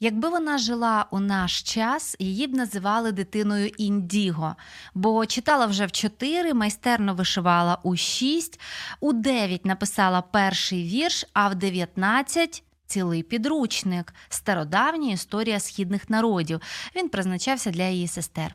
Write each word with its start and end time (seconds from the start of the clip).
Якби 0.00 0.28
вона 0.28 0.58
жила 0.58 1.06
у 1.10 1.20
наш 1.20 1.62
час, 1.62 2.16
її 2.18 2.46
б 2.46 2.54
називали 2.54 3.12
дитиною 3.12 3.66
індіго, 3.66 4.56
бо 4.94 5.26
читала 5.26 5.66
вже 5.66 5.86
в 5.86 5.92
4, 5.92 6.54
майстерно 6.54 7.14
вишивала 7.14 7.78
у 7.82 7.96
6, 7.96 8.60
у 9.00 9.12
9 9.12 9.66
написала 9.66 10.22
перший 10.22 10.84
вірш, 10.84 11.24
а 11.32 11.48
в 11.48 11.54
19 11.54 12.62
цілий 12.86 13.22
підручник 13.22 14.14
стародавня 14.28 15.12
історія 15.12 15.60
східних 15.60 16.10
народів. 16.10 16.60
Він 16.96 17.08
призначався 17.08 17.70
для 17.70 17.88
її 17.88 18.08
сестер. 18.08 18.54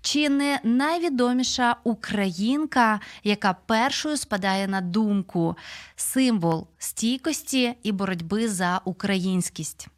Чи 0.00 0.28
не 0.28 0.60
найвідоміша 0.64 1.76
українка, 1.84 3.00
яка 3.24 3.56
першою 3.66 4.16
спадає 4.16 4.68
на 4.68 4.80
думку, 4.80 5.56
символ 5.96 6.68
стійкості 6.78 7.74
і 7.82 7.92
боротьби 7.92 8.48
за 8.48 8.80
українськість? 8.84 9.88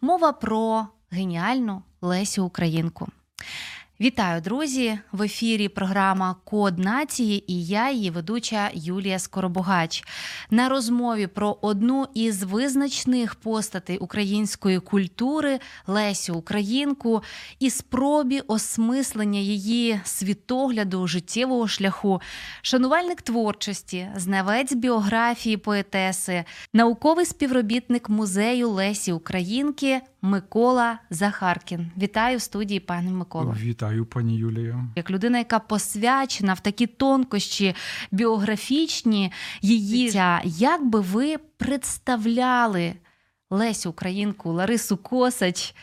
Мова 0.00 0.32
про 0.32 0.86
геніальну 1.10 1.82
Лесю 2.00 2.44
Українку. 2.44 3.08
Вітаю, 4.00 4.40
друзі! 4.40 4.98
В 5.12 5.22
ефірі 5.22 5.68
програма 5.68 6.36
Код 6.44 6.78
нації 6.78 7.52
і 7.52 7.66
я, 7.66 7.90
її 7.90 8.10
ведуча 8.10 8.70
Юлія 8.74 9.18
Скоробогач. 9.18 10.04
На 10.50 10.68
розмові 10.68 11.26
про 11.26 11.58
одну 11.62 12.06
із 12.14 12.42
визначних 12.42 13.34
постатей 13.34 13.98
української 13.98 14.80
культури 14.80 15.60
Лесю 15.86 16.34
Українку 16.34 17.22
і 17.58 17.70
спробі 17.70 18.40
осмислення 18.40 19.40
її 19.40 20.00
світогляду 20.04 21.06
життєвого 21.06 21.68
шляху, 21.68 22.20
шанувальник 22.62 23.22
творчості, 23.22 24.08
знавець 24.16 24.72
біографії 24.72 25.56
поетеси, 25.56 26.44
науковий 26.72 27.26
співробітник 27.26 28.08
музею 28.08 28.70
Лесі 28.70 29.12
Українки. 29.12 30.00
Микола 30.26 30.98
Захаркін. 31.10 31.90
Вітаю 31.98 32.38
в 32.38 32.40
студії, 32.40 32.80
пане 32.80 33.10
Микола. 33.10 33.56
Вітаю, 33.60 34.06
пані 34.06 34.36
Юлія. 34.36 34.84
Як 34.96 35.10
людина, 35.10 35.38
яка 35.38 35.58
посвячена 35.58 36.54
в 36.54 36.60
такі 36.60 36.86
тонкощі 36.86 37.74
біографічні 38.10 39.32
її, 39.62 40.10
як 40.44 40.86
би 40.86 41.00
ви 41.00 41.38
представляли 41.38 42.94
Лесю 43.50 43.90
Українку, 43.90 44.52
Ларису 44.52 44.96
Косач 44.96 45.74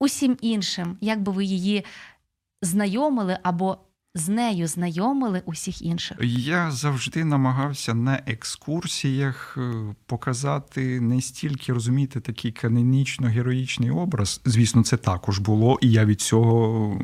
усім 0.00 0.36
іншим, 0.40 0.96
як 1.00 1.22
би 1.22 1.32
ви 1.32 1.44
її 1.44 1.84
знайомили 2.62 3.38
або 3.42 3.78
з 4.14 4.28
нею 4.28 4.66
знайомили 4.66 5.42
усіх 5.44 5.82
інших? 5.82 6.18
Я 6.22 6.70
завжди 6.70 7.24
намагався 7.24 7.94
на 7.94 8.22
екскурсіях 8.26 9.58
е, 9.58 9.94
показати 10.06 11.00
не 11.00 11.20
стільки 11.20 11.72
розуміти 11.72 12.20
такий 12.20 12.52
канонічно-героїчний 12.52 13.90
образ. 13.90 14.40
Звісно, 14.44 14.82
це 14.82 14.96
також 14.96 15.38
було, 15.38 15.78
і 15.80 15.90
я 15.90 16.04
від 16.04 16.20
цього 16.20 17.00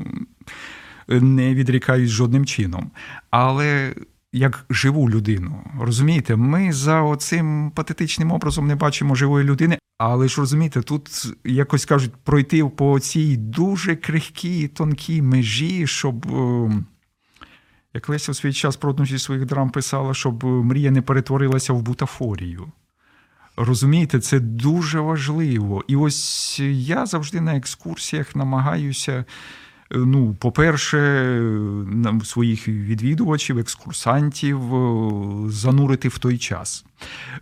не 1.09 1.55
відрікаюсь 1.55 2.11
жодним 2.11 2.47
чином. 2.47 2.91
Але 3.31 3.95
як 4.33 4.67
живу 4.71 5.11
людину, 5.11 5.65
розумієте, 5.81 6.37
ми 6.37 6.73
за 6.73 7.03
оцим 7.03 7.73
патетичним 7.75 8.33
образом 8.33 8.67
не 8.67 8.75
бачимо 8.75 9.15
живої 9.15 9.45
людини. 9.45 9.79
Але 9.99 10.29
ж 10.29 10.41
розумієте, 10.41 10.83
тут 10.83 11.35
якось 11.45 11.85
кажуть 11.85 12.13
пройти 12.25 12.65
по 12.65 13.01
цій 13.01 13.37
дуже 13.37 13.97
крихкій, 13.97 14.69
тонкій 14.69 15.23
межі, 15.23 15.87
щоб. 15.87 16.27
Ем, 16.27 16.87
як 17.95 18.09
Леся 18.09 18.33
в 18.33 18.37
свій 18.37 18.53
час 18.53 18.77
про 18.77 18.91
одну 18.91 19.07
зі 19.07 19.19
своїх 19.19 19.47
драм 19.47 19.71
писала, 19.71 20.15
щоб 20.15 20.45
мрія 20.45 20.91
не 20.91 21.03
перетворилася 21.03 21.73
в 21.73 21.83
бутафорію. 21.83 22.73
Розумієте, 23.57 24.21
це 24.21 24.41
дуже 24.41 25.01
важливо. 25.01 25.85
І 25.89 25.97
ось 25.97 26.61
я 26.71 27.07
завжди 27.07 27.41
на 27.41 27.57
екскурсіях 27.57 28.37
намагаюся. 28.37 29.25
Ну, 29.91 30.37
по-перше, 30.39 31.43
своїх 32.25 32.69
відвідувачів, 32.69 33.59
екскурсантів 33.59 34.61
занурити 35.51 36.09
в 36.09 36.19
той 36.19 36.39
час. 36.39 36.85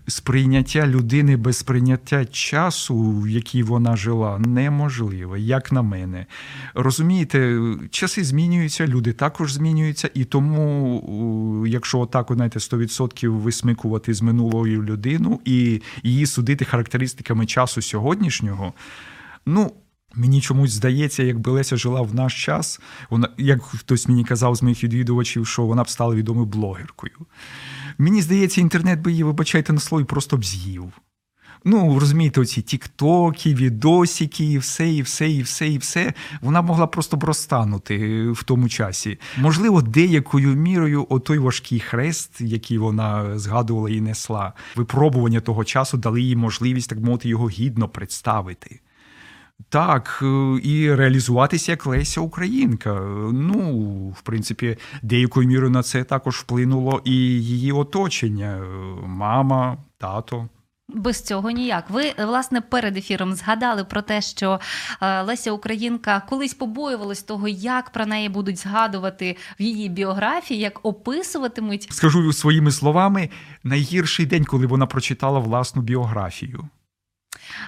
Сприйняття 0.07 0.87
людини 0.87 1.37
без 1.37 1.56
сприйняття 1.56 2.25
часу, 2.25 3.21
в 3.21 3.29
якій 3.29 3.62
вона 3.62 3.97
жила, 3.97 4.39
неможливе, 4.39 5.41
як 5.41 5.73
на 5.73 5.83
мене. 5.83 6.27
Розумієте, 6.75 7.61
часи 7.91 8.25
змінюються, 8.25 8.87
люди 8.87 9.12
також 9.12 9.53
змінюються, 9.53 10.11
і 10.15 10.25
тому, 10.25 11.65
якщо 11.67 11.99
отак, 11.99 12.27
знаєте, 12.31 12.59
100% 12.59 13.29
висмикувати 13.29 14.15
з 14.15 14.23
минулої 14.23 14.77
людину 14.77 15.41
і 15.45 15.83
її 16.03 16.27
судити 16.27 16.65
характеристиками 16.65 17.47
часу 17.47 17.83
сьогоднішнього, 17.83 18.73
ну. 19.47 19.73
Мені 20.16 20.41
чомусь 20.41 20.71
здається, 20.71 21.22
якби 21.22 21.50
Леся 21.50 21.77
жила 21.77 22.03
в 22.03 22.15
наш 22.15 22.44
час, 22.44 22.81
вона, 23.10 23.28
як 23.38 23.62
хтось 23.62 24.09
мені 24.09 24.25
казав 24.25 24.54
з 24.56 24.62
моїх 24.62 24.84
відвідувачів, 24.84 25.47
що 25.47 25.62
вона 25.62 25.82
б 25.82 25.88
стала 25.88 26.15
відомою 26.15 26.47
блогеркою. 26.47 27.16
Мені 27.99 28.22
здається, 28.22 28.60
інтернет 28.60 29.00
би 29.00 29.10
її, 29.10 29.25
вибачайте 29.25 29.72
на 29.72 29.81
слові, 29.81 30.05
просто 30.05 30.37
б 30.37 30.44
з'їв. 30.44 30.93
Ну, 31.65 31.99
розумієте, 31.99 32.41
оці 32.41 32.62
тіктоки, 32.62 33.55
відосики, 33.55 34.44
і 34.44 34.59
все, 34.59 34.91
і 34.91 35.03
все, 35.03 35.31
і 35.31 35.43
все, 35.43 35.69
і 35.69 35.78
все. 35.78 36.15
Вона 36.41 36.62
могла 36.62 36.87
просто 36.87 37.16
б 37.16 37.25
розтанути 37.25 38.28
в 38.31 38.43
тому 38.43 38.69
часі. 38.69 39.19
Можливо, 39.38 39.82
деякою 39.82 40.56
мірою 40.56 41.06
отой 41.09 41.38
важкий 41.38 41.81
хрест, 41.81 42.41
який 42.41 42.78
вона 42.78 43.38
згадувала 43.38 43.91
і 43.91 44.00
несла, 44.00 44.53
випробування 44.76 45.41
того 45.41 45.65
часу 45.65 45.97
дали 45.97 46.21
їй 46.22 46.37
можливість, 46.37 46.91
так 46.91 46.99
мовити, 46.99 47.28
його 47.28 47.49
гідно 47.49 47.88
представити. 47.88 48.81
Так, 49.69 50.21
е, 50.22 50.61
і 50.62 50.94
реалізуватися 50.94 51.72
як 51.72 51.87
Леся 51.87 52.21
Українка. 52.21 53.00
Ну, 53.33 54.09
в 54.09 54.22
принципі, 54.22 54.77
деякою 55.03 55.49
мірою 55.49 55.71
на 55.71 55.83
це 55.83 56.05
також 56.05 56.37
вплинуло 56.37 57.03
і 57.05 57.12
її 57.43 57.72
оточення: 57.72 58.62
мама, 59.06 59.78
тато. 59.99 60.49
Без 60.89 61.22
цього 61.22 61.50
ніяк. 61.50 61.91
Ви 61.91 62.12
власне 62.19 62.61
перед 62.61 62.97
ефіром 62.97 63.34
згадали 63.34 63.84
про 63.84 64.03
те, 64.03 64.22
що 64.22 64.61
е, 65.03 65.22
Леся 65.22 65.53
Українка 65.53 66.23
колись 66.28 66.55
побоювалась 66.55 67.23
того, 67.23 67.49
як 67.49 67.91
про 67.91 68.06
неї 68.06 68.28
будуть 68.28 68.59
згадувати 68.59 69.37
в 69.61 69.62
її 69.62 69.88
біографії, 69.88 70.61
як 70.61 70.87
описуватимуть. 70.87 71.88
Скажу 71.91 72.33
своїми 72.33 72.71
словами: 72.71 73.31
найгірший 73.65 74.27
день, 74.27 74.44
коли 74.44 74.67
вона 74.67 74.87
прочитала 74.87 75.38
власну 75.38 75.83
біографію. 75.83 76.69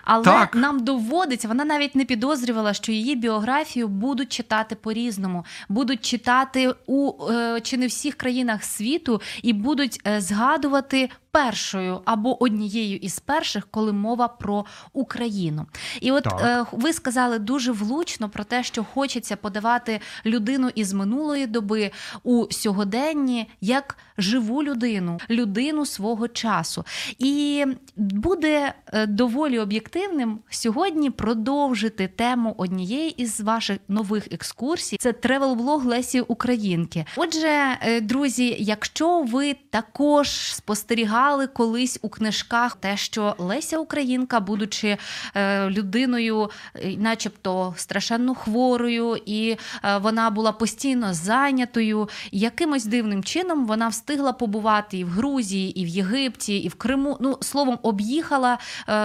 Але 0.04 0.24
так. 0.24 0.54
нам 0.54 0.84
доводиться, 0.84 1.48
вона 1.48 1.64
навіть 1.64 1.94
не 1.94 2.04
підозрювала, 2.04 2.74
що 2.74 2.92
її 2.92 3.16
біографію 3.16 3.88
будуть 3.88 4.32
читати 4.32 4.74
по-різному, 4.74 5.44
будуть 5.68 6.04
читати 6.04 6.74
у 6.86 7.12
е, 7.30 7.60
чи 7.60 7.76
не 7.76 7.86
всіх 7.86 8.14
країнах 8.14 8.64
світу 8.64 9.20
і 9.42 9.52
будуть 9.52 10.00
е, 10.06 10.20
згадувати 10.20 11.10
першою 11.38 12.00
або 12.04 12.42
однією 12.42 12.96
із 12.96 13.18
перших, 13.18 13.68
коли 13.70 13.92
мова 13.92 14.28
про 14.28 14.64
Україну. 14.92 15.66
І 16.00 16.12
от 16.12 16.26
е, 16.26 16.64
ви 16.72 16.92
сказали 16.92 17.38
дуже 17.38 17.72
влучно 17.72 18.28
про 18.28 18.44
те, 18.44 18.64
що 18.64 18.84
хочеться 18.84 19.36
подавати 19.36 20.00
людину 20.26 20.70
із 20.74 20.92
минулої 20.92 21.46
доби 21.46 21.90
у 22.22 22.46
сьогоденні 22.50 23.50
як 23.60 23.96
живу 24.18 24.62
людину, 24.62 25.18
людину 25.30 25.86
свого 25.86 26.28
часу. 26.28 26.84
І 27.18 27.64
буде 27.96 28.74
е, 28.86 29.06
доволі 29.06 29.58
об'єктивним 29.58 30.38
сьогодні 30.50 31.10
продовжити 31.10 32.08
тему 32.08 32.54
однієї 32.58 33.10
із 33.22 33.40
ваших 33.40 33.78
нових 33.88 34.32
екскурсій. 34.32 34.96
Це 35.00 35.12
тревел-блог 35.12 35.84
Лесі 35.84 36.20
Українки. 36.20 37.04
Отже, 37.16 37.78
е, 37.82 38.00
друзі, 38.00 38.56
якщо 38.58 39.22
ви 39.22 39.56
також 39.70 40.54
спостерігали 40.54 41.27
читали 41.28 41.46
колись 41.46 41.98
у 42.02 42.08
книжках 42.08 42.76
те, 42.76 42.96
що 42.96 43.34
Леся 43.38 43.78
Українка, 43.78 44.40
будучи 44.40 44.96
е, 45.34 45.70
людиною, 45.70 46.50
е, 46.74 46.96
начебто 46.96 47.74
страшенно 47.76 48.34
хворою, 48.34 49.16
і 49.26 49.56
е, 49.84 49.98
вона 49.98 50.30
була 50.30 50.52
постійно 50.52 51.14
зайнятою. 51.14 52.08
Якимось 52.32 52.84
дивним 52.84 53.24
чином 53.24 53.66
вона 53.66 53.88
встигла 53.88 54.32
побувати 54.32 54.98
і 54.98 55.04
в 55.04 55.08
Грузії, 55.08 55.80
і 55.80 55.84
в 55.84 55.88
Єгипті, 55.88 56.56
і 56.56 56.68
в 56.68 56.74
Криму. 56.74 57.16
Ну, 57.20 57.38
словом, 57.40 57.78
об'їхала 57.82 58.58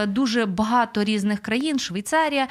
дуже 0.08 0.46
багато 0.46 1.04
різних 1.04 1.40
країн, 1.40 1.80
Швейцарія. 1.80 2.48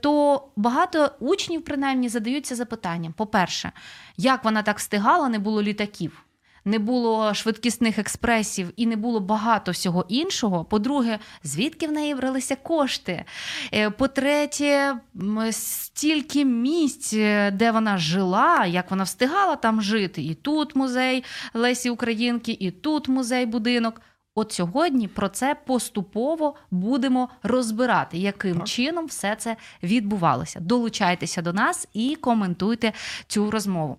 То 0.00 0.42
багато 0.56 1.10
учнів, 1.20 1.64
принаймні, 1.64 2.08
задаються 2.08 2.54
запитанням: 2.54 3.12
по-перше, 3.12 3.72
як 4.16 4.44
вона 4.44 4.62
так 4.62 4.78
встигала, 4.78 5.28
не 5.28 5.38
було 5.38 5.62
літаків. 5.62 6.24
Не 6.64 6.78
було 6.78 7.34
швидкісних 7.34 7.98
експресів 7.98 8.72
і 8.76 8.86
не 8.86 8.96
було 8.96 9.20
багато 9.20 9.72
всього 9.72 10.04
іншого. 10.08 10.64
По-друге, 10.64 11.18
звідки 11.42 11.86
в 11.86 11.92
неї 11.92 12.14
бралися 12.14 12.56
кошти? 12.56 13.24
Е, 13.74 13.90
по-третє, 13.90 14.94
стільки 15.50 16.44
місць, 16.44 17.14
е, 17.14 17.50
де 17.50 17.70
вона 17.70 17.98
жила, 17.98 18.66
як 18.66 18.90
вона 18.90 19.04
встигала 19.04 19.56
там 19.56 19.82
жити. 19.82 20.22
І 20.22 20.34
тут 20.34 20.76
музей 20.76 21.24
Лесі 21.54 21.90
Українки, 21.90 22.56
і 22.60 22.70
тут 22.70 23.08
музей 23.08 23.46
будинок. 23.46 24.00
От 24.34 24.52
сьогодні 24.52 25.08
про 25.08 25.28
це 25.28 25.56
поступово 25.66 26.54
будемо 26.70 27.28
розбирати, 27.42 28.18
яким 28.18 28.58
так. 28.58 28.68
чином 28.68 29.06
все 29.06 29.36
це 29.36 29.56
відбувалося. 29.82 30.60
Долучайтеся 30.60 31.42
до 31.42 31.52
нас 31.52 31.88
і 31.94 32.16
коментуйте 32.16 32.92
цю 33.26 33.50
розмову. 33.50 33.98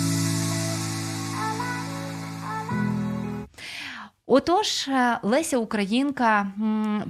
Отож, 4.33 4.87
е, 4.87 5.19
Леся 5.23 5.57
Українка, 5.57 6.47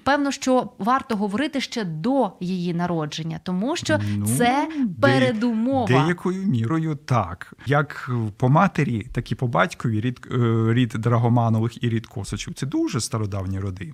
певно, 0.03 0.31
що 0.31 0.69
варто 0.77 1.15
говорити 1.15 1.61
ще 1.61 1.83
до 1.83 2.31
її 2.39 2.73
народження, 2.73 3.39
тому 3.43 3.75
що 3.75 3.99
ну, 4.17 4.25
це 4.25 4.67
передумова 5.01 5.87
деякою 5.87 6.45
мірою 6.45 6.95
так, 6.95 7.53
як 7.65 8.11
по 8.37 8.49
матері, 8.49 9.07
так 9.13 9.31
і 9.31 9.35
по 9.35 9.47
батькові 9.47 10.01
рід 10.01 10.27
е, 10.31 10.73
рід 10.73 10.89
Драгоманових 10.89 11.83
і 11.83 11.89
рід 11.89 12.07
Косачів. 12.07 12.53
Це 12.53 12.65
дуже 12.65 13.01
стародавні 13.01 13.59
роди. 13.59 13.93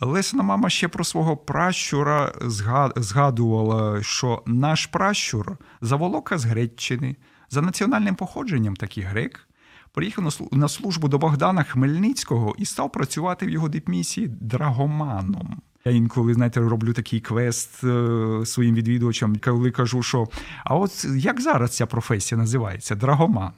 Лесина 0.00 0.42
мама 0.42 0.70
ще 0.70 0.88
про 0.88 1.04
свого 1.04 1.36
пращура 1.36 2.32
згадувала, 2.96 4.02
що 4.02 4.42
наш 4.46 4.86
пращур 4.86 5.56
заволока 5.80 6.38
з 6.38 6.44
Греччини 6.44 7.16
за 7.50 7.62
національним 7.62 8.14
походженням, 8.14 8.76
такий 8.76 9.02
грек 9.04 9.47
приїхав 9.98 10.48
на 10.52 10.68
службу 10.68 11.08
до 11.08 11.18
Богдана 11.18 11.62
Хмельницького 11.62 12.54
і 12.58 12.64
став 12.64 12.92
працювати 12.92 13.46
в 13.46 13.50
його 13.50 13.68
дипмісії 13.68 14.28
драгоманом. 14.40 15.60
Я 15.84 15.92
інколи, 15.92 16.34
знаєте, 16.34 16.60
роблю 16.60 16.92
такий 16.92 17.20
квест 17.20 17.84
е, 17.84 18.46
своїм 18.46 18.74
відвідувачам, 18.74 19.36
коли 19.36 19.70
кажу, 19.70 20.02
що 20.02 20.28
а 20.64 20.76
от 20.76 21.06
як 21.16 21.40
зараз 21.40 21.76
ця 21.76 21.86
професія 21.86 22.38
називається 22.38 22.94
драгоман. 22.94 23.50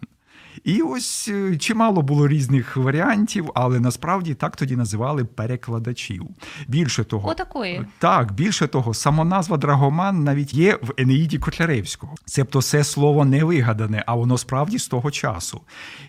І 0.64 0.82
ось 0.82 1.29
е, 1.29 1.56
чимало 1.56 2.02
було 2.02 2.29
різних 2.29 2.76
варіантів, 2.76 3.50
але 3.55 3.81
насправді 3.81 4.35
так 4.35 4.56
тоді 4.56 4.76
називали 4.76 5.25
перекладачів. 5.25 6.26
Більше 6.69 7.05
того, 7.05 7.29
Отакої. 7.29 7.87
так 7.99 8.32
більше 8.32 8.67
того, 8.67 8.94
самоназва 8.94 9.56
Драгоман 9.56 10.25
навіть 10.25 10.55
є 10.55 10.79
в 10.82 10.93
Енеїді 10.97 11.38
Котляревського. 11.38 12.14
Цебто 12.25 12.62
це 12.62 12.85
слово 12.85 13.25
не 13.25 13.44
вигадане, 13.44 14.05
а 14.06 14.14
воно 14.14 14.38
справді 14.38 14.79
з 14.79 14.88
того 14.88 15.11
часу. 15.11 15.61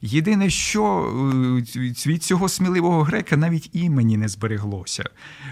Єдине, 0.01 0.49
що 0.49 0.83
е, 1.75 2.09
від 2.09 2.23
цього 2.23 2.49
сміливого 2.49 3.03
грека 3.03 3.37
навіть 3.37 3.69
імені 3.73 4.17
не 4.17 4.27
збереглося. 4.27 5.03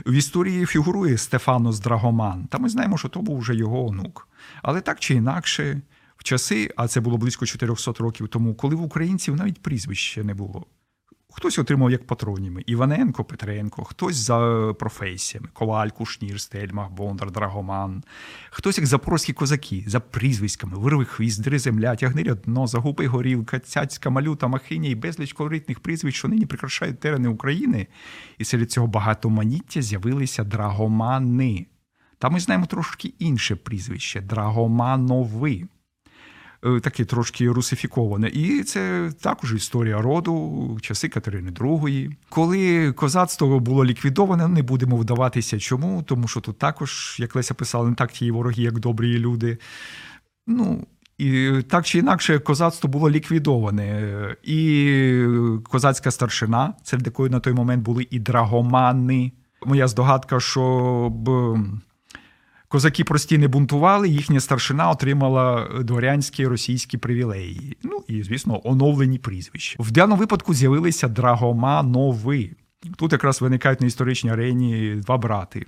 В 0.06 0.12
історії 0.12 0.66
фігурує 0.66 1.18
Стефанос 1.18 1.80
Драгоман, 1.80 2.48
та 2.50 2.58
ми 2.58 2.70
знаємо, 2.70 2.98
що 2.98 3.08
то 3.08 3.22
був 3.22 3.40
вже 3.40 3.56
його 3.56 3.86
онук. 3.88 4.28
Але 4.62 4.82
так 4.82 5.00
чи 5.00 5.14
інакше 5.14 5.82
в 6.20 6.24
часи, 6.24 6.70
а 6.76 6.88
це 6.88 7.02
було 7.02 7.18
близько 7.18 7.46
400 7.46 7.94
років 8.00 8.28
тому, 8.28 8.56
коли 8.56 8.76
в 8.76 8.82
українців 8.82 9.36
навіть 9.36 9.62
прізвища 9.62 10.24
не 10.24 10.34
було. 10.34 10.66
Хтось 11.32 11.60
отримав 11.60 11.92
як 11.92 12.08
патроніми 12.08 12.64
Іваненко, 12.66 13.24
Петренко, 13.24 13.84
хтось 13.84 14.16
за 14.16 14.38
професіями 14.80 15.50
Коваль, 15.54 15.88
Кушнір, 15.90 16.42
Стельмах, 16.42 16.92
Бондар, 16.92 17.32
Драгоман, 17.32 18.04
хтось 18.50 18.78
як 18.78 18.88
запорозькі 18.88 19.34
козаки 19.34 19.84
за 19.88 20.00
прізвиськами, 20.00 20.78
вирви 20.78 21.06
хвіст, 21.06 21.42
дри 21.42 21.60
земля, 21.60 21.96
тягни 21.96 22.24
рядно, 22.24 22.68
загуби 22.68 23.08
горілка, 23.08 23.60
цяцька, 23.60 24.10
малюта, 24.10 24.48
махиня 24.48 24.90
і 24.90 24.96
безліч 24.96 25.34
колоритних 25.34 25.80
прізвищ, 25.80 26.18
що 26.18 26.28
нині 26.28 26.46
прикрашають 26.46 27.00
терени 27.00 27.30
України. 27.30 27.88
І 28.38 28.46
серед 28.46 28.72
цього 28.72 28.88
багатоманіття 28.88 29.82
з'явилися 29.82 30.44
драгомани. 30.44 31.66
Та 32.18 32.30
ми 32.30 32.40
знаємо 32.40 32.66
трошки 32.66 33.14
інше 33.20 33.56
прізвище 33.56 34.22
Драгоманови. 34.22 35.68
Е, 36.66 36.80
таке 36.80 37.06
трошки 37.06 37.52
русифіковане. 37.52 38.28
І 38.28 38.64
це 38.64 39.12
також 39.22 39.54
історія 39.54 40.02
роду, 40.02 40.78
часи 40.82 41.10
Катерини 41.10 41.52
II. 41.52 42.12
Коли 42.30 42.92
козацтво 42.92 43.60
було 43.60 43.86
ліквідоване, 43.86 44.48
не 44.48 44.64
будемо 44.64 44.98
вдаватися 44.98 45.60
чому, 45.60 46.04
тому 46.04 46.28
що 46.28 46.40
тут 46.40 46.58
також, 46.58 47.16
як 47.20 47.36
Леся 47.36 47.54
писала, 47.54 47.90
не 47.90 47.96
так 47.96 48.12
ті 48.12 48.32
вороги, 48.32 48.64
як 48.64 48.80
добрі 48.80 49.20
люди. 49.20 49.58
Ну, 50.48 50.88
і 51.18 51.52
так 51.70 51.86
чи 51.86 52.00
інакше, 52.00 52.40
козацтво 52.40 52.90
було 52.90 53.10
ліквідоване. 53.10 54.36
І 54.44 55.24
козацька 55.64 56.12
старшина, 56.12 56.74
серед 56.84 57.06
якої 57.06 57.30
на 57.30 57.40
той 57.40 57.54
момент 57.54 57.84
були 57.84 58.08
і 58.10 58.20
драгомани. 58.20 59.32
Моя 59.66 59.88
здогадка, 59.88 60.40
щоб 60.40 61.30
Козаки 62.72 63.04
прості 63.04 63.38
не 63.38 63.48
бунтували, 63.48 64.10
їхня 64.10 64.40
старшина 64.40 64.90
отримала 64.90 65.70
дворянські 65.84 66.48
російські 66.48 66.98
привілеї. 66.98 67.78
Ну 67.84 68.04
і, 68.08 68.24
звісно, 68.24 68.62
оновлені 68.64 69.18
прізвища. 69.20 69.84
В 69.84 69.92
даному 69.92 70.20
випадку 70.20 70.54
з'явилися 70.54 71.08
Драгоманови. 71.08 72.50
Тут 72.98 73.12
якраз 73.12 73.42
виникають 73.42 73.82
на 73.82 73.88
історичній 73.88 74.32
арені 74.32 74.96
два 74.96 75.18
брати. 75.18 75.66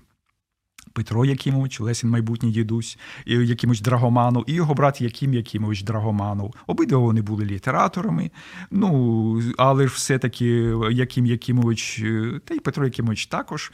Петро 0.94 1.26
Якимович, 1.26 1.80
Лесін 1.80 2.10
майбутній 2.10 2.52
дідусь, 2.52 2.98
Якимович 3.26 3.82
Драгоманов, 3.82 4.44
і 4.48 4.54
його 4.54 4.74
брат 4.74 5.02
Яким 5.02 5.34
Якимович 5.34 5.84
Драгоманов. 5.84 6.54
Обидва 6.68 6.98
вони 6.98 7.22
були 7.22 7.46
літераторами. 7.46 8.32
Ну, 8.72 9.42
але 9.58 9.88
ж 9.88 9.94
все-таки 9.96 10.46
Яким 10.92 11.26
Якимович, 11.26 12.00
е, 12.00 12.40
та 12.46 12.54
й 12.54 12.60
Петро 12.60 12.86
Якимович 12.86 13.26
також, 13.26 13.72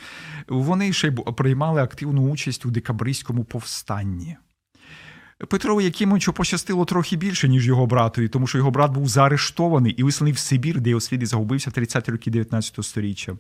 вони 0.48 0.94
ще 0.94 1.12
приймали 1.12 1.81
активну 1.81 2.31
участь 2.31 2.66
у 2.66 2.69
декабристському 2.69 3.44
повстанні. 3.44 4.38
Петрову 5.38 5.82
Якимовичу 5.82 6.34
пощастило 6.34 6.86
трохи 6.86 7.15
більше, 7.15 7.48
ніж 7.48 7.68
його 7.68 7.86
братові, 7.86 8.27
тому 8.27 8.48
що 8.48 8.58
його 8.58 8.72
брат 8.72 8.91
був 8.91 9.08
заарештований 9.08 9.91
і 9.91 10.03
висланий 10.03 10.34
в 10.34 10.38
Сибір, 10.38 10.82
де 10.82 10.89
його 10.89 11.01
слід 11.01 11.27
загубився 11.27 11.70
в 11.70 11.74
30-ті 11.74 12.12
роки 12.12 12.32
19 12.32 12.86
століття. 12.86 13.38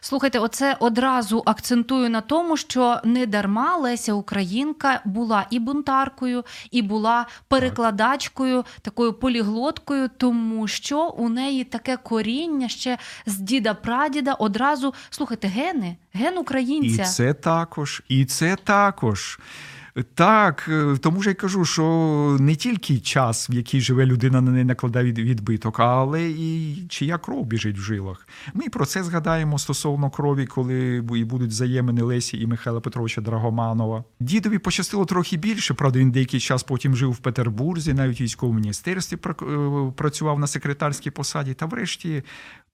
Слухайте, 0.00 0.38
оце 0.38 0.76
одразу 0.80 1.42
акцентую 1.46 2.10
на 2.10 2.20
тому, 2.20 2.56
що 2.56 3.00
не 3.04 3.26
дарма 3.26 3.76
Леся 3.76 4.12
Українка 4.12 5.00
була 5.04 5.46
і 5.50 5.58
бунтаркою, 5.58 6.44
і 6.70 6.82
була 6.82 7.26
перекладачкою, 7.48 8.64
такою 8.82 9.12
поліглоткою, 9.12 10.10
тому 10.16 10.68
що 10.68 11.08
у 11.08 11.28
неї 11.28 11.64
таке 11.64 11.96
коріння 11.96 12.68
ще 12.68 12.98
з 13.26 13.38
діда-прадіда 13.38 14.32
одразу 14.38 14.94
слухайте, 15.10 15.48
гени, 15.48 15.96
ген 16.12 16.38
українця. 16.38 17.02
І 17.02 17.06
це 17.06 17.34
також, 17.34 18.02
і 18.08 18.24
це 18.24 18.56
також. 18.56 19.38
Так, 20.02 20.68
е, 20.68 20.96
тому 21.00 21.22
ж 21.22 21.28
я 21.28 21.34
кажу, 21.34 21.64
що 21.64 22.36
не 22.40 22.54
тільки 22.54 22.98
час, 22.98 23.50
в 23.50 23.52
який 23.52 23.80
живе 23.80 24.06
людина, 24.06 24.40
на 24.40 24.50
неї 24.50 24.64
накладає 24.64 25.12
відбиток, 25.12 25.80
але 25.80 26.30
і 26.30 26.76
чия 26.88 27.18
кров 27.18 27.46
біжить 27.46 27.78
в 27.78 27.80
жилах. 27.80 28.28
Ми 28.54 28.68
про 28.68 28.86
це 28.86 29.04
згадаємо 29.04 29.58
стосовно 29.58 30.10
крові, 30.10 30.46
коли 30.46 31.04
і 31.14 31.24
будуть 31.24 31.50
взаємини 31.50 32.02
Лесі 32.02 32.40
і 32.40 32.46
Михайла 32.46 32.80
Петровича 32.80 33.20
Драгоманова. 33.20 34.04
Дідові 34.20 34.58
пощастило 34.58 35.04
трохи 35.04 35.36
більше. 35.36 35.74
Правда, 35.74 35.98
він 35.98 36.10
деякий 36.10 36.40
час 36.40 36.62
потім 36.62 36.96
жив 36.96 37.10
в 37.10 37.18
Петербурзі, 37.18 37.94
навіть 37.94 38.20
в 38.20 38.22
військовому 38.22 38.58
міністерстві 38.58 39.18
е, 39.26 39.92
працював 39.96 40.38
на 40.38 40.46
секретарській 40.46 41.10
посаді. 41.10 41.54
Та, 41.54 41.66
врешті, 41.66 42.22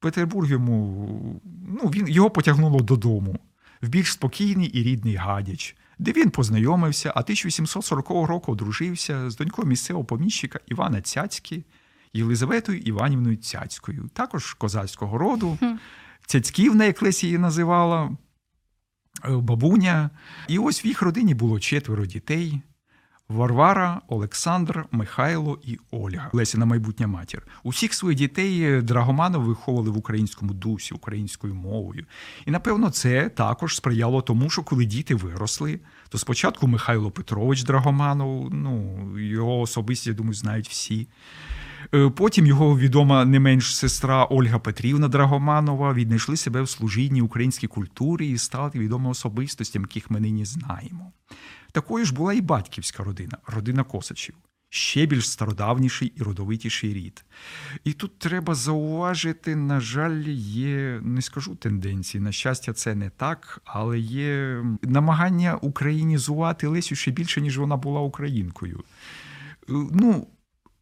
Петербург 0.00 0.50
йому 0.50 1.40
ну 1.68 1.90
він 1.90 2.08
його 2.08 2.30
потягнуло 2.30 2.80
додому 2.80 3.38
в 3.82 3.88
більш 3.88 4.12
спокійний 4.12 4.66
і 4.66 4.82
рідний 4.82 5.14
гадяч 5.14 5.76
де 6.02 6.12
він 6.12 6.30
познайомився, 6.30 7.12
а 7.14 7.20
1840 7.20 8.08
року 8.10 8.52
одружився 8.52 9.30
з 9.30 9.36
донькою 9.36 9.68
місцевого 9.68 10.04
поміщика 10.04 10.60
Івана 10.66 11.02
Цяцьки, 11.02 11.64
Єлизаветою 12.12 12.78
Іванівною 12.78 13.36
Цяцькою, 13.36 14.10
також 14.12 14.54
козацького 14.54 15.18
роду. 15.18 15.58
Цяцьківна, 16.26 16.84
як 16.84 17.02
Лесі 17.02 17.26
її 17.26 17.38
називала, 17.38 18.10
е, 19.24 19.36
бабуня. 19.36 20.10
І 20.48 20.58
ось 20.58 20.84
в 20.84 20.86
їх 20.86 21.02
родині 21.02 21.34
було 21.34 21.60
четверо 21.60 22.06
дітей. 22.06 22.62
Варвара, 23.32 24.00
Олександр, 24.08 24.84
Михайло 24.90 25.58
і 25.64 25.78
Ольга 25.90 26.30
Лесіна 26.32 26.66
майбутня 26.66 27.06
матір. 27.06 27.42
Усіх 27.62 27.94
своїх 27.94 28.18
дітей 28.18 28.82
Драгоманов 28.82 29.42
виховували 29.42 29.90
в 29.90 29.98
українському 29.98 30.52
дусі, 30.52 30.94
українською 30.94 31.54
мовою. 31.54 32.04
І 32.46 32.50
напевно 32.50 32.90
це 32.90 33.28
також 33.28 33.76
сприяло 33.76 34.22
тому, 34.22 34.50
що 34.50 34.62
коли 34.62 34.84
діти 34.84 35.14
виросли, 35.14 35.80
то 36.08 36.18
спочатку 36.18 36.66
Михайло 36.66 37.10
Петрович 37.10 37.62
Драгоманов, 37.62 38.54
ну 38.54 38.98
його 39.18 39.60
особисті, 39.60 40.10
я 40.10 40.16
думаю, 40.16 40.34
знають 40.34 40.68
всі. 40.68 41.08
Е, 41.94 42.10
потім 42.10 42.46
його 42.46 42.78
відома 42.78 43.24
не 43.24 43.40
менш 43.40 43.76
сестра 43.76 44.24
Ольга 44.24 44.58
Петрівна 44.58 45.08
Драгоманова 45.08 45.92
віднайшли 45.94 46.36
себе 46.36 46.62
в 46.62 46.68
служінні 46.68 47.22
українській 47.22 47.66
культурі 47.66 48.30
і 48.30 48.38
стали 48.38 48.70
відомими 48.74 49.10
особистостями, 49.10 49.86
яких 49.88 50.10
ми 50.10 50.20
нині 50.20 50.44
знаємо. 50.44 51.12
Такою 51.72 52.04
ж 52.04 52.14
була 52.14 52.32
і 52.32 52.40
батьківська 52.40 53.04
родина, 53.04 53.38
родина 53.46 53.84
Косачів. 53.84 54.34
Ще 54.74 55.06
більш 55.06 55.30
стародавніший 55.30 56.12
і 56.16 56.22
родовитіший 56.22 56.94
рід. 56.94 57.24
І 57.84 57.92
тут 57.92 58.18
треба 58.18 58.54
зауважити, 58.54 59.56
на 59.56 59.80
жаль, 59.80 60.22
є, 60.28 61.00
не 61.02 61.22
скажу 61.22 61.54
тенденції, 61.54 62.20
на 62.20 62.32
щастя, 62.32 62.72
це 62.72 62.94
не 62.94 63.10
так, 63.10 63.62
але 63.64 63.98
є 63.98 64.64
намагання 64.82 65.56
українізувати 65.56 66.66
Лесю 66.66 66.94
ще 66.94 67.10
більше, 67.10 67.40
ніж 67.40 67.58
вона 67.58 67.76
була 67.76 68.00
українкою. 68.00 68.84
Е, 69.68 69.72
ну, 69.92 70.26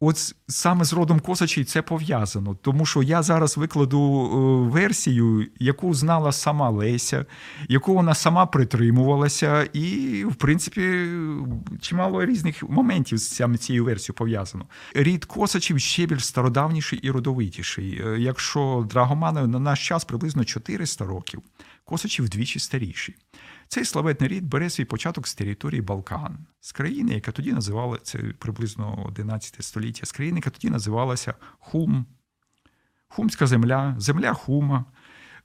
От 0.03 0.35
саме 0.47 0.85
з 0.85 0.93
родом 0.93 1.19
Косачей 1.19 1.63
це 1.63 1.81
пов'язано, 1.81 2.55
тому 2.61 2.85
що 2.85 3.03
я 3.03 3.23
зараз 3.23 3.57
викладу 3.57 4.25
е, 4.25 4.71
версію, 4.71 5.47
яку 5.59 5.93
знала 5.93 6.31
сама 6.31 6.69
Леся, 6.69 7.25
яку 7.69 7.93
вона 7.93 8.15
сама 8.15 8.45
притримувалася, 8.45 9.63
і, 9.73 10.25
в 10.25 10.35
принципі, 10.35 11.07
чимало 11.81 12.25
різних 12.25 12.63
моментів 12.63 13.17
з 13.17 13.57
цією 13.59 13.85
версією 13.85 14.15
пов'язано. 14.17 14.65
Рід 14.93 15.25
Косачів 15.25 15.79
ще 15.79 16.05
більш 16.05 16.25
стародавніший 16.25 16.99
і 16.99 17.11
родовитіший. 17.11 18.01
Е, 18.05 18.19
якщо 18.19 18.87
Драгоманові 18.89 19.47
на 19.47 19.59
наш 19.59 19.87
час 19.87 20.05
приблизно 20.05 20.45
400 20.45 21.05
років, 21.05 21.41
Косачів 21.85 22.25
вдвічі 22.25 22.59
старіші. 22.59 23.15
Цей 23.73 23.85
славетний 23.85 24.29
рід 24.29 24.47
бере 24.47 24.69
свій 24.69 24.85
початок 24.85 25.27
з 25.27 25.35
території 25.35 25.81
Балкан, 25.81 26.37
з 26.59 26.71
країни, 26.71 27.13
яка 27.13 27.31
тоді 27.31 27.53
називала 27.53 27.97
це 28.03 28.17
приблизно 28.17 29.03
11 29.05 29.63
століття, 29.63 30.05
з 30.05 30.11
країни, 30.11 30.37
яка 30.37 30.49
тоді 30.49 30.69
називалася 30.69 31.33
Хум, 31.59 32.05
Хумська 33.07 33.47
земля, 33.47 33.95
земля 33.97 34.33
Хума. 34.33 34.85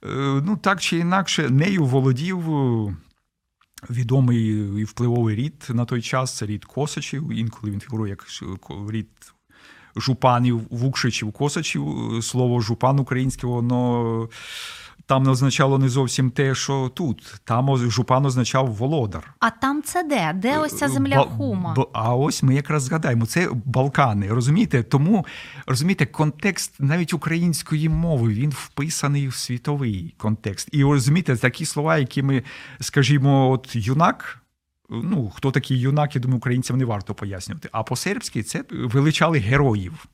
Е, 0.03 0.07
ну, 0.45 0.57
так 0.57 0.81
чи 0.81 0.97
інакше, 0.97 1.49
нею 1.49 1.85
володів 1.85 2.55
е, 2.55 2.95
відомий 3.89 4.47
і 4.81 4.83
впливовий 4.83 5.35
рід 5.35 5.67
на 5.69 5.85
той 5.85 6.01
час 6.01 6.37
це 6.37 6.45
рід 6.45 6.65
Косачів. 6.65 7.31
Інколи 7.31 7.71
він 7.71 7.79
фігурує 7.79 8.09
як 8.09 8.25
рід 8.89 9.09
жупанів, 9.95 10.61
Вукшичів, 10.69 11.31
Косачів. 11.31 11.85
Слово 12.21 12.61
жупан 12.61 12.99
українське, 12.99 13.47
воно 13.47 14.29
там 15.07 15.23
не 15.23 15.29
означало 15.29 15.77
не 15.77 15.89
зовсім 15.89 16.31
те, 16.31 16.55
що 16.55 16.91
тут. 16.93 17.41
Там 17.43 17.77
жупан 17.77 18.25
означав 18.25 18.67
володар. 18.73 19.33
А 19.39 19.49
там 19.49 19.81
це 19.83 20.03
де? 20.03 20.33
Де 20.35 20.57
ось 20.57 20.77
ця 20.77 20.87
земля 20.87 21.23
Хума? 21.23 21.73
Б, 21.73 21.85
а 21.93 22.15
ось 22.15 22.43
ми 22.43 22.55
якраз 22.55 22.83
згадаємо, 22.83 23.25
це 23.25 23.49
Балкани. 23.65 24.27
Розумієте? 24.27 24.83
Тому 24.83 25.25
розумієте, 25.67 26.05
контекст 26.05 26.75
навіть 26.79 27.13
української 27.13 27.89
мови 27.89 28.33
він 28.33 28.49
вписаний 28.49 29.27
в 29.27 29.33
світовий 29.35 30.15
контекст. 30.17 30.69
І 30.71 30.83
розумієте, 30.83 31.37
такі 31.37 31.65
слова, 31.65 31.97
які 31.97 32.23
ми, 32.23 32.43
скажімо, 32.81 33.51
от 33.51 33.75
юнак. 33.75 34.41
Ну, 34.89 35.31
хто 35.35 35.51
такий 35.51 35.79
юнак, 35.79 36.15
я 36.15 36.21
думаю, 36.21 36.37
українцям 36.37 36.77
не 36.77 36.85
варто 36.85 37.13
пояснювати. 37.13 37.69
А 37.71 37.83
по-сербськи 37.83 38.43
це 38.43 38.63
величали 38.69 39.39
героїв. 39.39 40.05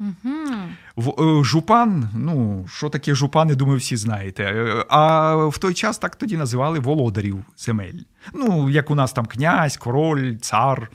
Угу. 0.00 1.44
Жупан, 1.44 2.10
ну, 2.14 2.66
що 2.68 2.88
таке 2.88 3.14
жупани, 3.14 3.54
думаю, 3.54 3.78
всі 3.78 3.96
знаєте. 3.96 4.44
Е, 4.44 4.84
а 4.88 5.34
в 5.36 5.58
той 5.58 5.74
час 5.74 5.98
так 5.98 6.16
тоді 6.16 6.36
називали 6.36 6.78
володарів 6.78 7.44
земель. 7.56 8.00
Ну, 8.34 8.70
як 8.70 8.90
у 8.90 8.94
нас 8.94 9.12
там 9.12 9.26
князь, 9.26 9.76
король, 9.76 10.36
цар, 10.36 10.90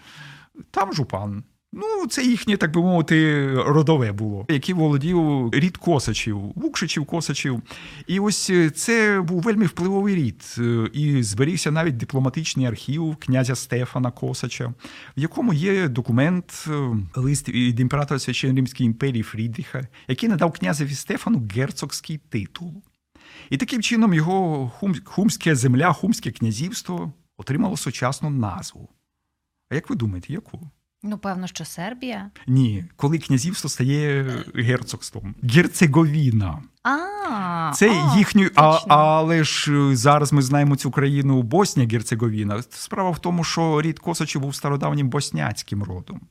там 0.71 0.93
жупан. 0.93 1.43
Ну, 1.73 2.07
це 2.07 2.23
їхнє, 2.23 2.57
так 2.57 2.73
би 2.73 2.81
мовити, 2.81 3.47
родове 3.53 4.11
було, 4.11 4.45
які 4.49 4.73
володів 4.73 5.49
рід 5.53 5.77
Косачів, 5.77 6.37
Вукшичів, 6.55 7.05
Косачів. 7.05 7.61
І 8.07 8.19
ось 8.19 8.49
е, 8.49 8.69
це 8.69 9.21
був 9.21 9.41
вельми 9.41 9.65
впливовий 9.65 10.15
рід. 10.15 10.55
Е, 10.57 10.89
і 10.93 11.23
зберігся 11.23 11.71
навіть 11.71 11.97
дипломатичний 11.97 12.65
архів 12.65 13.15
князя 13.15 13.55
Стефана 13.55 14.11
Косача, 14.11 14.67
в 15.17 15.19
якому 15.19 15.53
є 15.53 15.87
документ, 15.87 16.65
е, 16.67 16.97
лист 17.15 17.49
від 17.49 17.79
імператора 17.79 18.19
Священної 18.19 18.55
Римської 18.55 18.87
імперії 18.87 19.23
Фрідріха, 19.23 19.87
який 20.07 20.29
надав 20.29 20.51
князеві 20.51 20.95
Стефану 20.95 21.47
герцогський 21.55 22.17
титул. 22.29 22.83
І 23.49 23.57
таким 23.57 23.81
чином 23.81 24.13
його 24.13 24.69
хум, 24.69 24.95
хумська 25.03 25.55
земля, 25.55 25.93
хумське 25.93 26.31
князівство 26.31 27.13
отримало 27.37 27.77
сучасну 27.77 28.29
назву. 28.29 28.89
А 29.69 29.75
як 29.75 29.89
ви 29.89 29.95
думаєте, 29.95 30.33
яку? 30.33 30.69
Ну, 31.03 31.17
певно, 31.17 31.47
що 31.47 31.65
Сербія. 31.65 32.31
Ні, 32.47 32.85
коли 32.95 33.17
князівство 33.17 33.69
стає 33.69 34.25
герцогством. 34.55 35.35
Герцеговіна. 35.43 36.63
А, 36.83 37.71
Це 37.75 38.03
їхню, 38.15 38.49
а, 38.55 38.79
але 38.87 39.43
ж 39.43 39.73
е, 39.73 39.95
зараз 39.95 40.33
ми 40.33 40.41
знаємо 40.41 40.75
цю 40.75 40.91
країну 40.91 41.41
Боснія 41.41 41.89
Герцеговіна. 41.89 42.63
Справа 42.69 43.09
в 43.09 43.19
тому, 43.19 43.43
що 43.43 43.81
рід 43.81 43.99
Косачів 43.99 44.41
був 44.41 44.55
стародавнім 44.55 45.09
босняцьким 45.09 45.83
родом. 45.83 46.21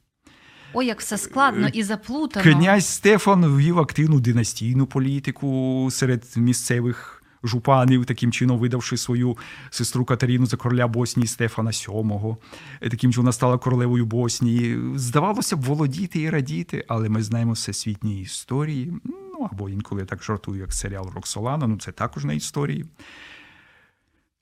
Ой, 0.73 0.87
як 0.87 1.01
все 1.01 1.19
складно 1.19 1.69
і 1.69 1.83
заплутано. 1.83 2.55
Князь 2.55 2.87
Стефан 2.87 3.47
ввів 3.47 3.79
активну 3.79 4.21
династійну 4.21 4.87
політику 4.87 5.89
серед 5.91 6.25
місцевих 6.37 7.20
жупанів, 7.45 8.07
таким 8.07 8.33
чином 8.33 8.59
видавши 8.59 8.97
свою 8.97 9.39
сестру 9.71 10.05
Катерину 10.05 10.47
за 10.47 10.57
короля 10.57 10.89
Боснії 10.89 11.27
Стефана 11.27 11.71
VII. 11.71 12.37
Таким 12.81 13.13
чином 13.13 13.25
вона 13.25 13.33
стала 13.33 13.59
королевою 13.59 14.07
Боснії. 14.07 14.79
Здавалося 14.95 15.57
б, 15.57 15.61
володіти 15.61 16.21
і 16.21 16.31
радіти, 16.31 16.85
але 16.89 17.09
ми 17.09 17.23
знаємо 17.23 17.53
всесвітні 17.53 18.21
історії. 18.21 18.93
Ну 19.05 19.49
або 19.53 19.69
інколи 19.69 20.01
я 20.01 20.07
так 20.07 20.23
жартую, 20.23 20.61
як 20.61 20.73
серіал 20.73 21.11
Роксолана, 21.15 21.67
ну 21.67 21.79
це 21.79 21.93
також 21.93 22.25
на 22.25 22.33
історії. 22.33 22.87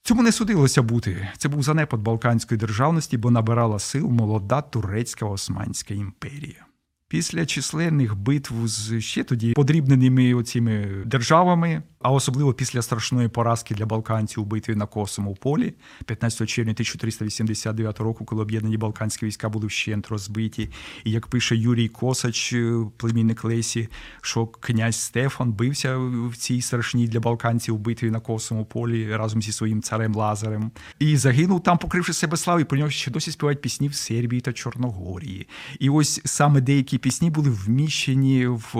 Цьому 0.02 0.22
не 0.22 0.32
судилося 0.32 0.82
бути. 0.82 1.28
Це 1.36 1.48
був 1.48 1.62
занепад 1.62 2.00
Балканської 2.00 2.58
державності, 2.58 3.16
бо 3.16 3.30
набирала 3.30 3.78
сил 3.78 4.08
молода 4.08 4.62
турецька 4.62 5.26
Османська 5.26 5.94
імперія. 5.94 6.67
Після 7.10 7.46
численних 7.46 8.16
битв 8.16 8.54
з 8.66 9.00
ще 9.00 9.24
тоді 9.24 9.52
подрібненими 9.52 10.34
оціми 10.34 11.02
державами, 11.06 11.82
а 12.00 12.12
особливо 12.12 12.54
після 12.54 12.82
страшної 12.82 13.28
поразки 13.28 13.74
для 13.74 13.86
балканців 13.86 14.42
у 14.42 14.46
битві 14.46 14.74
на 14.74 14.86
Косому 14.86 15.34
полі, 15.34 15.74
15 16.06 16.48
червня 16.48 16.72
1389 16.72 18.00
року, 18.00 18.24
коли 18.24 18.42
об'єднані 18.42 18.76
балканські 18.76 19.26
війська 19.26 19.48
були 19.48 19.66
вщент 19.66 20.08
розбиті. 20.08 20.70
І 21.04 21.10
як 21.10 21.26
пише 21.26 21.56
Юрій 21.56 21.88
Косач, 21.88 22.52
е, 22.52 22.84
племінник 22.96 23.44
Лесі, 23.44 23.88
що 24.20 24.46
князь 24.46 25.00
Стефан 25.00 25.52
бився 25.52 25.96
в 25.98 26.36
цій 26.36 26.60
страшній 26.60 27.08
для 27.08 27.20
балканців 27.20 27.78
битві 27.78 28.10
на 28.10 28.20
Косому 28.20 28.64
полі 28.64 29.16
разом 29.16 29.42
зі 29.42 29.52
своїм 29.52 29.82
царем 29.82 30.14
Лазарем, 30.14 30.70
і 30.98 31.16
загинув 31.16 31.62
там, 31.62 31.78
покривши 31.78 32.12
себе 32.12 32.36
слави, 32.36 32.64
про 32.64 32.78
нього 32.78 32.90
ще 32.90 33.10
досі 33.10 33.30
співають 33.30 33.60
пісні 33.60 33.88
в 33.88 33.94
Сербії 33.94 34.40
та 34.40 34.52
Чорногорії. 34.52 35.48
І 35.78 35.90
ось 35.90 36.20
саме 36.24 36.60
деякі 36.60 36.97
пісні 36.98 37.30
були 37.30 37.50
вміщені 37.50 38.46
в 38.46 38.72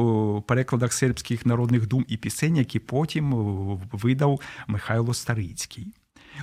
перекладах 0.46 0.92
сербських 0.92 1.46
народних 1.46 1.86
дум 1.86 2.04
і 2.08 2.16
пісень, 2.16 2.56
які 2.56 2.78
потім 2.78 3.32
видав 3.92 4.40
Михайло 4.66 5.14
Старицький. 5.14 5.86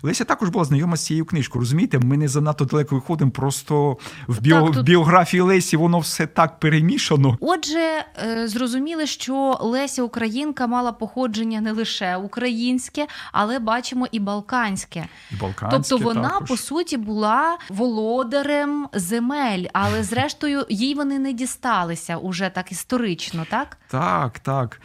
Леся 0.02 0.26
також 0.26 0.50
була 0.50 0.66
знайома 0.66 0.98
з 0.98 1.06
цією 1.06 1.26
книжкою. 1.26 1.62
Розумієте, 1.62 2.00
ми 2.00 2.18
не 2.18 2.28
занадто 2.28 2.66
далеко 2.66 2.96
виходимо. 2.96 3.32
Просто 3.32 3.98
в 4.28 4.42
біо... 4.42 4.62
так, 4.62 4.74
тут... 4.74 4.86
біографії 4.86 5.42
Лесі 5.42 5.78
воно 5.78 6.00
все 6.00 6.28
так 6.28 6.60
перемішано. 6.60 7.38
Отже, 7.42 8.06
е, 8.26 8.48
зрозуміли, 8.48 9.08
що 9.08 9.58
Леся 9.62 10.04
Українка 10.04 10.68
мала 10.68 10.92
походження 10.92 11.62
не 11.62 11.72
лише 11.72 12.16
українське, 12.16 13.08
але 13.32 13.60
бачимо 13.60 14.08
і 14.12 14.20
балканське. 14.20 15.08
І 15.32 15.36
балканське 15.36 15.78
тобто 15.90 15.98
вона 15.98 16.30
також. 16.30 16.48
по 16.48 16.58
суті 16.58 16.98
була 16.98 17.58
володарем 17.70 18.88
земель, 18.94 19.66
але 19.74 20.04
зрештою 20.16 20.66
їй 20.70 20.96
вони 20.96 21.20
не 21.20 21.34
дісталися 21.34 22.18
уже 22.18 22.50
так 22.50 22.72
історично, 22.72 23.46
так? 23.50 23.78
Так, 23.88 24.40
так. 24.40 24.82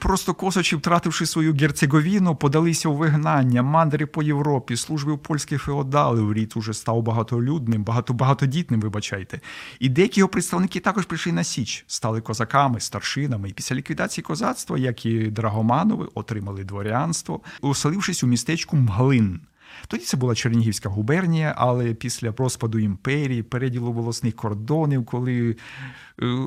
Просто 0.00 0.34
косачі, 0.34 0.76
втративши 0.76 1.26
свою 1.26 1.54
герцеговіну, 1.54 2.36
подалися 2.36 2.88
у 2.88 2.94
вигнання, 2.94 3.62
мандри 3.62 4.06
по 4.06 4.22
Європі, 4.22 4.47
службив 4.76 5.18
польські 5.18 5.56
феодали. 5.56 6.34
Рід 6.34 6.52
уже 6.56 6.74
став 6.74 7.02
багатолюдним, 7.02 7.84
багато 7.84 8.12
багатодітним, 8.12 8.80
вибачайте. 8.80 9.40
І 9.80 9.88
деякі 9.88 10.20
його 10.20 10.28
представники 10.28 10.80
також 10.80 11.04
прийшли 11.04 11.32
на 11.32 11.44
Січ, 11.44 11.84
стали 11.86 12.20
козаками, 12.20 12.80
старшинами. 12.80 13.48
І 13.48 13.52
після 13.52 13.76
ліквідації 13.76 14.22
козацтва, 14.22 14.78
як 14.78 15.06
і 15.06 15.18
Драгоманови, 15.18 16.08
отримали 16.14 16.64
дворянство, 16.64 17.40
оселившись 17.60 18.22
у 18.22 18.26
містечку 18.26 18.76
Мглин. 18.76 19.40
Тоді 19.86 20.04
це 20.04 20.16
була 20.16 20.34
Чернігівська 20.34 20.88
губернія, 20.88 21.54
але 21.56 21.94
після 21.94 22.34
розпаду 22.38 22.78
імперії, 22.78 23.42
переділу 23.42 23.92
волосних 23.92 24.36
кордонів, 24.36 25.04
коли 25.04 25.50
е, 25.50 25.56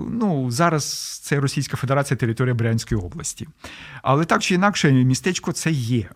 ну, 0.10 0.52
зараз 0.52 1.20
це 1.24 1.40
Російська 1.40 1.78
Федерація 1.78 2.18
територія 2.18 2.56
Брянської 2.56 3.02
області. 3.02 3.48
Але 4.04 4.26
так 4.26 4.42
чи 4.42 4.56
інакше, 4.56 4.92
містечко 4.92 5.52
це 5.52 5.72
є. 5.72 6.10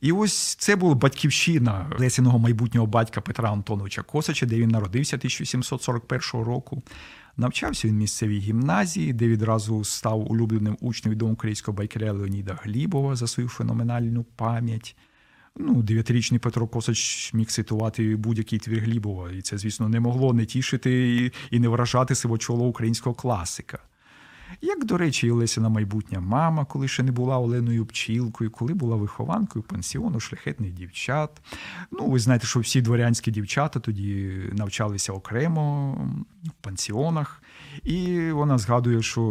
І 0.00 0.12
ось 0.12 0.54
це 0.54 0.76
була 0.76 0.94
батьківщина 0.94 1.90
Лесіного 1.98 2.38
майбутнього 2.38 2.86
батька 2.86 3.20
Петра 3.20 3.52
Антоновича 3.52 4.02
Косача, 4.02 4.46
де 4.46 4.56
він 4.56 4.68
народився 4.68 5.16
1741 5.16 6.46
року. 6.46 6.82
Навчався 7.36 7.88
він 7.88 7.96
місцевій 7.96 8.38
гімназії, 8.38 9.12
де 9.12 9.28
відразу 9.28 9.84
став 9.84 10.32
улюбленим 10.32 10.76
учнем 10.80 11.14
відомого 11.14 11.34
українського 11.34 11.76
байкеря 11.76 12.12
Леоніда 12.12 12.58
Глібова 12.62 13.16
за 13.16 13.26
свою 13.26 13.48
феноменальну 13.48 14.24
пам'ять. 14.36 14.96
Ну, 15.56 15.82
дев'ятирічний 15.82 16.40
Петро 16.40 16.66
Косач 16.66 17.34
міг 17.34 17.46
цитувати 17.46 18.16
будь-який 18.16 18.58
твір 18.58 18.80
Глібова, 18.80 19.30
і 19.30 19.42
це, 19.42 19.58
звісно, 19.58 19.88
не 19.88 20.00
могло 20.00 20.32
не 20.32 20.46
тішити 20.46 21.32
і 21.50 21.60
не 21.60 21.68
вражати 21.68 22.14
сивочоло 22.14 22.66
українського 22.66 23.14
класика. 23.14 23.78
Як, 24.60 24.84
до 24.84 24.96
речі, 24.96 25.26
і 25.26 25.30
Олесіна 25.30 25.68
майбутня 25.68 26.20
мама, 26.20 26.64
коли 26.64 26.88
ще 26.88 27.02
не 27.02 27.12
була 27.12 27.38
Оленою 27.38 27.86
Пчілкою, 27.86 28.50
коли 28.50 28.74
була 28.74 28.96
вихованкою 28.96 29.62
пансіону 29.62 30.20
шляхетних 30.20 30.72
дівчат. 30.72 31.30
Ну, 31.90 32.06
ви 32.06 32.18
знаєте, 32.18 32.46
що 32.46 32.60
всі 32.60 32.82
дворянські 32.82 33.30
дівчата 33.30 33.80
тоді 33.80 34.40
навчалися 34.52 35.12
окремо 35.12 35.92
в 36.44 36.64
пансіонах. 36.64 37.42
І 37.84 38.30
вона 38.30 38.58
згадує, 38.58 39.02
що 39.02 39.22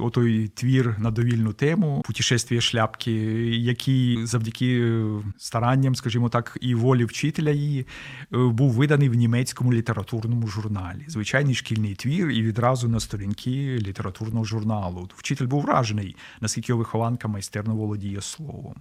отой 0.00 0.48
твір 0.48 0.96
на 0.98 1.10
довільну 1.10 1.52
тему 1.52 2.02
путешествія 2.06 2.60
шляпки, 2.60 3.12
який 3.56 4.26
завдяки 4.26 5.02
старанням, 5.38 5.94
скажімо 5.94 6.28
так, 6.28 6.58
і 6.60 6.74
волі 6.74 7.04
вчителя 7.04 7.50
її 7.50 7.86
був 8.30 8.72
виданий 8.72 9.08
в 9.08 9.14
німецькому 9.14 9.72
літературному 9.72 10.48
журналі. 10.48 11.04
Звичайний 11.08 11.54
шкільний 11.54 11.94
твір, 11.94 12.30
і 12.30 12.42
відразу 12.42 12.88
на 12.88 13.00
сторінки 13.00 13.78
літературного 13.78 14.44
журналу. 14.44 15.08
Вчитель 15.16 15.46
був 15.46 15.62
вражений, 15.62 16.16
наскільки 16.40 16.72
його 16.72 16.78
вихованка 16.78 17.28
майстерно 17.28 17.76
володіє 17.76 18.20
словом. 18.20 18.74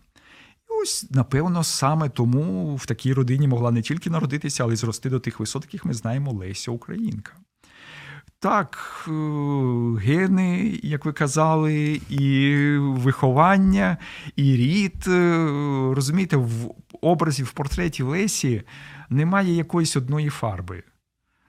Ось, 0.81 1.11
напевно, 1.11 1.63
саме 1.63 2.09
тому 2.09 2.75
в 2.75 2.85
такій 2.85 3.13
родині 3.13 3.47
могла 3.47 3.71
не 3.71 3.81
тільки 3.81 4.09
народитися, 4.09 4.63
але 4.63 4.73
й 4.73 4.77
зрости 4.77 5.09
до 5.09 5.19
тих 5.19 5.39
висот, 5.39 5.63
яких 5.63 5.85
ми 5.85 5.93
знаємо 5.93 6.31
Леся 6.31 6.71
Українка. 6.71 7.33
Так, 8.39 9.05
е, 9.07 9.11
гени, 9.99 10.79
як 10.83 11.05
ви 11.05 11.13
казали, 11.13 12.01
і 12.09 12.55
виховання, 12.79 13.97
і 14.35 14.55
рід. 14.55 15.07
Е, 15.07 15.47
розумієте, 15.95 16.37
в 16.37 16.71
образі, 17.01 17.43
в 17.43 17.51
портреті 17.51 18.03
Лесі 18.03 18.63
немає 19.09 19.53
якоїсь 19.53 19.95
одної 19.95 20.29
фарби. 20.29 20.83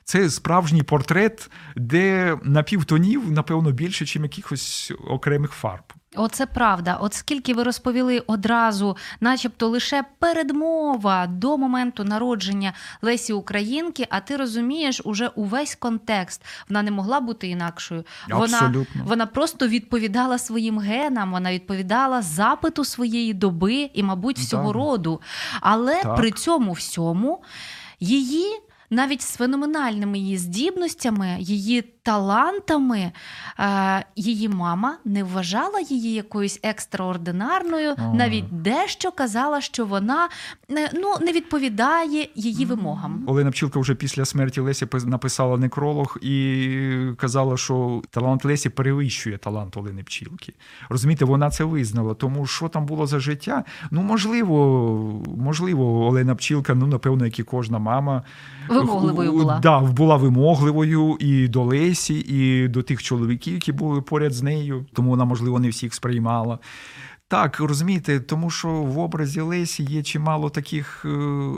Це 0.05 0.31
справжній 0.31 0.83
портрет, 0.83 1.51
де 1.77 2.39
напівтонів, 2.43 3.31
напевно, 3.31 3.73
більше, 3.73 4.05
ніж 4.05 4.17
якихось 4.17 4.93
окремих 5.09 5.51
фарб. 5.51 5.93
Оце 6.17 6.47
правда. 6.47 6.99
От 7.01 7.15
скільки 7.15 7.55
ви 7.55 7.63
розповіли 7.63 8.23
одразу, 8.27 8.97
начебто 9.21 9.69
лише 9.69 10.05
передмова 10.19 11.27
до 11.27 11.59
моменту 11.59 12.05
народження 12.05 12.73
Лесі 13.03 13.33
Українки, 13.33 14.07
а 14.11 14.21
ти 14.21 14.37
розумієш 14.37 15.01
уже 15.05 15.29
увесь 15.29 15.75
контекст. 15.75 16.45
Вона 16.69 16.83
не 16.83 16.91
могла 16.91 17.21
бути 17.21 17.49
інакшою. 17.49 18.05
Вона 18.31 18.75
вона 19.05 19.27
просто 19.27 19.69
відповідала 19.69 20.39
своїм 20.39 20.79
генам, 20.79 21.33
вона 21.33 21.53
відповідала 21.53 22.23
запиту 22.23 22.85
своєї 22.85 23.35
доби 23.35 23.91
і, 23.95 24.03
мабуть, 24.03 24.39
всього 24.39 24.67
так. 24.67 24.75
роду. 24.75 25.21
Але 25.61 26.03
так. 26.03 26.17
при 26.17 26.31
цьому 26.31 26.73
всьому 26.73 27.43
її 28.01 28.61
навіть 28.91 29.23
з 29.23 29.37
феноменальними 29.37 30.19
її 30.19 30.37
здібностями, 30.37 31.37
її 31.41 31.85
талантами, 32.07 33.13
е, 33.59 34.05
її 34.17 34.49
мама 34.49 34.97
не 35.05 35.25
вважала 35.25 35.81
її 35.81 36.13
якоюсь 36.13 36.61
екстраординарною, 36.63 37.95
ага. 37.99 38.15
навіть 38.15 38.45
дещо 38.51 39.13
казала, 39.13 39.61
що 39.61 39.87
вона 39.87 40.29
е, 40.71 40.91
ну, 40.95 41.15
не 41.21 41.33
відповідає 41.33 42.29
її 42.35 42.65
вимогам. 42.65 43.25
Олена 43.27 43.51
Пчілка 43.51 43.81
вже 43.81 43.95
після 43.95 44.25
смерті 44.25 44.61
Лесі 44.61 44.87
написала 45.07 45.59
некролог 45.59 46.19
і 46.23 46.79
казала, 47.17 47.57
що 47.57 48.03
талант 48.11 48.45
Лесі 48.45 48.69
перевищує 48.69 49.39
талант 49.39 49.77
Олени 49.77 50.03
Пчілки. 50.03 50.53
Розумієте, 50.89 51.25
вона 51.25 51.51
це 51.51 51.65
визнала. 51.65 52.15
Тому 52.15 52.47
що 52.47 52.69
там 52.69 52.87
було 52.87 53.07
за 53.07 53.19
життя? 53.19 53.65
Ну, 53.91 54.03
можливо, 54.03 55.25
можливо, 55.37 56.07
Олена 56.07 56.35
Пчілка, 56.35 56.75
ну 56.75 56.87
напевно, 56.87 57.25
як 57.25 57.39
і 57.39 57.43
кожна 57.43 57.79
мама 57.79 58.23
вимогливою 58.69 59.33
була. 59.33 59.61
Да, 59.63 59.81
була 59.81 60.17
вимогливою 60.17 61.17
і 61.21 61.49
до 61.49 61.63
Лесі, 61.63 62.15
і 62.15 62.69
до 62.69 62.83
тих 62.83 63.03
чоловіків, 63.03 63.55
які 63.55 63.73
були 63.73 64.01
поряд 64.01 64.33
з 64.33 64.43
нею, 64.43 64.85
тому 64.93 65.11
вона, 65.11 65.25
можливо, 65.25 65.59
не 65.61 65.69
всіх 65.69 65.95
сприймала. 65.95 66.59
Так, 67.29 67.61
розумієте, 67.61 68.21
тому 68.21 68.51
що 68.51 68.69
в 68.69 68.99
образі 68.99 69.41
Лесі 69.41 69.83
є 69.83 70.03
чимало 70.03 70.51
таких 70.51 71.05
е, 71.05 71.09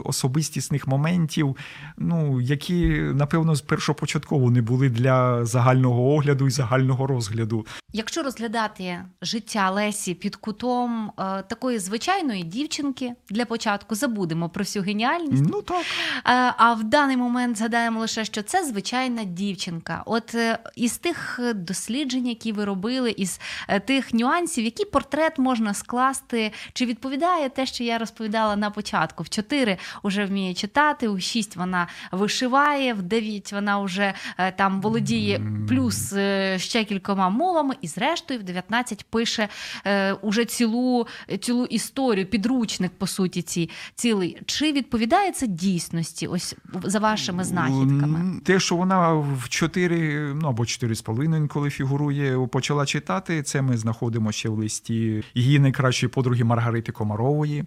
особистісних 0.05 0.87
моментів, 0.87 1.57
ну, 1.97 2.41
які, 2.41 2.87
напевно, 2.99 3.55
з 3.55 3.61
першопочатково 3.61 4.51
не 4.51 4.61
були 4.61 4.89
для 4.89 5.45
загального 5.45 6.13
огляду 6.13 6.47
і 6.47 6.51
загального 6.51 7.07
розгляду. 7.07 7.65
Якщо 7.93 8.23
розглядати 8.23 8.99
життя 9.21 9.69
Лесі 9.71 10.13
під 10.13 10.35
кутом 10.35 11.11
е, 11.19 11.41
такої 11.41 11.79
звичайної 11.79 12.43
дівчинки 12.43 13.13
для 13.29 13.45
початку, 13.45 13.95
забудемо 13.95 14.49
про 14.49 14.63
всю 14.63 14.83
геніальність. 14.83 15.45
Ну 15.49 15.61
так. 15.61 15.81
Е, 15.81 16.53
а 16.57 16.73
в 16.73 16.83
даний 16.83 17.17
момент 17.17 17.57
згадаємо 17.57 17.99
лише, 17.99 18.25
що 18.25 18.43
це 18.43 18.65
звичайна 18.65 19.23
дівчинка. 19.23 20.03
От 20.05 20.35
е, 20.35 20.59
із 20.75 20.97
тих 20.97 21.39
досліджень, 21.55 22.27
які 22.27 22.51
ви 22.51 22.65
робили, 22.65 23.11
із 23.11 23.39
е, 23.67 23.79
тих 23.79 24.13
нюансів, 24.13 24.65
який 24.65 24.85
портрет 24.85 25.39
можна 25.39 25.58
скласти, 25.73 26.51
чи 26.73 26.85
відповідає 26.85 27.49
те, 27.49 27.65
що 27.65 27.83
я 27.83 27.97
розповідала 27.97 28.55
на 28.55 28.69
початку? 28.69 29.23
В 29.23 29.29
чотири 29.29 29.77
вже 30.03 30.25
вміє 30.25 30.53
читати, 30.53 31.07
у 31.07 31.19
шість 31.19 31.55
вона 31.55 31.87
вишиває, 32.11 32.93
в 32.93 33.01
дев'ять 33.01 33.53
вона 33.53 33.79
вже 33.79 34.13
е, 34.37 34.51
там 34.51 34.81
володіє 34.81 35.41
плюс 35.67 36.13
е, 36.13 36.59
ще 36.59 36.83
кількома 36.83 37.29
мовами 37.29 37.75
і 37.81 37.87
зрештою 37.87 38.39
в 38.39 38.43
19 38.43 39.05
пише 39.09 39.47
е, 39.85 40.13
уже 40.13 40.45
цілу 40.45 41.07
цілу 41.41 41.65
історію, 41.65 42.25
підручник, 42.25 42.91
по 42.97 43.07
суті, 43.07 43.41
ці, 43.41 43.69
цілий. 43.95 44.37
Чи 44.45 44.71
відповідає 44.71 45.31
це 45.31 45.47
дійсності? 45.47 46.27
Ось 46.27 46.55
за 46.83 46.99
вашими 46.99 47.43
знахідками? 47.43 48.39
Те, 48.43 48.59
що 48.59 48.75
вона 48.75 49.13
в 49.13 49.49
4, 49.49 50.33
ну 50.33 50.47
або 50.47 50.63
4,5, 50.63 51.47
коли 51.47 51.69
фігурує, 51.69 52.47
почала 52.47 52.85
читати, 52.85 53.43
це 53.43 53.61
ми 53.61 53.77
знаходимо 53.77 54.31
ще 54.31 54.49
в 54.49 54.53
листі 54.53 55.23
її 55.49 55.59
найкращої 55.59 56.09
подруги 56.09 56.43
Маргарити 56.43 56.91
Комарової. 56.91 57.63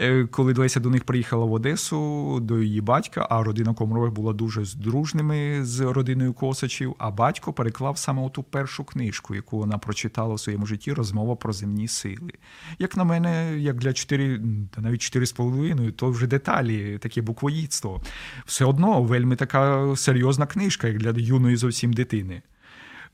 Е, 0.00 0.24
коли 0.24 0.54
Леся 0.54 0.80
до 0.80 0.90
них 0.90 1.04
приїхала 1.04 1.44
в 1.44 1.52
Одесу 1.52 2.40
до 2.40 2.62
її 2.62 2.80
батька, 2.80 3.26
а 3.30 3.42
родина 3.42 3.74
Комарових 3.74 4.12
була 4.12 4.32
дуже 4.32 4.62
дружними 4.76 5.64
з 5.64 5.80
родиною 5.80 6.32
Косачів. 6.32 6.94
А 6.98 7.10
батько 7.10 7.52
переклав 7.52 7.98
саме 7.98 8.30
ту 8.30 8.42
першу 8.42 8.84
книжку, 8.84 9.34
яку 9.34 9.58
вона 9.58 9.78
прочитала 9.78 10.34
в 10.34 10.40
своєму 10.40 10.66
житті 10.66 10.92
розмова 10.92 11.36
про 11.36 11.52
земні 11.52 11.88
сили. 11.88 12.32
Як 12.78 12.96
на 12.96 13.04
мене, 13.04 13.58
як 13.58 13.76
для 13.76 13.92
4, 13.92 14.40
та 14.70 14.80
навіть 14.80 15.00
4,5, 15.00 15.92
то 15.92 16.10
вже 16.10 16.26
деталі, 16.26 16.98
таке 16.98 17.22
буквоїдство. 17.22 18.02
Все 18.46 18.64
одно 18.64 19.02
вельми 19.02 19.36
така 19.36 19.96
серйозна 19.96 20.46
книжка, 20.46 20.88
як 20.88 20.98
для 20.98 21.10
юної 21.10 21.56
зовсім 21.56 21.92
дитини. 21.92 22.42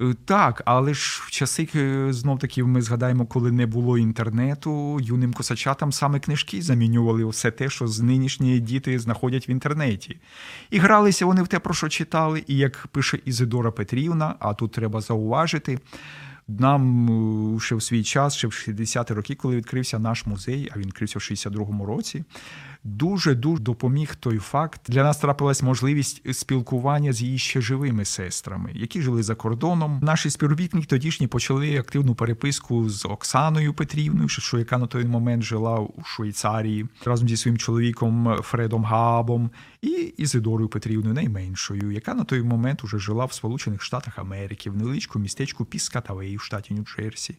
Е, 0.01 0.15
так, 0.25 0.63
але 0.65 0.95
ж 0.95 1.23
в 1.25 1.31
часи 1.31 1.69
е, 1.75 2.13
знов 2.13 2.39
таки 2.39 2.65
ми 2.65 2.83
згадаємо, 2.83 3.27
коли 3.27 3.53
не 3.53 3.67
було 3.67 3.99
інтернету, 3.99 5.01
юним 5.03 5.33
косачатам 5.33 5.93
саме 5.93 6.21
книжки 6.21 6.63
замінювали 6.63 7.25
все 7.25 7.51
те, 7.51 7.71
що 7.71 7.87
з 7.87 8.01
нинішні 8.01 8.61
діти 8.61 8.99
знаходять 8.99 9.49
в 9.49 9.51
інтернеті. 9.51 10.21
І 10.71 10.79
гралися 10.79 11.27
вони 11.27 11.43
в 11.43 11.49
те, 11.49 11.59
про 11.59 11.75
що 11.75 11.89
читали. 11.89 12.45
І 12.47 12.57
як 12.57 12.87
пише 12.87 13.19
Ізидора 13.25 13.71
Петрівна, 13.71 14.35
а 14.39 14.55
тут 14.55 14.73
треба 14.73 15.01
зауважити. 15.01 15.79
Нам 16.49 17.57
е, 17.57 17.61
ще 17.61 17.75
в 17.75 17.83
свій 17.83 18.05
час, 18.05 18.37
ще 18.37 18.47
в 18.47 18.51
60-ті 18.51 19.15
роки, 19.15 19.35
коли 19.35 19.57
відкрився 19.57 19.99
наш 19.99 20.27
музей, 20.27 20.71
а 20.75 20.79
він 20.79 20.87
відкрився 20.87 21.19
в 21.19 21.23
62-му 21.23 21.87
році 21.87 22.25
дуже 22.85 23.35
дуже 23.35 23.63
допоміг 23.63 24.15
той 24.15 24.39
факт. 24.39 24.81
Для 24.89 25.05
нас 25.05 25.19
трапилась 25.19 25.63
можливість 25.63 26.35
спілкування 26.35 27.13
з 27.13 27.23
її 27.23 27.39
ще 27.39 27.61
живими 27.61 28.05
сестрами, 28.05 28.71
які 28.75 29.03
жили 29.03 29.23
за 29.23 29.35
кордоном. 29.35 30.01
Наші 30.03 30.31
співробітники 30.31 30.87
тодішні 30.87 31.27
почали 31.27 31.79
активну 31.79 32.15
переписку 32.15 32.89
з 32.89 33.05
Оксаною 33.05 33.75
Петрівною, 33.75 34.29
що 34.29 34.59
яка 34.59 34.79
на 34.79 34.87
той 34.87 35.05
момент 35.05 35.43
жила 35.43 35.79
у 35.79 36.05
Швейцарії 36.05 36.87
разом 37.05 37.29
зі 37.29 37.37
своїм 37.37 37.59
чоловіком 37.59 38.37
Фредом 38.43 38.85
Габом 38.85 39.51
і 39.85 40.15
Ізидорою 40.17 40.69
Петрівною, 40.69 41.15
найменшою, 41.15 41.93
яка 41.93 42.15
на 42.15 42.25
той 42.25 42.43
момент 42.43 42.85
уже 42.85 42.99
жила 42.99 43.25
в 43.25 43.33
Сполучених 43.33 43.83
Штатах 43.83 44.19
Америки, 44.19 44.71
в 44.71 44.77
невеличкому 44.77 45.23
містечку 45.23 45.65
Піскатавей 45.65 46.37
в 46.37 46.41
штаті 46.41 46.75
Нью-Джерсі. 46.75 47.35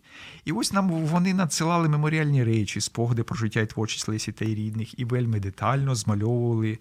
І 0.45 0.51
ось 0.51 0.73
нам 0.73 0.89
вони 0.89 1.33
надсилали 1.33 1.89
меморіальні 1.89 2.43
речі, 2.43 2.81
спогади 2.81 3.23
про 3.23 3.35
життя 3.35 3.61
і 3.61 3.67
творчість 3.67 4.07
Лесі 4.07 4.31
та 4.31 4.45
й 4.45 4.55
рідних, 4.55 4.99
і 4.99 5.05
вельми 5.05 5.39
детально 5.39 5.95
змальовували 5.95 6.79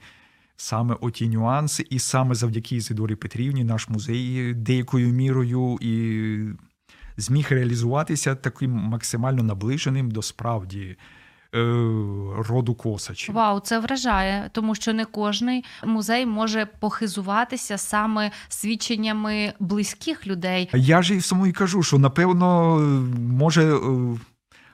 саме 0.57 0.96
оті 1.00 1.29
нюанси, 1.29 1.87
і 1.90 1.98
саме 1.98 2.35
завдяки 2.35 2.77
Ізидорі 2.77 3.14
Петрівні 3.14 3.64
наш 3.64 3.88
музей 3.88 4.55
деякою 4.55 5.09
мірою 5.09 5.79
і 5.81 6.37
зміг 7.16 7.46
реалізуватися 7.50 8.35
таким 8.35 8.70
максимально 8.70 9.42
наближеним 9.42 10.11
до 10.11 10.22
справді. 10.22 10.96
Е, 11.55 11.59
роду 12.49 12.75
косачів. 12.75 13.35
Вау, 13.35 13.61
це 13.61 13.79
вражає, 13.79 14.51
тому 14.53 14.75
що 14.75 14.93
не 14.93 15.05
кожний 15.05 15.64
музей 15.85 16.27
може 16.27 16.67
похизуватися 16.81 17.79
саме 17.79 18.31
свідченнями 18.49 19.53
близьких 19.61 20.27
людей. 20.27 20.71
Я 20.75 21.03
ж 21.03 21.14
і 21.14 21.21
самому 21.21 21.47
і 21.47 21.53
кажу, 21.53 21.83
що 21.83 21.99
напевно 21.99 22.79
може 23.19 23.75
е, 23.75 23.79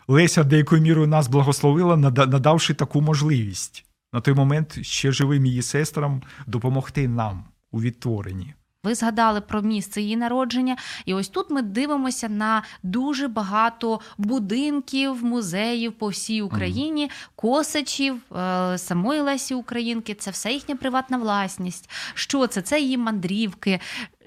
Леся 0.08 0.44
деякою 0.44 0.82
мірою 0.82 1.06
нас 1.06 1.28
благословила, 1.28 1.96
надавши 1.96 2.74
таку 2.74 3.00
можливість 3.00 3.84
на 4.12 4.20
той 4.20 4.34
момент 4.34 4.78
ще 4.82 5.12
живим 5.12 5.46
її 5.46 5.62
сестрам 5.62 6.22
допомогти 6.46 7.08
нам 7.08 7.44
у 7.70 7.80
відтворенні. 7.80 8.54
Ви 8.84 8.94
згадали 8.94 9.40
про 9.40 9.62
місце 9.62 10.02
її 10.02 10.16
народження, 10.16 10.76
і 11.04 11.14
ось 11.14 11.28
тут 11.28 11.50
ми 11.50 11.62
дивимося 11.62 12.28
на 12.28 12.62
дуже 12.82 13.28
багато 13.28 14.00
будинків, 14.18 15.24
музеїв 15.24 15.92
по 15.92 16.08
всій 16.08 16.42
Україні, 16.42 17.10
косачів, 17.36 18.16
е, 18.36 18.78
самої 18.78 19.20
Лесі 19.20 19.54
Українки. 19.54 20.14
Це 20.14 20.30
все 20.30 20.52
їхня 20.52 20.76
приватна 20.76 21.18
власність. 21.18 21.90
Що 22.14 22.46
це? 22.46 22.62
Це 22.62 22.80
її 22.80 22.98
мандрівки. 22.98 23.80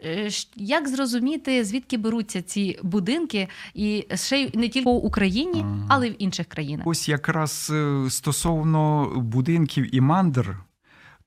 Е, 0.06 0.30
як 0.56 0.88
зрозуміти, 0.88 1.64
звідки 1.64 1.98
беруться 1.98 2.42
ці 2.42 2.80
будинки, 2.84 3.48
і 3.74 4.06
ще 4.16 4.42
й 4.42 4.58
не 4.58 4.70
тільки 4.70 4.90
в 4.90 5.06
Україні, 5.06 5.66
але 5.90 6.08
й 6.08 6.12
в 6.12 6.24
інших 6.24 6.48
країнах? 6.48 6.88
Ось 6.88 7.10
якраз 7.10 7.72
е, 7.74 8.10
стосовно 8.10 9.12
будинків 9.16 9.96
і 9.96 10.02
мандр, 10.02 10.58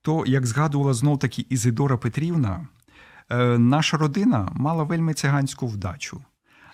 то 0.02 0.24
як 0.26 0.46
згадувала 0.46 0.94
знов 0.94 1.18
таки 1.18 1.46
Ізидора 1.48 1.96
Петрівна. 1.96 2.66
Е, 3.30 3.58
наша 3.58 3.96
родина 3.96 4.48
мала 4.52 4.84
вельми 4.84 5.14
циганську 5.14 5.66
вдачу. 5.66 6.24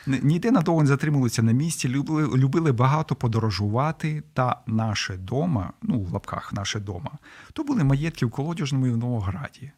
Ніде 0.06 0.50
надовго 0.50 0.82
не 0.82 0.86
затримувалися 0.86 1.42
на 1.42 1.52
місці, 1.52 1.88
любили 1.88 2.38
любили 2.38 2.72
багато 2.72 3.14
подорожувати. 3.14 4.22
Та 4.32 4.60
наше 4.66 5.16
дома, 5.16 5.72
ну 5.82 6.00
в 6.00 6.12
лапках 6.12 6.52
наше 6.52 6.80
дома, 6.80 7.10
то 7.52 7.64
були 7.64 7.84
маєтки 7.84 8.26
в 8.26 8.30
Колодяжному 8.30 8.86
і 8.86 8.90
в 8.90 8.96
Новограді. 8.96 9.72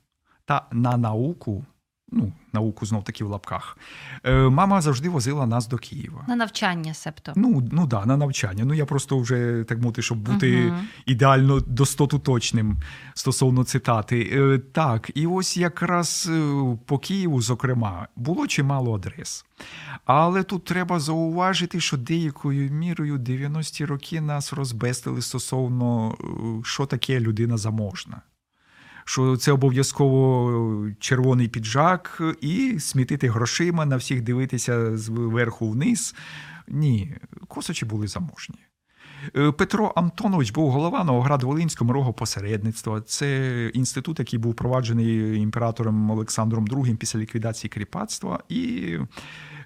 Та 0.44 0.66
на 0.72 0.96
науку 0.96 1.64
ну, 2.14 2.32
науку 2.52 2.86
знов 2.86 3.04
таки 3.04 3.24
в 3.24 3.28
лапках. 3.28 3.78
Е, 4.24 4.48
Мама 4.48 4.80
завжди 4.80 5.08
возила 5.08 5.46
нас 5.46 5.68
до 5.68 5.78
Києва. 5.78 6.24
На 6.28 6.36
навчання, 6.36 6.94
себто. 6.94 7.32
Ну, 7.36 7.68
ну 7.72 7.86
да, 7.86 8.06
на 8.06 8.16
навчання. 8.16 8.64
Ну 8.64 8.74
я 8.74 8.86
просто 8.86 9.18
вже 9.18 9.64
так 9.68 9.78
мовити, 9.78 10.02
щоб 10.02 10.18
бути 10.18 10.66
угу. 10.66 10.76
ідеально 11.06 11.60
достоту 11.60 12.18
точним 12.18 12.76
стосовно 13.14 13.64
цитати. 13.64 14.30
Е, 14.32 14.58
Так, 14.72 15.10
і 15.14 15.26
ось 15.26 15.56
якраз 15.56 16.30
е, 16.32 16.52
по 16.86 16.98
Києву, 16.98 17.40
зокрема, 17.40 18.08
було 18.16 18.46
чимало 18.46 18.94
адрес. 18.94 19.44
Але 20.04 20.42
тут 20.42 20.64
треба 20.64 21.00
зауважити, 21.00 21.80
що 21.80 21.96
деякою 21.96 22.70
мірою 22.70 23.18
90-ті 23.18 23.84
роки 23.84 24.20
нас 24.20 24.52
розбестили 24.52 25.22
стосовно, 25.22 26.16
е, 26.20 26.24
що 26.64 26.86
таке 26.86 27.20
людина 27.20 27.56
заможна 27.56 28.22
що 29.04 29.36
це 29.36 29.52
обов'язково 29.52 30.90
червоний 30.98 31.48
піджак 31.48 32.22
і 32.40 32.80
смітити 32.80 33.28
грошима 33.28 33.86
на 33.86 33.96
всіх 33.96 34.22
дивитися 34.22 34.96
зверху 34.96 35.70
вниз. 35.70 36.14
Ні, 36.68 37.14
косачі 37.48 37.86
були 37.86 38.06
заможні. 38.06 38.58
Е, 39.36 39.52
Петро 39.52 39.92
Антонович 39.96 40.50
був 40.50 40.70
голова 40.70 41.04
Новоград-Волинського 41.04 41.84
мирого 41.84 42.12
посередництва. 42.12 43.00
Це 43.00 43.70
інститут, 43.74 44.18
який 44.18 44.38
був 44.38 44.52
впроваджений 44.52 45.40
імператором 45.40 46.10
Олександром 46.10 46.66
II 46.66 46.96
після 46.96 47.20
ліквідації 47.20 47.68
кріпацтва. 47.68 48.38
І 48.48 48.96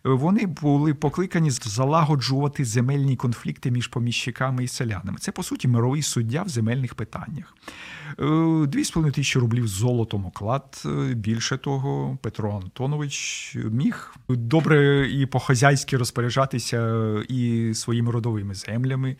вони 0.05 0.47
були 0.47 0.95
покликані 0.95 1.51
залагоджувати 1.51 2.65
земельні 2.65 3.17
конфлікти 3.17 3.71
між 3.71 3.87
поміщиками 3.87 4.65
і 4.65 4.69
селянами. 4.69 5.19
Це, 5.21 5.33
по 5.33 5.43
суті, 5.43 5.69
мировий 5.69 6.03
суддя 6.03 6.43
в 6.43 6.49
земельних 6.49 6.95
питаннях. 6.95 7.55
Е, 8.21 8.67
дві 8.67 8.85
з 8.85 8.91
половиною 8.91 9.13
тисячі 9.13 9.41
рублів 9.41 9.69
золотом 9.69 10.27
оклад. 10.27 10.83
Е, 10.87 11.15
більше 11.15 11.57
того, 11.57 12.19
Петро 12.23 12.61
Антонович 12.63 13.57
міг 13.71 14.15
добре 14.29 15.09
і 15.11 15.27
по-хазяйськи 15.27 15.97
розпоряджатися 15.97 17.13
і 17.29 17.73
своїми 17.75 18.13
родовими 18.13 18.55
землями, 18.55 19.17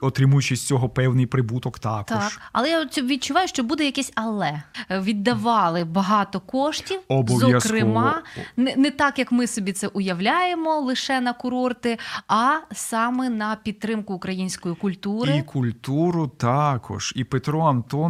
отримуючи 0.00 0.56
з 0.56 0.66
цього 0.66 0.88
певний 0.88 1.26
прибуток 1.26 1.78
також. 1.78 2.16
Так, 2.16 2.40
Але 2.52 2.70
я 2.70 2.84
відчуваю, 3.02 3.48
що 3.48 3.62
буде 3.62 3.84
якесь 3.84 4.12
але 4.14 4.62
віддавали 4.90 5.84
багато 5.84 6.40
коштів, 6.40 7.00
зокрема, 7.26 8.22
не, 8.56 8.76
не 8.76 8.90
так 8.90 9.18
як 9.18 9.32
ми 9.32 9.46
собі 9.46 9.72
це 9.72 9.86
уявляємо 9.86 10.80
лише 10.80 11.20
на 11.20 11.32
курорти, 11.32 11.98
а 12.28 12.58
саме 12.72 13.28
на 13.28 13.56
підтримку 13.56 14.14
української 14.14 14.74
культури 14.74 15.36
і 15.36 15.42
культуру 15.42 16.26
також. 16.26 17.12
І 17.16 17.24
Петро 17.24 17.60
Антонович, 17.60 18.01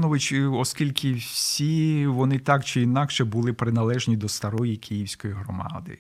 оскільки 0.47 1.13
всі 1.13 2.07
вони 2.07 2.39
так 2.39 2.65
чи 2.65 2.83
інакше 2.83 3.25
були 3.25 3.53
приналежні 3.53 4.17
до 4.17 4.29
старої 4.29 4.77
київської 4.77 5.35
громади. 5.35 5.99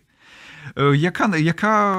Е, 0.78 0.96
яка 0.96 1.36
яка 1.36 1.96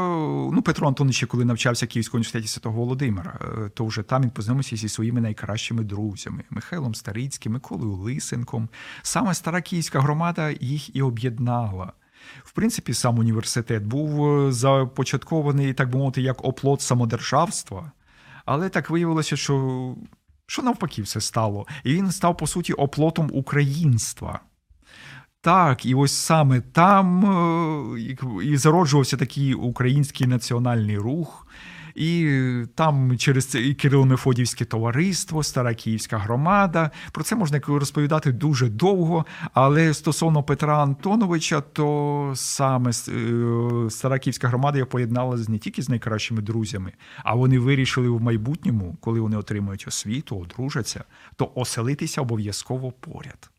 ну 0.53 0.61
Петро 0.61 0.87
Антонович, 0.87 1.25
коли 1.25 1.45
навчався 1.45 1.85
в 1.85 1.89
Київському 1.89 2.19
університеті 2.19 2.47
Святого 2.47 2.75
Володимира, 2.75 3.39
е, 3.41 3.69
то 3.69 3.85
вже 3.85 4.03
там 4.03 4.21
він 4.21 4.29
познайомився 4.29 4.75
зі 4.75 4.89
своїми 4.89 5.21
найкращими 5.21 5.83
друзями 5.83 6.43
Михайлом 6.49 6.95
Старицьким, 6.95 7.53
Миколою 7.53 7.91
Лисенком. 7.91 8.69
Саме 9.01 9.33
стара 9.33 9.61
київська 9.61 9.99
громада 9.99 10.51
їх 10.59 10.95
і 10.95 11.01
об'єднала. 11.01 11.93
В 12.43 12.51
принципі, 12.51 12.93
сам 12.93 13.19
університет 13.19 13.85
був 13.85 14.27
е, 14.27 14.51
започаткований, 14.51 15.73
так 15.73 15.89
би 15.89 15.97
мовити, 15.97 16.21
як 16.21 16.45
оплот 16.45 16.81
самодержавства, 16.81 17.91
але 18.45 18.69
так 18.69 18.89
виявилося, 18.89 19.35
що 19.35 19.95
що 20.47 20.61
навпаки 20.61 21.01
все 21.01 21.21
стало. 21.21 21.67
І 21.83 21.93
він 21.93 22.11
став, 22.11 22.37
по 22.37 22.47
суті, 22.47 22.73
оплотом 22.73 23.29
українства. 23.33 24.39
Так, 25.41 25.85
і 25.85 25.95
ось 25.95 26.13
саме 26.13 26.61
там 26.61 27.25
е, 27.95 28.01
і 28.43 28.57
зароджувався 28.57 29.17
такий 29.17 29.53
український 29.53 30.27
національний 30.27 30.97
рух. 30.97 31.47
І 31.95 32.39
там 32.75 33.17
через 33.17 33.45
це 33.45 33.61
і 33.61 33.73
Кирило-Мефодівське 33.73 34.65
товариство, 34.65 35.43
Стара 35.43 35.73
Київська 35.73 36.17
громада. 36.17 36.91
Про 37.11 37.23
це 37.23 37.35
можна 37.35 37.61
розповідати 37.67 38.31
дуже 38.31 38.69
довго. 38.69 39.25
Але 39.53 39.93
стосовно 39.93 40.43
Петра 40.43 40.83
Антоновича, 40.83 41.61
то 41.61 42.33
саме 42.35 42.89
е, 42.89 43.89
Стара 43.89 44.19
Київська 44.19 44.47
громада 44.47 44.77
я 44.77 44.85
поєдналася 44.85 45.51
не 45.51 45.57
тільки 45.57 45.81
з 45.81 45.89
найкращими 45.89 46.41
друзями, 46.41 46.93
а 47.23 47.35
вони 47.35 47.59
вирішили 47.59 48.09
в 48.09 48.21
майбутньому, 48.21 48.97
коли 48.99 49.19
вони 49.19 49.37
отримують 49.37 49.85
освіту, 49.87 50.39
одружаться, 50.39 51.03
то 51.35 51.51
оселитися 51.55 52.21
обов'язково 52.21 52.91
поряд. 52.91 53.49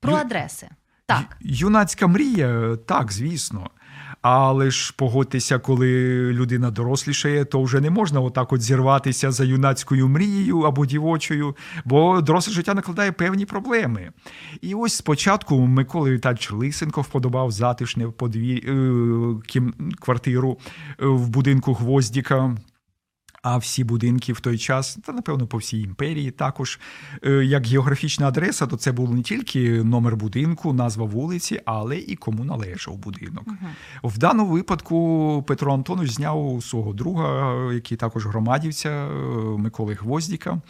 Про 0.00 0.14
адреси. 0.14 0.68
Так. 1.06 1.36
Юнацька 1.40 2.06
мрія, 2.06 2.76
так, 2.76 3.12
звісно. 3.12 3.70
Але 4.22 4.70
ж 4.70 4.94
погодьтеся, 4.96 5.58
коли 5.58 5.88
людина 6.32 6.70
дорослішає, 6.70 7.44
то 7.44 7.62
вже 7.62 7.80
не 7.80 7.90
можна 7.90 8.20
отак 8.20 8.52
от 8.52 8.62
зірватися 8.62 9.30
за 9.30 9.44
юнацькою 9.44 10.08
мрією 10.08 10.60
або 10.60 10.86
дівочою, 10.86 11.56
бо 11.84 12.20
доросле 12.20 12.52
життя 12.52 12.74
накладає 12.74 13.12
певні 13.12 13.46
проблеми. 13.46 14.10
І 14.60 14.74
ось 14.74 14.94
спочатку 14.94 15.60
Микола 15.66 16.10
Віталійович 16.10 16.52
Лисенко 16.52 17.00
вподобав 17.00 17.50
затишне 17.50 18.08
подвір... 18.08 18.70
Е, 18.70 19.62
квартиру 20.00 20.58
е, 20.88 21.06
в 21.06 21.28
будинку 21.28 21.74
Гвоздіка. 21.74 22.56
А 23.42 23.56
всі 23.56 23.84
будинки 23.84 24.32
в 24.32 24.40
той 24.40 24.58
час, 24.58 24.98
та 25.06 25.12
напевно 25.12 25.46
по 25.46 25.58
всій 25.58 25.80
імперії, 25.80 26.30
також 26.30 26.80
е, 27.24 27.30
як 27.30 27.66
географічна 27.66 28.28
адреса, 28.28 28.66
то 28.66 28.76
це 28.76 28.92
був 28.92 29.14
не 29.14 29.22
тільки 29.22 29.84
номер 29.84 30.16
будинку, 30.16 30.72
назва 30.72 31.04
вулиці, 31.04 31.60
але 31.64 31.98
і 31.98 32.16
кому 32.16 32.44
належав 32.44 32.96
будинок. 32.96 33.44
Угу. 33.46 34.10
В 34.10 34.18
даному 34.18 34.50
випадку 34.50 35.44
Петро 35.46 35.74
Антонович 35.74 36.10
зняв 36.10 36.58
свого 36.62 36.92
друга, 36.92 37.54
який 37.72 37.96
також 37.96 38.26
громадівця 38.26 38.90
е, 38.90 39.08
Миколи 39.58 39.94
Гвоздіка. 39.94 40.60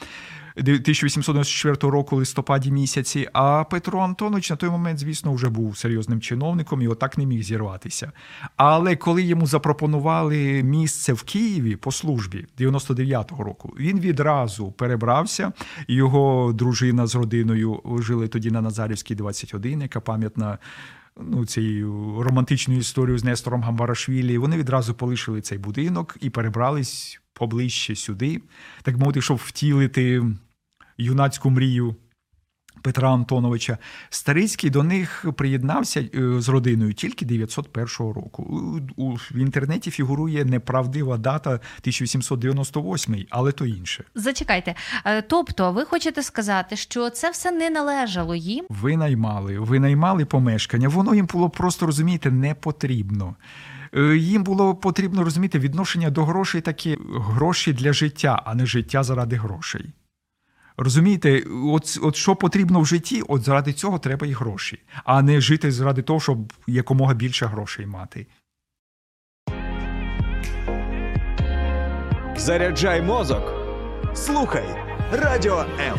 1894 0.57 1.93
року 1.93 2.17
листопаді 2.17 2.71
місяці. 2.71 3.29
А 3.33 3.65
Петро 3.65 4.01
Антонович 4.01 4.51
на 4.51 4.57
той 4.57 4.71
момент, 4.71 4.99
звісно, 4.99 5.33
вже 5.33 5.49
був 5.49 5.77
серйозним 5.77 6.21
чиновником 6.21 6.83
і 6.83 6.89
отак 6.89 7.19
не 7.19 7.27
міг 7.27 7.43
зірватися. 7.43 8.13
Але 8.57 8.97
коли 8.97 9.23
йому 9.23 9.47
запропонували 9.47 10.63
місце 10.63 11.13
в 11.13 11.23
Києві 11.23 11.77
по 11.77 11.93
службі 11.93 12.47
99-го 12.59 13.45
року, 13.45 13.75
він 13.81 14.01
відразу 14.01 14.73
перебрався. 14.73 15.53
Його 15.89 16.53
дружина 16.53 17.07
з 17.07 17.15
родиною 17.15 17.81
жили 17.99 18.29
тоді 18.29 18.51
на 18.51 18.61
Назарівській, 18.61 19.15
21, 19.15 19.83
яка 19.83 20.01
пам'ятна. 20.01 20.59
Ну, 21.21 21.47
цією 21.47 22.17
романтичною 22.23 22.81
історією 22.81 23.19
з 23.19 23.25
Нестором 23.25 23.63
Гамбарашвілі, 23.63 24.39
вони 24.39 24.57
відразу 24.57 24.95
полишили 24.95 25.41
цей 25.41 25.59
будинок 25.59 26.17
і 26.21 26.31
перебрались 26.31 27.22
поближче 27.43 27.97
сюди, 27.97 28.41
так 28.83 28.97
мовити, 28.97 29.23
щоб 29.23 29.37
втілити 29.37 30.23
юнацьку 30.99 31.51
мрію 31.51 31.97
Петра 32.83 33.13
Антоновича. 33.13 33.79
Старицький 34.11 34.71
до 34.71 34.83
них 34.83 35.27
приєднався 35.37 36.01
е, 36.01 36.41
з 36.41 36.49
родиною 36.49 36.93
тільки 36.95 37.25
901 37.25 37.87
року. 37.99 38.81
В 39.31 39.37
інтернеті 39.37 39.91
фігурує 39.91 40.45
неправдива 40.45 41.17
дата 41.17 41.51
1898, 41.51 43.27
але 43.31 43.53
то 43.53 43.67
інше. 43.67 44.05
Зачекайте. 44.15 44.75
Е, 45.05 45.23
тобто, 45.23 45.73
ви 45.73 45.85
хочете 45.85 46.23
сказати, 46.23 46.77
що 46.77 47.11
це 47.11 47.31
все 47.31 47.51
не 47.51 47.71
належало 47.71 48.35
їм? 48.35 48.67
Ви 48.69 48.97
наймали, 48.97 49.59
ви 49.59 49.81
наймали 49.81 50.25
помешкання. 50.25 50.89
Воно 50.89 51.15
їм 51.15 51.27
було 51.33 51.51
просто 51.51 51.87
розумієте, 51.87 52.31
не 52.31 52.55
потрібно. 52.55 53.37
Е, 53.97 54.17
їм 54.17 54.45
було 54.45 54.75
потрібно 54.75 55.25
розуміти 55.25 55.59
відношення 55.59 56.11
до 56.11 56.25
грошей 56.25 56.61
такі 56.61 56.99
гроші 57.15 57.73
для 57.73 57.93
життя, 57.93 58.43
а 58.45 58.55
не 58.55 58.67
життя 58.67 59.03
заради 59.03 59.37
грошей. 59.37 59.93
Розумієте, 60.77 61.45
от 61.65 61.99
от 62.03 62.17
що 62.17 62.37
потрібно 62.37 62.81
в 62.81 62.87
житті, 62.87 63.23
от 63.29 63.43
заради 63.43 63.73
цього 63.73 63.99
треба 63.99 64.27
і 64.27 64.33
гроші, 64.33 64.83
а 65.05 65.23
не 65.23 65.41
жити 65.41 65.73
заради 65.73 66.03
того, 66.03 66.21
щоб 66.21 66.53
якомога 66.67 67.15
більше 67.15 67.47
грошей 67.47 67.87
мати. 67.87 68.27
Заряджай 72.37 73.03
мозок. 73.03 73.55
Слухай 74.15 74.67
радіо 75.13 75.65
М. 75.81 75.99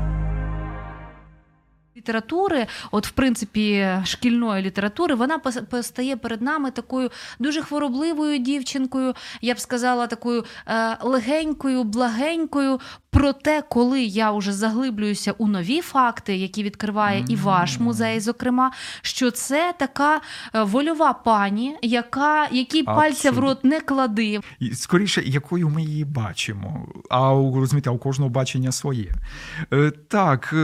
Літератури, 2.01 2.67
от 2.91 3.07
в 3.07 3.11
принципі, 3.11 3.87
шкільної 4.05 4.63
літератури, 4.63 5.15
вона 5.15 5.39
постає 5.69 6.17
перед 6.17 6.41
нами 6.41 6.71
такою 6.71 7.09
дуже 7.39 7.61
хворобливою 7.61 8.37
дівчинкою, 8.37 9.13
я 9.41 9.53
б 9.53 9.59
сказала, 9.59 10.07
такою 10.07 10.45
е, 10.67 10.97
легенькою, 11.01 11.83
благенькою, 11.83 12.79
Проте, 13.13 13.63
коли 13.69 14.03
я 14.03 14.31
вже 14.31 14.53
заглиблююся 14.53 15.31
у 15.31 15.47
нові 15.47 15.81
факти, 15.81 16.35
які 16.35 16.63
відкриває 16.63 17.25
і 17.27 17.35
ваш 17.35 17.79
музей, 17.79 18.19
зокрема, 18.19 18.71
що 19.01 19.31
це 19.31 19.73
така 19.79 20.21
е, 20.55 20.63
вольова 20.63 21.13
пані, 21.13 21.75
яка 21.81 22.47
який 22.51 22.83
пальця 22.83 23.31
в 23.31 23.39
рот 23.39 23.63
не 23.63 23.79
клади. 23.79 24.39
Скоріше, 24.73 25.21
якою 25.25 25.69
ми 25.69 25.83
її 25.83 26.05
бачимо. 26.05 26.87
А 27.09 27.29
розумієте, 27.29 27.89
у 27.89 27.97
кожного 27.97 28.29
бачення 28.29 28.71
своє. 28.71 29.11
Е, 29.73 29.91
так, 30.07 30.49
е, 30.53 30.55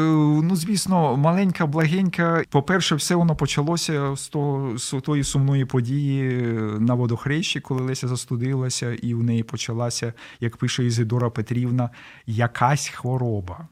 ну 0.43 0.55
звісно, 0.55 1.15
маленька, 1.27 1.65
благенька. 1.65 2.43
По-перше, 2.49 2.95
все 2.95 3.15
воно 3.15 3.35
почалося 3.35 4.15
з 4.15 4.27
того 4.27 4.77
з 4.77 5.01
тої 5.03 5.23
сумної 5.23 5.65
події 5.65 6.31
на 6.79 6.93
водохрещі, 6.93 7.59
коли 7.59 7.81
Леся 7.81 8.07
застудилася, 8.07 8.93
і 8.93 9.13
в 9.13 9.23
неї 9.23 9.43
почалася, 9.43 10.13
як 10.39 10.57
пише 10.57 10.85
Ізидора 10.85 11.29
Петрівна 11.29 11.89
якась 12.25 12.87
хвороба. 12.87 13.67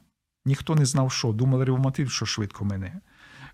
Ніхто 0.46 0.74
не 0.74 0.84
знав, 0.84 1.12
що. 1.12 1.32
Думали, 1.32 1.64
ревматив, 1.64 2.10
що 2.10 2.26
швидко 2.26 2.64
мене. 2.64 3.00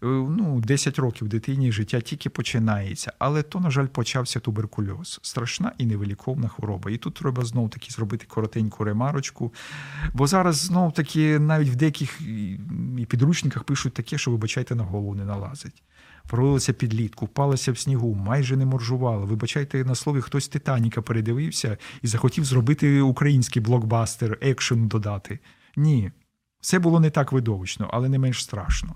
Е, 0.03 0.07
ну, 0.07 0.61
10 0.61 0.99
років 0.99 1.29
дитині 1.29 1.73
життя 1.73 2.01
тільки 2.01 2.31
починається. 2.31 3.13
Але 3.19 3.43
то, 3.43 3.61
на 3.61 3.71
жаль, 3.71 3.87
почався 3.87 4.41
туберкульоз. 4.41 5.21
Страшна 5.23 5.73
і 5.79 5.87
невиліковна 5.87 6.49
хвороба. 6.49 6.91
І 6.91 6.97
тут 6.97 7.15
треба 7.15 7.45
знов 7.45 7.71
таки 7.71 7.91
зробити 7.91 8.27
коротеньку 8.29 8.85
ремарочку. 8.85 9.53
Бо 10.13 10.27
зараз 10.27 10.57
знов 10.57 10.95
таки 10.95 11.39
навіть 11.39 11.69
в 11.69 11.77
деяких 11.77 12.21
підручниках 13.09 13.65
пишуть 13.65 13.95
таке, 13.95 14.19
що, 14.19 14.31
вибачайте, 14.31 14.75
на 14.75 14.85
голову 14.85 15.15
не 15.15 15.25
налазить. 15.25 15.83
Провалилася 16.29 16.73
під 16.73 17.15
купалася 17.15 17.73
в 17.73 17.79
снігу, 17.79 18.15
майже 18.15 18.57
не 18.57 18.67
моржувала. 18.67 19.25
Вибачайте, 19.25 19.85
на 19.85 19.95
слові, 19.95 20.21
хтось 20.21 20.49
Титаніка 20.49 21.03
передивився 21.03 21.79
і 22.03 22.07
захотів 22.07 22.45
зробити 22.45 23.01
український 23.01 23.63
блокбастер, 23.63 24.39
екшен 24.41 24.89
додати. 24.89 25.39
Ні, 25.77 26.13
все 26.61 26.79
було 26.79 27.01
не 27.01 27.11
так 27.11 27.33
видовищно, 27.33 27.91
але 27.93 28.09
не 28.09 28.19
менш 28.19 28.43
страшно. 28.43 28.95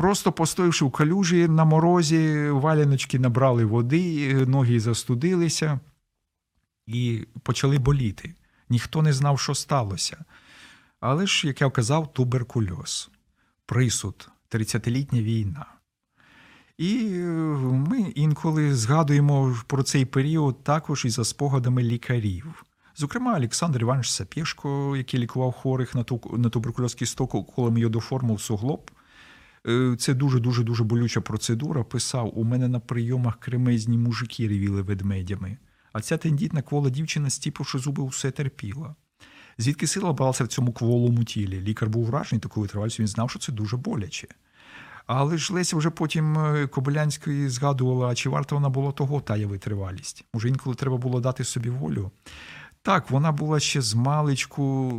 Просто 0.00 0.32
постоявши 0.32 0.84
в 0.84 0.90
калюжі 0.90 1.48
на 1.48 1.64
морозі, 1.64 2.48
валяночки 2.50 3.18
набрали 3.18 3.64
води, 3.64 4.34
ноги 4.46 4.80
застудилися 4.80 5.80
і 6.86 7.26
почали 7.42 7.78
боліти. 7.78 8.34
Ніхто 8.68 9.02
не 9.02 9.12
знав, 9.12 9.40
що 9.40 9.54
сталося. 9.54 10.24
Але 11.00 11.26
ж, 11.26 11.46
як 11.46 11.60
я 11.60 11.70
казав, 11.70 12.12
туберкульоз, 12.12 13.10
присуд, 13.66 14.28
30-літня 14.50 15.22
війна. 15.22 15.66
І 16.78 17.10
е, 17.14 17.26
ми 17.88 18.00
інколи 18.00 18.74
згадуємо 18.74 19.56
про 19.66 19.82
цей 19.82 20.04
період 20.04 20.64
також 20.64 21.04
і 21.04 21.10
за 21.10 21.24
спогадами 21.24 21.82
лікарів. 21.82 22.64
Зокрема, 22.96 23.36
Олександр 23.36 23.80
Іванович 23.80 24.10
Сапєшко, 24.10 24.96
який 24.96 25.20
лікував 25.20 25.52
хворих 25.52 25.94
на 25.94 26.04
ту, 26.04 26.20
на 26.38 26.48
туберкульоз 26.48 26.94
кісток 26.94 27.54
колом 27.54 27.78
йодоформу 27.78 28.34
в 28.34 28.40
суглоб. 28.40 28.90
Е, 29.68 29.96
це 29.98 30.14
дуже-дуже 30.14 30.62
дуже 30.62 30.84
болюча 30.84 31.20
процедура. 31.20 31.84
Писав: 31.84 32.38
у 32.38 32.44
мене 32.44 32.68
на 32.68 32.80
прийомах 32.80 33.40
кремезні 33.40 33.98
мужики 33.98 34.48
ревіли 34.48 34.82
ведмедями. 34.82 35.56
А 35.92 36.00
ця 36.00 36.16
тендітна 36.16 36.62
квола 36.62 36.90
дівчина, 36.90 37.30
стіпивши 37.30 37.78
зуби, 37.78 38.02
усе 38.02 38.30
терпіла. 38.30 38.94
Звідки 39.58 39.86
сила 39.86 40.12
бралася 40.12 40.44
в 40.44 40.48
цьому 40.48 40.72
кволому 40.72 41.24
тілі? 41.24 41.60
Лікар 41.60 41.88
був 41.88 42.04
вражений 42.04 42.40
такою 42.40 42.62
витривалістю, 42.62 43.02
він 43.02 43.08
знав, 43.08 43.30
що 43.30 43.38
це 43.38 43.52
дуже 43.52 43.76
боляче. 43.76 44.28
Але 45.06 45.38
ж 45.38 45.54
Леся 45.54 45.76
вже 45.76 45.90
потім 45.90 46.38
е, 46.38 46.66
Кобилянської 46.66 47.48
згадувала, 47.48 48.08
а 48.08 48.14
чи 48.14 48.28
варто 48.28 48.54
вона 48.54 48.68
була 48.68 48.92
того 48.92 49.20
тая 49.20 49.46
витривалість? 49.46 50.24
Може, 50.34 50.48
інколи 50.48 50.74
треба 50.74 50.96
було 50.96 51.20
дати 51.20 51.44
собі 51.44 51.70
волю. 51.70 52.10
Так, 52.82 53.10
вона 53.10 53.32
була 53.32 53.60
ще 53.60 53.80
з 53.80 53.94
маличку, 53.94 54.92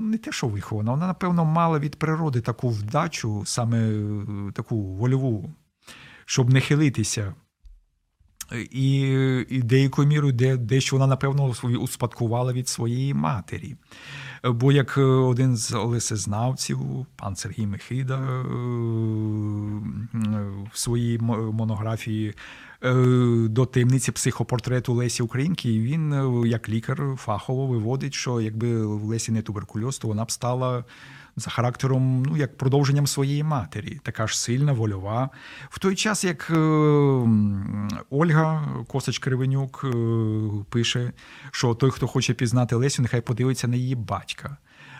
не 0.00 0.18
те, 0.18 0.32
що 0.32 0.46
вихована, 0.46 0.90
вона, 0.90 1.06
напевно, 1.06 1.44
мала 1.44 1.78
від 1.78 1.96
природи 1.96 2.40
таку 2.40 2.68
вдачу, 2.68 3.42
саме 3.46 3.78
е, 3.78 4.24
таку 4.54 4.82
вольову, 4.82 5.54
щоб 6.24 6.52
не 6.52 6.60
хилитися. 6.60 7.34
І 8.70 9.00
і 9.48 9.62
деякою 9.62 10.08
мірою 10.08 10.32
де, 10.32 10.56
дещо 10.56 10.96
вона, 10.96 11.06
напевно, 11.06 11.52
успадкувала 11.62 12.52
від 12.52 12.68
своєї 12.68 13.14
матері. 13.14 13.76
Бо 14.44 14.72
як 14.72 14.98
е, 14.98 15.02
один 15.02 15.56
з 15.56 15.72
лисезнавців, 15.72 17.06
пан 17.16 17.36
Сергій 17.36 17.66
Михида, 17.66 18.18
е, 18.18 18.42
в 20.72 20.78
своїй 20.78 21.18
монографії 21.18 22.34
до 23.48 23.66
таємниці 23.66 24.12
психопортрету 24.12 24.94
Лесі 24.94 25.22
Українки, 25.22 25.68
він, 25.78 26.32
як 26.46 26.68
лікар, 26.68 27.02
фахово 27.16 27.66
виводить, 27.66 28.14
що 28.14 28.40
якби 28.40 28.86
в 28.86 29.04
Лесі 29.04 29.32
не 29.32 29.42
туберкульоз, 29.42 29.98
то 29.98 30.08
вона 30.08 30.24
б 30.24 30.30
стала 30.30 30.84
за 31.36 31.50
характером, 31.50 32.22
ну 32.22 32.36
як 32.36 32.56
продовженням 32.56 33.06
своєї 33.06 33.42
матері, 33.42 34.00
така 34.02 34.26
ж 34.26 34.40
сильна, 34.40 34.72
вольова. 34.72 35.30
В 35.70 35.78
той 35.78 35.94
час, 35.94 36.24
як 36.24 36.50
е, 36.50 36.56
Ольга 38.10 38.68
Косач 38.88 39.18
Кривенюк 39.18 39.84
е, 39.84 39.90
пише, 40.70 41.12
що 41.50 41.74
той, 41.74 41.90
хто 41.90 42.06
хоче 42.06 42.34
пізнати 42.34 42.76
Лесю, 42.76 43.02
нехай 43.02 43.20
подивиться 43.20 43.68
на 43.68 43.76
її 43.76 43.94
батька. 43.94 44.56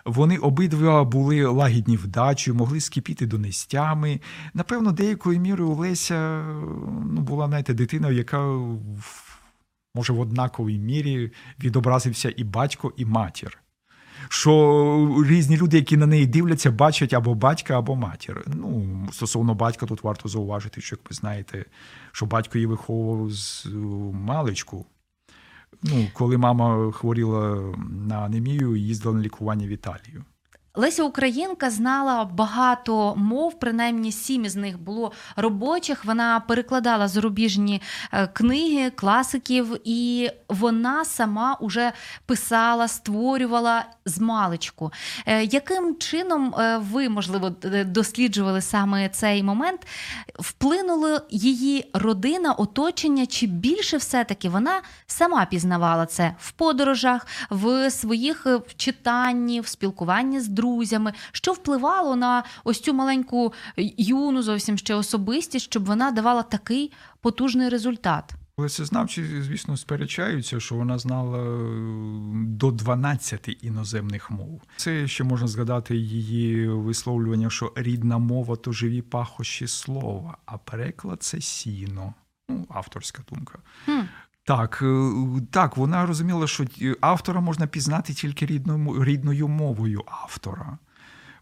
Вони 0.06 0.36
обидва 0.38 1.04
були 1.04 1.46
лагідні 1.46 1.96
вдачі, 1.96 2.52
могли 2.52 2.80
скипіти 2.80 3.26
донестями. 3.26 4.20
Напевно, 4.54 4.92
деякою 4.92 5.40
мірою 5.40 5.74
Леся 5.74 6.44
ну, 7.04 7.20
була 7.20 7.46
знаєте, 7.46 7.74
дитиною, 7.74 8.16
яка 8.16 8.38
може 9.94 10.12
в 10.12 10.20
однаковій 10.20 10.78
мірі 10.78 11.32
відобразився 11.58 12.32
і 12.36 12.44
батько, 12.44 12.92
і 12.96 13.04
матір 13.04 13.58
що 14.28 15.24
різні 15.26 15.56
люди, 15.56 15.76
які 15.76 15.96
на 15.96 16.06
неї 16.06 16.26
дивляться, 16.26 16.70
бачать 16.70 17.12
або 17.12 17.34
батька, 17.34 17.78
або 17.78 17.96
матір. 17.96 18.44
Ну, 18.46 19.08
стосовно 19.12 19.54
батька, 19.54 19.86
тут 19.86 20.04
варто 20.04 20.28
зауважити, 20.28 20.80
що 20.80 20.96
як 20.96 21.10
ви 21.10 21.16
знаєте, 21.16 21.64
що 22.12 22.26
батько 22.26 22.58
її 22.58 22.66
виховував 22.66 23.30
з 23.30 23.66
маличку. 24.12 24.86
Ну, 25.83 26.09
коли 26.12 26.38
мама 26.38 26.92
хворіла 26.92 27.74
на 28.09 28.18
анемію, 28.18 28.76
їздила 28.76 29.14
на 29.14 29.20
лікування 29.20 29.66
в 29.66 29.70
Італію. 29.70 30.24
Леся 30.78 31.02
Українка 31.02 31.70
знала 31.70 32.24
багато 32.24 33.14
мов, 33.16 33.58
принаймні 33.58 34.12
сім 34.12 34.44
із 34.44 34.56
них 34.56 34.80
було 34.80 35.12
робочих. 35.36 36.04
Вона 36.04 36.40
перекладала 36.40 37.08
зарубіжні 37.08 37.82
е, 38.12 38.26
книги, 38.26 38.90
класиків, 38.90 39.76
і 39.84 40.30
вона 40.48 41.04
сама 41.04 41.56
уже 41.60 41.92
писала, 42.26 42.88
створювала 42.88 43.84
з 44.04 44.18
маличку. 44.18 44.92
Е, 45.26 45.44
яким 45.44 45.96
чином 45.96 46.54
е, 46.54 46.78
ви, 46.78 47.08
можливо, 47.08 47.50
досліджували 47.86 48.60
саме 48.60 49.08
цей 49.08 49.42
момент? 49.42 49.86
Вплинуло 50.38 51.20
її 51.30 51.90
родина, 51.92 52.52
оточення, 52.52 53.26
чи 53.26 53.46
більше 53.46 53.96
все-таки 53.96 54.48
вона 54.48 54.82
сама 55.06 55.44
пізнавала 55.44 56.06
це 56.06 56.34
в 56.38 56.52
подорожах, 56.52 57.26
в 57.50 57.90
своїх 57.90 58.46
читанні, 58.76 59.60
в 59.60 59.66
спілкуванні 59.66 60.40
з 60.40 60.48
друзями, 60.48 60.65
що 61.33 61.52
впливало 61.52 62.16
на 62.16 62.44
ось 62.64 62.81
цю 62.81 62.94
маленьку 62.94 63.52
юну, 63.96 64.42
зовсім 64.42 64.79
ще 64.79 64.94
особистість, 64.94 65.64
щоб 65.64 65.85
вона 65.85 66.11
давала 66.11 66.42
такий 66.42 66.92
потужний 67.20 67.68
результат. 67.68 68.35
Лесезнавці, 68.59 69.24
звісно, 69.24 69.76
сперечаються, 69.76 70.61
що 70.61 70.74
вона 70.74 70.98
знала 70.98 71.38
е, 71.38 71.68
до 72.46 72.70
12 72.70 73.64
іноземних 73.64 74.31
мов. 74.31 74.62
Це 74.76 75.09
ще 75.09 75.24
можна 75.24 75.46
згадати 75.46 75.96
її 75.96 76.68
висловлювання, 76.68 77.50
що 77.50 77.72
рідна 77.76 78.18
мова 78.18 78.57
то 78.57 78.72
живі 78.72 79.02
пахощі 79.02 79.66
слова, 79.66 80.37
а 80.46 80.59
переклад 80.59 81.22
це 81.22 81.40
сіно. 81.40 82.14
Ну, 82.48 82.66
авторська 82.68 83.22
думка. 83.33 83.59
Хм. 83.85 84.00
Так, 84.46 84.82
е, 84.82 85.12
так, 85.50 85.76
вона 85.76 86.06
розуміла, 86.06 86.46
що 86.46 86.64
автора 87.00 87.40
можна 87.40 87.66
пізнати 87.66 88.14
тільки 88.14 88.46
рідною 88.46 89.04
рідною 89.04 89.48
мовою 89.48 90.02
автора. 90.22 90.78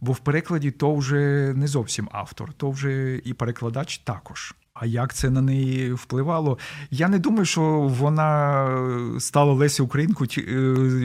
Бо 0.00 0.12
в 0.12 0.18
перекладі 0.18 0.70
то 0.70 0.94
вже 0.94 1.52
не 1.56 1.66
зовсім 1.66 2.08
автор, 2.12 2.52
то 2.52 2.70
вже 2.70 3.20
і 3.24 3.32
перекладач 3.32 3.98
також. 3.98 4.54
А 4.74 4.86
як 4.86 5.14
це 5.14 5.30
на 5.30 5.42
неї 5.42 5.92
впливало? 5.92 6.58
Я 6.90 7.08
не 7.08 7.18
думаю, 7.18 7.44
що 7.44 7.62
вона 7.98 8.68
стала 9.20 9.52
Лесі 9.52 9.82
Українку 9.82 10.24
е, 10.38 10.52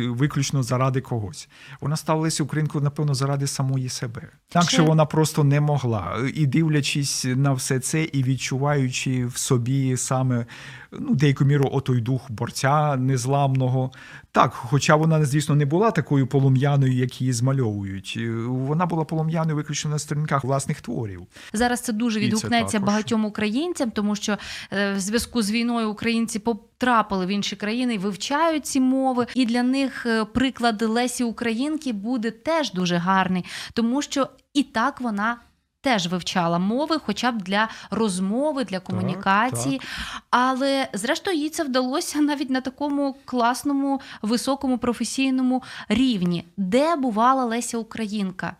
виключно 0.09 0.63
заради 0.63 1.01
когось. 1.01 1.49
Вона 1.81 1.95
стала 1.95 2.21
Лесі 2.21 2.43
Українку, 2.43 2.81
напевно, 2.81 3.13
заради 3.13 3.47
самої 3.47 3.89
себе. 3.89 4.21
Так 4.49 4.69
що 4.69 4.83
вона 4.83 5.05
просто 5.05 5.43
не 5.43 5.61
могла. 5.61 6.17
І 6.33 6.45
дивлячись 6.45 7.25
на 7.35 7.53
все 7.53 7.79
це, 7.79 8.03
і 8.03 8.23
відчуваючи 8.23 9.25
в 9.25 9.37
собі 9.37 9.97
саме 9.97 10.45
ну, 10.91 11.15
деяку 11.15 11.45
міру 11.45 11.69
отой 11.71 12.01
дух 12.01 12.31
борця 12.31 12.95
незламного. 12.95 13.91
Так, 14.31 14.53
хоча 14.53 14.95
вона, 14.95 15.25
звісно, 15.25 15.55
не 15.55 15.65
була 15.65 15.91
такою 15.91 16.27
полум'яною, 16.27 16.93
як 16.93 17.21
її 17.21 17.33
змальовують. 17.33 18.19
Вона 18.47 18.85
була 18.85 19.03
полум'яною 19.03 19.55
виключно 19.55 19.91
на 19.91 19.99
сторінках 19.99 20.43
власних 20.43 20.81
творів. 20.81 21.21
Зараз 21.53 21.81
це 21.81 21.93
дуже 21.93 22.19
відгукнеться 22.19 22.79
багатьом 22.79 23.25
українцям, 23.25 23.91
тому 23.91 24.15
що 24.15 24.37
е, 24.71 24.93
в 24.93 24.99
зв'язку 24.99 25.41
з 25.41 25.51
війною 25.51 25.91
українці 25.91 26.39
потрапили 26.39 27.25
в 27.25 27.29
інші 27.29 27.55
країни, 27.55 27.97
вивчають 27.97 28.65
ці 28.65 28.79
мови, 28.79 29.27
і 29.33 29.45
для 29.45 29.63
них 29.63 30.05
е, 30.05 30.25
приклад 30.25 30.81
Лесі 30.81 31.23
Українки 31.23 31.93
буде 31.93 32.31
теж 32.31 32.73
дуже 32.73 32.97
гарний, 32.97 33.45
тому 33.73 34.01
що 34.01 34.27
і 34.53 34.63
так 34.63 35.01
вона 35.01 35.37
теж 35.81 36.07
вивчала 36.07 36.59
мови, 36.59 36.97
хоча 37.05 37.31
б 37.31 37.41
для 37.41 37.69
розмови, 37.91 38.63
для 38.63 38.79
комунікації. 38.79 39.77
Так, 39.77 39.87
так. 39.87 40.23
Але 40.29 40.87
зрештою 40.93 41.37
їй 41.37 41.49
це 41.49 41.63
вдалося 41.63 42.21
навіть 42.21 42.49
на 42.49 42.61
такому 42.61 43.15
класному, 43.25 44.01
високому 44.21 44.77
професійному 44.77 45.63
рівні, 45.89 46.45
де 46.57 46.95
бувала 46.95 47.45
Леся 47.45 47.77
Українка, 47.77 48.55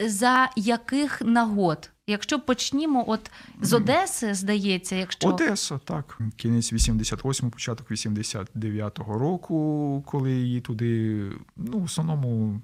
за 0.00 0.50
яких 0.56 1.22
нагод? 1.22 1.90
Якщо 2.06 2.40
почнімо, 2.40 3.04
от 3.06 3.30
з 3.60 3.72
Одеси, 3.72 4.34
здається, 4.34 4.96
якщо 4.96 5.28
Одеса, 5.28 5.78
так 5.84 6.18
кінець 6.36 6.72
88, 6.72 7.50
початок 7.50 7.90
89-го 7.90 9.18
року, 9.18 10.04
коли 10.06 10.32
її 10.32 10.60
туди, 10.60 11.22
ну 11.56 11.78
в 11.78 11.84
основному, 11.84 12.60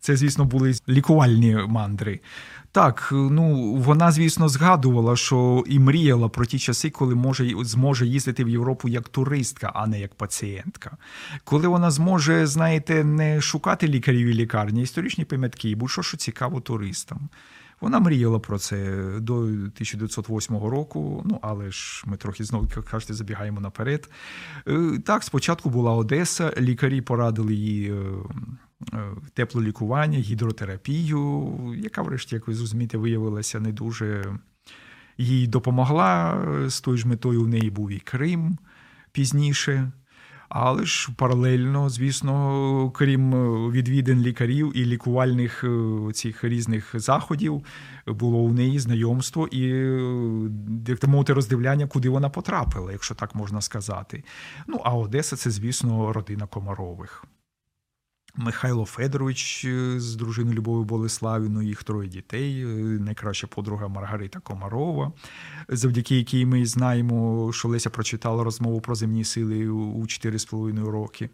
це, 0.00 0.16
звісно, 0.16 0.44
були 0.44 0.74
лікувальні 0.88 1.54
мандри. 1.54 2.20
Так, 2.72 3.08
ну 3.12 3.74
вона, 3.74 4.12
звісно, 4.12 4.48
згадувала, 4.48 5.16
що 5.16 5.64
і 5.66 5.78
мріяла 5.78 6.28
про 6.28 6.46
ті 6.46 6.58
часи, 6.58 6.90
коли 6.90 7.14
може 7.14 7.54
зможе 7.62 8.06
їздити 8.06 8.44
в 8.44 8.48
Європу 8.48 8.88
як 8.88 9.08
туристка, 9.08 9.72
а 9.74 9.86
не 9.86 10.00
як 10.00 10.14
пацієнтка. 10.14 10.96
Коли 11.44 11.68
вона 11.68 11.90
зможе, 11.90 12.46
знаєте, 12.46 13.04
не 13.04 13.40
шукати 13.40 13.88
лікарів 13.88 14.26
і 14.26 14.34
лікарні, 14.34 14.82
історичні 14.82 15.24
пам'ятки, 15.24 15.74
будь-що 15.74 16.02
що 16.02 16.16
цікаво 16.16 16.60
туристам. 16.60 17.28
Вона 17.80 18.00
мріяла 18.00 18.38
про 18.38 18.58
це 18.58 19.02
до 19.20 19.36
1908 19.36 20.56
року. 20.56 21.22
Ну 21.26 21.38
але 21.42 21.70
ж 21.70 22.04
ми 22.06 22.16
трохи 22.16 22.44
знову 22.44 22.68
кажете, 22.90 23.14
забігаємо 23.14 23.60
наперед. 23.60 24.10
Е, 24.68 24.98
так, 25.06 25.24
спочатку 25.24 25.70
була 25.70 25.92
Одеса, 25.92 26.54
лікарі 26.58 27.00
порадили 27.00 27.54
їй. 27.54 27.92
Е, 27.92 27.96
Е, 28.92 29.10
теплолікування, 29.34 30.18
гідротерапію, 30.18 31.52
яка, 31.76 32.02
врешті, 32.02 32.34
як 32.34 32.48
ви 32.48 32.54
зрозумієте, 32.54 32.98
виявилася 32.98 33.60
не 33.60 33.72
дуже 33.72 34.24
їй 35.18 35.46
допомогла. 35.46 36.38
З 36.68 36.80
тою 36.80 36.96
ж 36.96 37.08
метою 37.08 37.42
в 37.42 37.48
неї 37.48 37.70
був 37.70 37.90
і 37.90 37.98
Крим 37.98 38.58
пізніше. 39.12 39.92
Але 40.50 40.84
ж 40.84 41.08
паралельно, 41.16 41.90
звісно, 41.90 42.90
крім 42.94 43.32
відвідин 43.70 44.22
лікарів 44.22 44.72
і 44.74 44.84
лікувальних 44.84 45.64
е, 45.64 46.12
цих 46.12 46.44
різних 46.44 46.90
заходів, 46.94 47.64
було 48.06 48.38
у 48.38 48.52
неї 48.52 48.78
знайомство 48.78 49.46
і 49.46 49.60
як 50.86 51.08
мовити, 51.08 51.32
роздивляння, 51.32 51.86
куди 51.86 52.08
вона 52.08 52.28
потрапила, 52.28 52.92
якщо 52.92 53.14
так 53.14 53.34
можна 53.34 53.60
сказати. 53.60 54.24
Ну 54.66 54.80
а 54.84 54.94
Одеса 54.94 55.36
це, 55.36 55.50
звісно, 55.50 56.12
родина 56.12 56.46
Комарових. 56.46 57.24
Михайло 58.36 58.84
Федорович 58.84 59.64
е, 59.64 60.00
з 60.00 60.16
дружиною 60.16 60.56
Любові 60.56 60.84
Болеславіною, 60.84 61.68
їх 61.68 61.84
троє 61.84 62.08
дітей, 62.08 62.62
е, 62.62 62.66
найкраща 63.00 63.46
подруга 63.46 63.88
Маргарита 63.88 64.40
Комарова, 64.40 65.12
завдяки 65.68 66.16
якій 66.16 66.46
ми 66.46 66.66
знаємо, 66.66 67.50
що 67.52 67.68
Леся 67.68 67.90
прочитала 67.90 68.44
розмову 68.44 68.80
про 68.80 68.94
земні 68.94 69.24
сили 69.24 69.68
у 69.68 70.02
4,5 70.02 70.90
роки. 70.90 71.30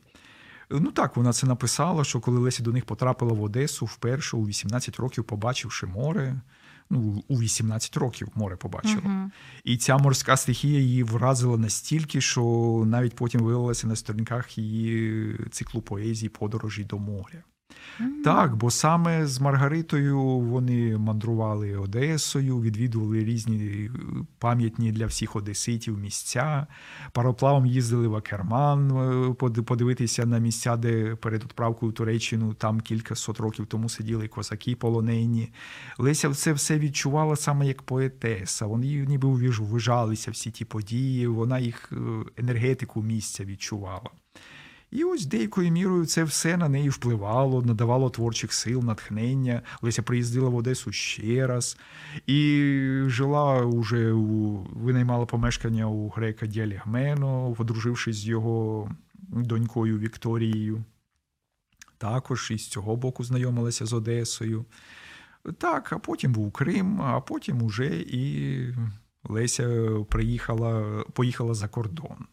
Ну 0.71 0.91
так, 0.91 1.17
вона 1.17 1.33
це 1.33 1.47
написала, 1.47 2.05
що 2.05 2.21
коли 2.21 2.39
Леся 2.39 2.63
до 2.63 2.73
них 2.73 2.85
потрапила 2.85 3.33
в 3.33 3.43
Одесу 3.43 3.87
вперше 3.87 4.37
у 4.37 4.47
18 4.47 4.97
років, 4.97 5.25
побачивши 5.25 5.87
море, 5.87 6.41
ну, 6.90 7.25
у 7.29 7.40
18 7.40 7.96
років 7.96 8.29
море 8.35 8.57
побачила. 8.57 9.03
Uh-huh. 9.03 9.31
І 9.64 9.77
ця 9.77 9.96
морська 9.96 10.37
стихія 10.37 10.81
її 10.81 11.03
вразила 11.03 11.59
настільки, 11.59 12.20
що 12.20 12.42
навіть 12.87 13.14
потім 13.14 13.40
виявилася 13.40 13.87
на 13.87 13.96
сторінках 13.96 14.59
її 14.59 15.37
циклу 15.51 15.83
поезії 15.83 16.29
Подорожі 16.29 16.85
до 16.85 16.99
моря. 16.99 17.42
Так, 18.24 18.57
бо 18.57 18.70
саме 18.70 19.26
з 19.26 19.40
Маргаритою 19.40 20.20
вони 20.24 20.98
мандрували 20.98 21.76
Одесою, 21.76 22.61
відвідували 22.61 23.24
різні 23.24 23.57
е, 23.57 23.90
пам'ятні 24.38 24.92
для 24.92 25.07
всіх 25.07 25.37
одеситів 25.37 25.98
місця. 25.98 26.66
Пароплавом 27.12 27.66
їздили 27.66 28.09
в 28.09 28.16
Акерман 28.16 28.90
е, 28.90 29.62
подивитися 29.62 30.26
на 30.26 30.38
місця, 30.38 30.76
де 30.76 31.16
перед 31.16 31.44
відправкою 31.44 31.92
в 31.92 31.94
Туреччину 31.94 32.55
там 32.55 32.81
кілька 32.81 33.14
сот 33.14 33.40
років 33.40 33.66
тому 33.66 33.88
сиділи 33.88 34.29
козаки 34.29 34.76
полонені. 34.76 35.52
Леся 35.98 36.35
це 36.35 36.52
все 36.52 36.79
відчувала 36.79 37.37
саме 37.37 37.66
як 37.66 37.83
поетеса. 37.83 38.66
Вони 38.66 38.87
ніби 38.87 39.29
ввижалися 39.29 40.31
всі 40.31 40.50
ті 40.50 40.64
події, 40.64 41.26
вона 41.26 41.59
їх 41.59 41.92
е, 41.92 41.96
енергетику 42.37 43.02
місця 43.02 43.44
відчувала. 43.44 44.11
І 44.90 45.05
ось 45.05 45.27
деякою 45.27 45.70
мірою 45.70 46.07
це 46.07 46.25
все 46.25 46.57
на 46.57 46.68
неї 46.68 46.88
впливало, 46.88 47.62
надавало 47.62 48.11
творчих 48.11 48.53
сил, 48.53 48.85
натхнення. 48.85 49.62
Леся 49.83 50.03
приїздила 50.03 50.49
в 50.49 50.57
Одесу 50.57 50.92
ще 50.92 51.46
раз 51.46 51.79
і 52.27 52.62
жила 53.07 53.64
уже 53.64 54.12
у 54.12 54.57
винаймала 54.57 55.27
помешкання 55.27 55.87
у 55.87 56.09
грека 56.09 56.46
Діалігмено, 56.46 57.55
подружившись 57.59 58.16
з 58.16 58.27
його 58.27 58.90
донькою 59.29 59.99
Вікторією. 59.99 60.85
Також 61.99 62.51
із 62.51 62.68
цього 62.68 62.96
боку 62.96 63.25
знайомилася 63.25 63.87
з 63.87 63.92
Одесою. 63.92 64.64
Так, 65.59 65.92
а 65.92 65.99
потім 65.99 66.33
був 66.33 66.53
Крим, 66.53 67.03
а 67.03 67.20
потім 67.20 67.62
уже 67.62 67.87
і 67.96 68.75
Леся 69.25 69.88
приїхала, 70.09 71.05
поїхала 71.12 71.55
за 71.55 71.68
кордон. 71.68 72.27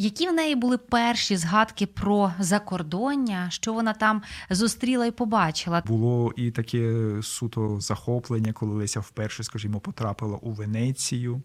Які 0.00 0.28
в 0.28 0.32
неї 0.32 0.54
були 0.54 0.78
перші 0.78 1.36
згадки 1.36 1.86
про 1.86 2.32
закордоння, 2.38 3.50
що 3.50 3.72
вона 3.72 3.92
там 3.92 4.22
зустріла 4.50 5.06
і 5.06 5.10
побачила? 5.10 5.82
Було 5.86 6.32
і 6.36 6.50
таке 6.50 7.10
суто 7.22 7.80
захоплення, 7.80 8.52
коли 8.52 8.74
Леся 8.74 9.00
вперше, 9.00 9.44
скажімо, 9.44 9.80
потрапила 9.80 10.36
у 10.36 10.50
Венецію. 10.50 11.42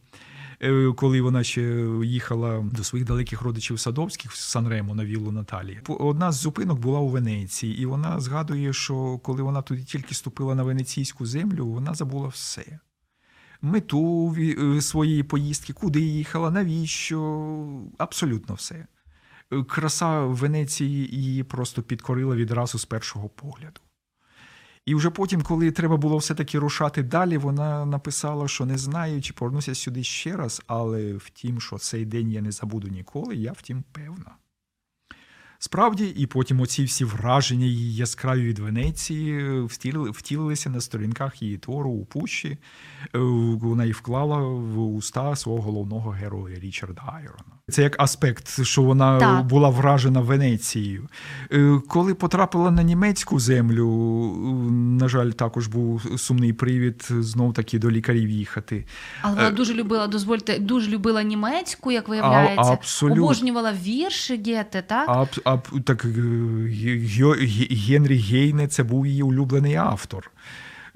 Е, 0.61 0.93
коли 0.97 1.21
вона 1.21 1.43
ще 1.43 1.61
їхала 2.03 2.69
до 2.73 2.83
своїх 2.83 3.07
далеких 3.07 3.41
родичів 3.41 3.79
Садовських 3.79 4.31
в 4.31 4.37
Санремо 4.37 4.95
на 4.95 5.05
віллу 5.05 5.31
Наталії. 5.31 5.81
Одна 5.87 6.31
з 6.31 6.35
зупинок 6.35 6.79
була 6.79 6.99
у 6.99 7.07
Венеції, 7.07 7.81
і 7.81 7.85
вона 7.85 8.19
згадує, 8.19 8.73
що 8.73 9.19
коли 9.23 9.43
вона 9.43 9.61
туди 9.61 9.83
тільки 9.83 10.15
ступила 10.15 10.55
на 10.55 10.63
венеційську 10.63 11.25
землю, 11.25 11.67
вона 11.67 11.93
забула 11.93 12.27
все. 12.27 12.79
Мету 13.65 14.35
е, 14.39 14.81
своєї 14.81 15.23
поїздки, 15.23 15.73
куди 15.73 16.01
їхала, 16.01 16.51
навіщо? 16.51 17.47
Абсолютно 17.97 18.55
все. 18.55 18.87
Е, 19.51 19.63
краса 19.63 20.19
Венеції 20.25 21.07
її 21.15 21.43
просто 21.43 21.81
підкорила 21.81 22.35
відразу 22.35 22.79
з 22.79 22.85
першого 22.85 23.29
погляду. 23.29 23.81
І 24.85 24.95
вже 24.95 25.09
потім, 25.09 25.41
коли 25.41 25.71
треба 25.71 25.97
було 25.97 26.17
все-таки 26.17 26.59
рушати 26.59 27.03
далі, 27.03 27.37
вона 27.37 27.85
написала, 27.85 28.47
що 28.47 28.65
не 28.65 28.77
знаю, 28.77 29.21
чи 29.21 29.33
повернуся 29.33 29.75
сюди 29.75 30.03
ще 30.03 30.37
раз, 30.37 30.61
але 30.67 31.13
втім, 31.13 31.61
що 31.61 31.77
цей 31.77 32.05
день 32.05 32.31
я 32.31 32.41
не 32.41 32.51
забуду 32.51 32.87
ніколи, 32.87 33.35
я 33.35 33.51
втім 33.51 33.83
певна. 33.91 34.31
Справді, 35.63 36.05
і 36.05 36.25
потім 36.25 36.61
оці 36.61 36.83
всі 36.83 37.05
враження 37.05 37.65
її 37.65 37.95
яскраві 37.95 38.41
від 38.41 38.59
Венеції 38.59 39.59
втілилися 40.11 40.69
на 40.69 40.81
сторінках 40.81 41.41
її 41.41 41.57
твору 41.57 41.89
у 41.89 42.05
пущі. 42.05 42.57
Е, 43.15 43.19
вона 43.61 43.85
і 43.85 43.91
вклала 43.91 44.37
в 44.37 44.95
уста 44.95 45.35
свого 45.35 45.61
головного 45.61 46.09
героя 46.09 46.59
Річарда 46.59 47.01
Айрона. 47.05 47.53
Це 47.69 47.83
як 47.83 48.01
аспект, 48.01 48.63
що 48.63 48.81
вона 48.81 49.19
так. 49.19 49.45
була 49.45 49.69
вражена 49.69 50.21
Венецією. 50.21 51.09
Е, 51.51 51.79
коли 51.87 52.13
потрапила 52.13 52.71
на 52.71 52.83
німецьку 52.83 53.39
землю, 53.39 53.87
на 54.71 55.07
жаль, 55.07 55.29
також 55.29 55.67
був 55.67 56.05
сумний 56.17 56.53
привід 56.53 57.07
знов 57.09 57.53
таки 57.53 57.79
до 57.79 57.91
лікарів 57.91 58.29
їхати. 58.29 58.85
Але 59.21 59.35
вона 59.35 59.47
е, 59.47 59.51
дуже 59.51 59.73
любила, 59.73 60.07
дозвольте, 60.07 60.59
дуже 60.59 60.91
любила 60.91 61.23
німецьку, 61.23 61.91
як 61.91 62.09
виявляється, 62.09 62.77
а, 63.01 63.05
обожнювала 63.05 63.73
вірші 63.83 64.43
Гете, 64.45 64.81
так? 64.87 65.27
А, 65.43 65.52
а 65.53 65.79
так 65.79 66.05
Генрі 67.71 68.17
Гейне 68.17 68.67
це 68.67 68.83
був 68.83 69.07
її 69.07 69.23
улюблений 69.23 69.75
автор. 69.75 70.31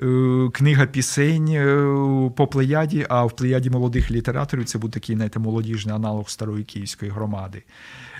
Е, 0.01 0.49
книга 0.53 0.85
пісень 0.85 1.49
е, 1.49 2.31
по 2.35 2.47
плеяді, 2.47 3.05
а 3.09 3.23
в 3.25 3.35
плеяді 3.35 3.69
молодих 3.69 4.11
літераторів 4.11 4.65
це 4.65 4.77
був 4.77 4.91
такий 4.91 5.15
знаєте, 5.15 5.39
молодіжний 5.39 5.95
аналог 5.95 6.29
старої 6.29 6.63
київської 6.63 7.11
громади. 7.11 7.63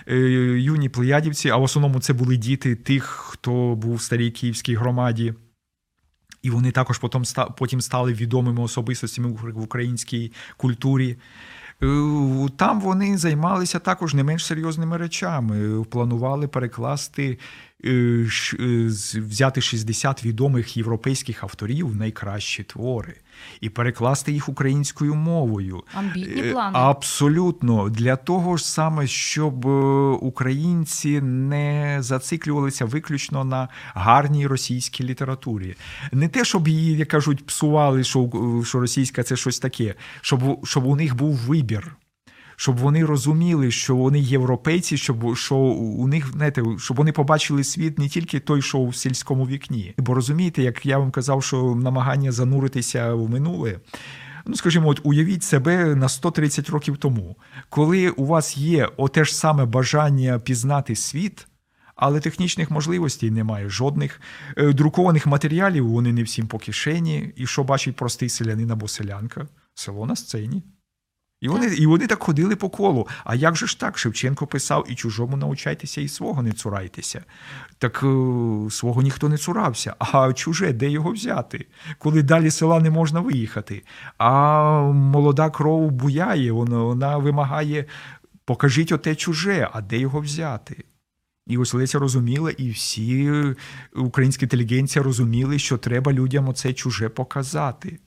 Е, 0.08 0.16
юні 0.60 0.88
плеядівці, 0.88 1.50
а 1.50 1.56
в 1.56 1.62
основному 1.62 2.00
це 2.00 2.12
були 2.12 2.36
діти 2.36 2.76
тих, 2.76 3.04
хто 3.04 3.74
був 3.74 3.94
в 3.94 4.02
старій 4.02 4.30
київській 4.30 4.74
громаді. 4.74 5.34
І 6.42 6.50
вони 6.50 6.70
також 6.70 7.00
потім 7.56 7.80
стали 7.80 8.12
відомими 8.12 8.62
особистостями 8.62 9.28
в 9.28 9.62
українській 9.62 10.32
культурі. 10.56 11.16
Там 12.56 12.80
вони 12.80 13.18
займалися 13.18 13.78
також 13.78 14.14
не 14.14 14.24
менш 14.24 14.46
серйозними 14.46 14.96
речами. 14.96 15.84
Планували 15.84 16.48
перекласти 16.48 17.28
Е, 17.30 17.36
е, 17.36 17.67
взяти 19.14 19.60
60 19.60 20.24
відомих 20.24 20.76
європейських 20.76 21.44
авторів 21.44 21.96
найкращі 21.96 22.62
твори 22.62 23.14
і 23.60 23.68
перекласти 23.68 24.32
їх 24.32 24.48
українською 24.48 25.14
мовою. 25.14 25.82
Амбітні 25.94 26.42
е, 26.42 26.52
плани. 26.52 26.78
Абсолютно 26.78 27.88
для 27.88 28.16
того 28.16 28.56
ж 28.56 28.64
саме, 28.64 29.06
щоб 29.06 29.64
українці 30.22 31.20
не 31.20 31.96
зациклювалися 32.00 32.84
виключно 32.84 33.44
на 33.44 33.68
гарній 33.94 34.46
російській 34.46 35.04
літературі. 35.04 35.74
Не 36.12 36.28
те, 36.28 36.44
щоб 36.44 36.68
її, 36.68 36.96
як 36.96 37.08
кажуть, 37.08 37.46
псували, 37.46 38.04
що 38.04 38.30
що 38.64 38.80
російська 38.80 39.22
це 39.22 39.36
щось 39.36 39.58
таке, 39.58 39.94
щоб, 40.20 40.66
щоб 40.66 40.86
у 40.86 40.96
них 40.96 41.16
був 41.16 41.34
вибір 41.34 41.96
щоб 42.60 42.76
вони 42.76 43.04
розуміли, 43.04 43.70
що 43.70 43.96
вони 43.96 44.20
європейці, 44.20 44.96
щоб 44.96 45.36
що 45.36 45.56
у 45.56 46.06
них 46.06 46.32
знаєте, 46.32 46.62
щоб 46.78 46.96
вони 46.96 47.12
побачили 47.12 47.64
світ 47.64 47.98
не 47.98 48.08
тільки 48.08 48.40
той, 48.40 48.62
що 48.62 48.84
в 48.84 48.94
сільському 48.94 49.46
вікні. 49.46 49.94
Бо 49.98 50.14
розумієте, 50.14 50.62
як 50.62 50.86
я 50.86 50.98
вам 50.98 51.10
казав, 51.10 51.44
що 51.44 51.74
намагання 51.74 52.32
зануритися 52.32 53.14
в 53.14 53.30
минуле. 53.30 53.80
Ну, 54.46 54.54
скажімо, 54.54 54.88
от 54.88 55.00
уявіть 55.04 55.42
себе 55.42 55.94
на 55.94 56.08
130 56.08 56.70
років 56.70 56.96
тому, 56.96 57.36
коли 57.68 58.10
у 58.10 58.26
вас 58.26 58.56
є 58.56 58.88
оте 58.96 59.24
ж 59.24 59.36
саме 59.36 59.64
бажання 59.64 60.38
пізнати 60.38 60.96
світ, 60.96 61.46
але 61.96 62.20
технічних 62.20 62.70
можливостей 62.70 63.30
немає 63.30 63.68
жодних. 63.68 64.20
Е, 64.56 64.72
друкованих 64.72 65.26
матеріалів 65.26 65.88
вони 65.88 66.12
не 66.12 66.22
всім 66.22 66.46
по 66.46 66.58
кишені. 66.58 67.32
І 67.36 67.46
що 67.46 67.64
бачить 67.64 67.96
простий 67.96 68.28
селянин 68.28 68.70
або 68.70 68.88
селянка? 68.88 69.48
Село 69.74 70.06
на 70.06 70.16
сцені. 70.16 70.62
І 71.40 71.48
вони 71.48 71.66
і 71.66 71.86
вони 71.86 72.06
так 72.06 72.22
ходили 72.22 72.56
по 72.56 72.68
колу. 72.68 73.08
А 73.24 73.34
як 73.34 73.56
же 73.56 73.66
ж 73.66 73.80
так? 73.80 73.98
Шевченко 73.98 74.46
писав 74.46 74.86
і 74.88 74.94
чужому 74.94 75.36
навчайтеся, 75.36 76.00
і 76.00 76.08
свого 76.08 76.42
не 76.42 76.52
цурайтеся. 76.52 77.24
Так 77.78 78.02
е, 78.02 78.70
свого 78.70 79.02
ніхто 79.02 79.28
не 79.28 79.36
цурався. 79.36 79.94
А 79.98 80.32
чуже, 80.32 80.72
де 80.72 80.90
його 80.90 81.10
взяти? 81.12 81.66
Коли 81.98 82.22
далі 82.22 82.50
села 82.50 82.80
не 82.80 82.90
можна 82.90 83.20
виїхати. 83.20 83.82
А 84.18 84.80
молода 84.92 85.50
кров 85.50 85.90
буяє, 85.90 86.52
вона, 86.52 86.78
вона 86.78 87.16
вимагає 87.16 87.84
покажіть 88.44 88.92
оте 88.92 89.14
чуже, 89.14 89.68
а 89.72 89.80
де 89.80 89.98
його 89.98 90.20
взяти? 90.20 90.84
І 91.46 91.58
ось 91.58 91.74
Леся 91.74 91.98
розуміла, 91.98 92.50
і 92.50 92.70
всі 92.70 93.32
українські 93.96 94.44
інтелігенція 94.44 95.02
розуміли, 95.02 95.58
що 95.58 95.78
треба 95.78 96.12
людям 96.12 96.48
оце 96.48 96.72
чуже 96.72 97.08
показати. 97.08 97.98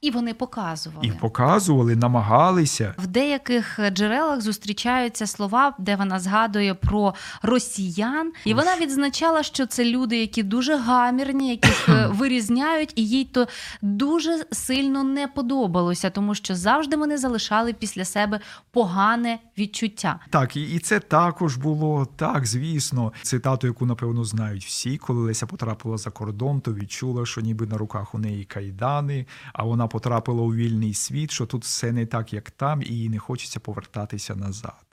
І 0.00 0.10
вони 0.10 0.34
показували 0.34 1.06
і 1.06 1.10
показували, 1.10 1.96
намагалися 1.96 2.94
в 2.98 3.06
деяких 3.06 3.80
джерелах 3.90 4.40
зустрічаються 4.40 5.26
слова, 5.26 5.74
де 5.78 5.96
вона 5.96 6.20
згадує 6.20 6.74
про 6.74 7.14
росіян, 7.42 8.32
і 8.44 8.54
вона 8.54 8.76
відзначала, 8.76 9.42
що 9.42 9.66
це 9.66 9.84
люди, 9.84 10.18
які 10.18 10.42
дуже 10.42 10.76
гамірні, 10.76 11.50
яких 11.50 11.88
е, 11.88 12.06
вирізняють, 12.12 12.92
і 12.96 13.08
їй 13.08 13.24
то 13.24 13.46
дуже 13.82 14.44
сильно 14.52 15.04
не 15.04 15.28
подобалося, 15.28 16.10
тому 16.10 16.34
що 16.34 16.54
завжди 16.54 16.96
вони 16.96 17.18
залишали 17.18 17.72
після 17.72 18.04
себе 18.04 18.40
погане 18.70 19.38
відчуття. 19.58 20.20
Так, 20.30 20.56
і 20.56 20.78
це 20.78 21.00
також 21.00 21.56
було 21.56 22.06
так, 22.16 22.46
звісно. 22.46 23.12
Цитату, 23.22 23.66
яку 23.66 23.86
напевно 23.86 24.24
знають 24.24 24.64
всі, 24.64 24.96
коли 24.96 25.20
Леся 25.20 25.46
потрапила 25.46 25.96
за 25.96 26.10
кордон, 26.10 26.60
то 26.60 26.74
відчула, 26.74 27.26
що 27.26 27.40
ніби 27.40 27.66
на 27.66 27.76
руках 27.76 28.14
у 28.14 28.18
неї 28.18 28.44
кайдани, 28.44 29.26
а 29.52 29.64
вона 29.64 29.85
потрапила 29.88 30.42
у 30.42 30.54
вільний 30.54 30.94
світ, 30.94 31.30
що 31.30 31.46
тут 31.46 31.64
все 31.64 31.92
не 31.92 32.06
так, 32.06 32.32
як 32.32 32.50
там, 32.50 32.82
і 32.82 32.86
їй 32.86 33.08
не 33.08 33.18
хочеться 33.18 33.60
повертатися 33.60 34.34
назад. 34.34 34.86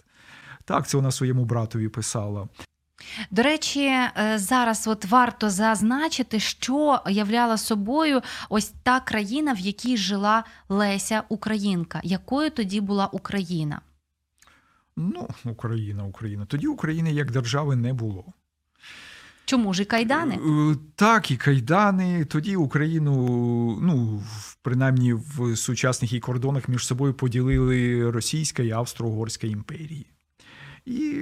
Так, 0.66 0.88
це 0.88 0.98
вона 0.98 1.12
своєму 1.12 1.46
братові 1.46 1.89
писала. 1.89 2.48
До 3.32 3.44
речі, 3.44 3.86
е, 3.86 4.12
зараз 4.36 4.88
от 4.88 5.06
варто 5.06 5.50
зазначити, 5.50 6.39
що 6.39 7.02
являла 7.08 7.58
собою 7.58 8.22
ось 8.50 8.74
та 8.84 9.00
країна, 9.00 9.54
в 9.54 9.60
якій 9.60 9.98
жила 9.98 10.44
Леся 10.70 11.24
Українка. 11.30 12.02
Якою 12.04 12.50
тоді 12.50 12.82
була 12.82 13.08
Україна? 13.08 13.82
Ну, 14.98 15.28
Україна, 15.46 16.04
Україна. 16.04 16.46
Тоді 16.46 16.68
України 16.68 17.14
як 17.14 17.32
держави 17.32 17.76
не 17.76 17.94
було. 17.94 18.26
Чому 19.46 19.74
ж 19.74 19.82
і 19.82 19.86
кайдани? 19.86 20.36
Е, 20.36 20.76
так, 20.96 21.32
і 21.32 21.38
кайдани. 21.38 22.26
Тоді 22.26 22.56
Україну, 22.56 23.14
ну 23.82 24.24
принаймні 24.62 25.14
в 25.14 25.56
сучасних 25.56 26.12
її 26.12 26.22
кордонах 26.22 26.70
між 26.70 26.88
собою 26.88 27.14
поділили 27.14 28.12
Російська 28.12 28.64
і 28.64 28.72
Австро-Угорська 28.72 29.48
імперії. 29.48 30.06
І 30.86 31.21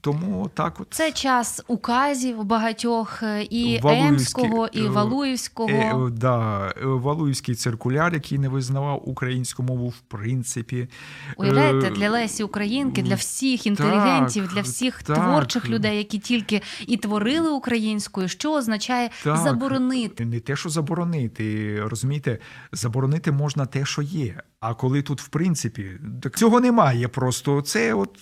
тому 0.00 0.50
так 0.54 0.80
от 0.80 0.86
це 0.90 1.12
час 1.12 1.62
указів 1.68 2.44
багатьох 2.44 3.22
е, 3.22 3.42
і 3.42 3.80
Емського, 3.84 4.68
і 4.72 4.84
е, 4.84 4.88
Валуївського. 4.88 5.68
Е, 5.70 6.10
да, 6.10 6.72
Валуївський 6.82 7.54
циркуляр, 7.54 8.14
який 8.14 8.38
не 8.38 8.48
визнавав 8.48 9.08
українську 9.08 9.62
мову 9.62 9.88
в 9.88 10.00
принципі. 10.00 10.88
Уявляєте, 11.36 11.90
для 11.90 12.10
Лесі 12.10 12.42
Українки, 12.42 13.02
для 13.02 13.14
всіх 13.14 13.66
інтелігентів, 13.66 14.44
так, 14.44 14.54
для 14.54 14.60
всіх 14.60 15.02
так. 15.02 15.16
творчих 15.16 15.68
людей, 15.68 15.98
які 15.98 16.18
тільки 16.18 16.62
і 16.86 16.96
творили 16.96 17.50
українською, 17.50 18.28
що 18.28 18.52
означає 18.52 19.10
так. 19.24 19.36
заборонити. 19.36 20.24
Не 20.24 20.40
те, 20.40 20.56
що 20.56 20.68
заборонити, 20.68 21.76
розумієте, 21.84 22.38
заборонити 22.72 23.32
можна 23.32 23.66
те, 23.66 23.84
що 23.84 24.02
є. 24.02 24.42
А 24.60 24.74
коли 24.74 25.02
тут, 25.02 25.20
в 25.20 25.28
принципі, 25.28 25.90
так 26.22 26.36
цього 26.38 26.60
немає. 26.60 27.08
Просто 27.08 27.60
це 27.60 27.94
от. 27.94 28.18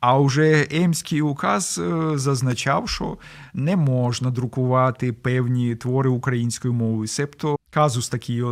А 0.00 0.18
вже 0.18 0.66
Емський 0.70 1.22
указ 1.22 1.80
е, 1.84 2.18
зазначав, 2.18 2.88
що 2.88 3.18
не 3.54 3.76
можна 3.76 4.30
друкувати 4.30 5.12
певні 5.12 5.74
твори 5.74 6.10
українською 6.10 6.74
мовою. 6.74 7.08
Себто 7.08 7.56
казус 7.70 8.08
такий 8.08 8.40
е, 8.40 8.44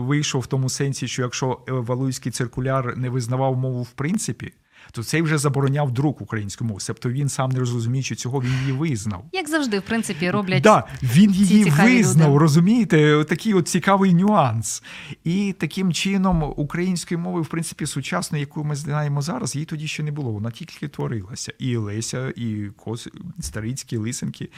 вийшов 0.00 0.40
в 0.40 0.46
тому 0.46 0.68
сенсі, 0.68 1.08
що 1.08 1.22
якщо 1.22 1.60
Валуйський 1.68 2.32
циркуляр 2.32 2.96
не 2.96 3.10
визнавав 3.10 3.56
мову 3.56 3.82
в 3.82 3.90
принципі, 3.90 4.52
то 4.92 5.02
цей 5.02 5.22
вже 5.22 5.38
забороняв 5.38 5.92
друк 5.92 6.20
української 6.20 6.68
мови. 6.68 6.80
Тобто 6.86 7.10
він 7.10 7.28
сам 7.28 7.50
не 7.50 7.60
розуміючи 7.60 8.14
цього, 8.14 8.40
він 8.40 8.52
її 8.60 8.72
визнав. 8.72 9.24
Як 9.32 9.48
завжди, 9.48 9.78
в 9.78 9.82
принципі, 9.82 10.30
роблять. 10.30 10.62
Да, 10.62 10.84
Він 11.02 11.30
її 11.30 11.64
визнав, 11.64 12.28
люди. 12.30 12.38
розумієте, 12.38 13.24
такий 13.24 13.54
от 13.54 13.68
цікавий 13.68 14.14
нюанс. 14.14 14.82
І 15.24 15.54
таким 15.58 15.92
чином 15.92 16.54
української 16.56 17.18
мови, 17.18 17.40
в 17.40 17.46
принципі, 17.46 17.86
сучасної, 17.86 18.40
яку 18.40 18.64
ми 18.64 18.76
знаємо 18.76 19.22
зараз, 19.22 19.54
її 19.54 19.64
тоді 19.66 19.86
ще 19.88 20.02
не 20.02 20.10
було. 20.10 20.32
Вона 20.32 20.50
тільки 20.50 20.88
творилася. 20.88 21.52
І 21.58 21.76
Леся, 21.76 22.32
і 22.36 22.66
Кос... 22.76 23.08
Старицькі, 23.40 23.96
Лисенки. 23.96 24.48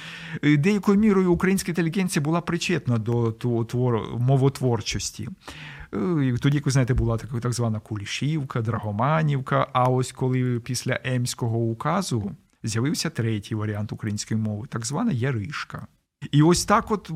Деякою 0.42 0.98
мірою 0.98 1.32
українська 1.32 1.70
інтелігенція 1.70 2.22
була 2.22 2.40
причетна 2.40 2.98
до 2.98 3.32
твор... 3.68 4.18
мовотворчості. 4.18 5.28
Тоді, 6.40 6.56
як 6.56 6.66
ви 6.66 6.72
знаєте, 6.72 6.94
була 6.94 7.16
така 7.16 7.40
так 7.40 7.52
звана 7.52 7.80
Кулішівка, 7.80 8.62
Драгоманівка. 8.62 9.66
А 9.72 9.84
ось 9.84 10.12
коли 10.12 10.60
після 10.60 11.00
Емського 11.04 11.58
указу 11.58 12.32
з'явився 12.62 13.10
третій 13.10 13.54
варіант 13.54 13.92
української 13.92 14.40
мови, 14.40 14.66
так 14.70 14.86
звана 14.86 15.12
Яришка. 15.12 15.86
І 16.30 16.42
ось 16.42 16.64
так, 16.64 16.90
от 16.90 17.10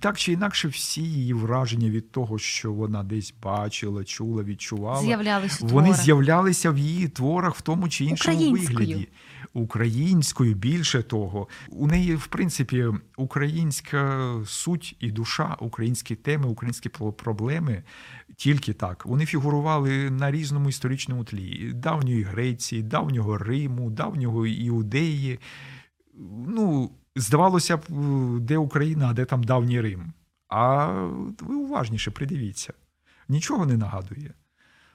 так 0.00 0.18
чи 0.18 0.32
інакше, 0.32 0.68
всі 0.68 1.02
її 1.02 1.32
враження 1.32 1.90
від 1.90 2.12
того, 2.12 2.38
що 2.38 2.72
вона 2.72 3.02
десь 3.02 3.34
бачила, 3.42 4.04
чула, 4.04 4.42
відчувала, 4.42 5.02
з'являлися 5.02 5.66
вони 5.66 5.94
з'являлися 5.94 6.70
в 6.70 6.78
її 6.78 7.08
творах 7.08 7.56
в 7.56 7.60
тому 7.60 7.88
чи 7.88 8.04
іншому 8.04 8.52
вигляді. 8.52 9.08
Українською 9.56 10.54
більше 10.54 11.02
того, 11.02 11.48
у 11.68 11.86
неї, 11.86 12.14
в 12.14 12.26
принципі, 12.26 12.86
українська 13.16 14.30
суть 14.46 14.96
і 15.00 15.10
душа, 15.10 15.56
українські 15.60 16.14
теми, 16.14 16.46
українські 16.46 16.88
проблеми 16.88 17.82
тільки 18.36 18.72
так. 18.72 19.06
Вони 19.06 19.26
фігурували 19.26 20.10
на 20.10 20.30
різному 20.30 20.68
історичному 20.68 21.24
тлі 21.24 21.72
давньої 21.72 22.22
Греції, 22.22 22.82
давнього 22.82 23.38
Риму, 23.38 23.90
давнього 23.90 24.46
Іудеї. 24.46 25.38
Ну, 26.46 26.90
здавалося 27.16 27.76
б, 27.76 27.82
де 28.40 28.58
Україна, 28.58 29.08
а 29.08 29.12
де 29.12 29.24
там 29.24 29.44
давній 29.44 29.80
Рим. 29.80 30.12
А 30.48 30.86
ви 31.40 31.54
уважніше 31.54 32.10
придивіться, 32.10 32.72
нічого 33.28 33.66
не 33.66 33.76
нагадує. 33.76 34.34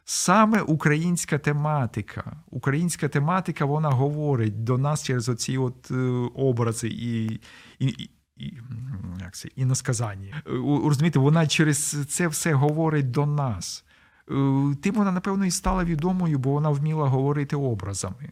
Саме 0.06 0.62
українська 0.62 1.38
тематика. 1.38 2.38
Українська 2.49 3.08
тематика 3.08 3.66
вона 3.66 3.89
говорить 3.89 4.64
до 4.64 4.78
нас 4.78 5.04
через 5.04 5.30
оці 5.30 5.58
от 5.58 5.91
е, 5.91 5.95
образи 6.36 6.88
і 6.88 7.26
і, 7.80 8.10
і, 8.38 8.58
як 9.22 9.36
це, 9.36 9.49
і 9.56 9.66
насказання. 9.66 10.41
Е, 10.47 10.52
розумієте, 10.86 11.20
вона 11.20 11.47
через 11.47 12.06
це 12.10 12.28
все 12.28 12.54
говорить 12.54 13.12
до 13.12 13.26
нас. 13.26 13.86
Е, 14.30 14.34
тим 14.82 14.95
вона, 14.95 15.12
напевно, 15.12 15.45
і 15.45 15.52
стала 15.52 15.84
відомою, 15.84 16.39
бо 16.39 16.52
вона 16.52 16.70
вміла 16.70 17.08
говорити 17.08 17.56
образами. 17.56 18.32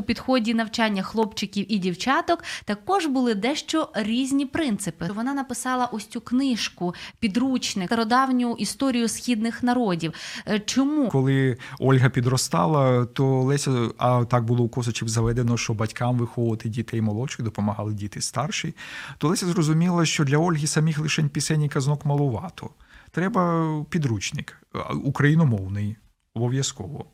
У 0.00 0.02
підході 0.02 0.54
навчання 0.54 1.02
хлопчиків 1.02 1.72
і 1.72 1.78
дівчаток 1.78 2.44
також 2.64 3.06
були 3.06 3.34
дещо 3.34 3.88
різні 3.94 4.46
принципи. 4.46 5.08
Вона 5.14 5.34
написала 5.34 5.86
ось 5.86 6.06
цю 6.06 6.20
книжку, 6.20 6.94
підручник, 7.18 7.86
стародавню 7.86 8.56
історію 8.58 9.08
східних 9.08 9.62
народів. 9.62 10.12
Е, 10.46 10.60
чому 10.60 11.08
коли 11.08 11.56
Ольга 11.78 12.08
підростала, 12.08 13.06
то 13.06 13.42
Леся, 13.42 13.88
а 13.98 14.24
так 14.24 14.44
було 14.44 14.64
у 14.64 14.68
Косачів 14.68 15.08
заведено, 15.08 15.56
що 15.56 15.74
батькам 15.74 16.18
виховувати 16.18 16.68
дітей 16.68 17.00
молодших 17.00 17.44
допомагали 17.44 17.94
діти 17.94 18.20
старші. 18.20 18.74
То 19.18 19.28
Леся 19.28 19.46
зрозуміла, 19.46 20.06
що 20.06 20.24
для 20.24 20.38
Ольги 20.38 20.66
самих 20.66 20.98
лише 20.98 21.22
пісень 21.22 21.62
і 21.62 21.68
казнок 21.68 22.04
малувато. 22.04 22.70
Треба 23.10 23.84
підручник 23.90 24.62
україномовний, 25.04 25.96
обов'язково. 26.34 27.04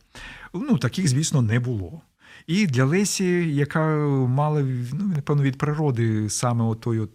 Ну 0.54 0.78
таких, 0.78 1.08
звісно, 1.08 1.42
не 1.42 1.60
було. 1.60 2.00
І 2.46 2.66
для 2.66 2.84
Лесі, 2.84 3.54
яка 3.54 3.96
мала 4.28 4.60
ну, 4.92 5.04
напевно, 5.14 5.42
від 5.42 5.58
природи 5.58 6.30
саме 6.30 6.64
отой 6.64 6.98
от. 6.98 7.10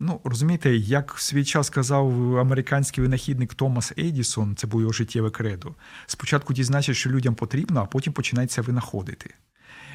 Ну, 0.00 0.20
розумієте, 0.24 0.76
як 0.76 1.14
в 1.14 1.20
свій 1.20 1.44
час 1.44 1.70
казав 1.70 2.36
американський 2.38 3.02
винахідник 3.02 3.54
Томас 3.54 3.92
Едісон, 3.98 4.56
це 4.56 4.66
було 4.66 4.80
його 4.80 4.92
життєве 4.92 5.30
кредо. 5.30 5.74
Спочатку 6.06 6.52
дізнається, 6.52 6.94
що 6.94 7.10
людям 7.10 7.34
потрібно, 7.34 7.80
а 7.80 7.86
потім 7.86 8.12
починається 8.12 8.62
винаходити. 8.62 9.34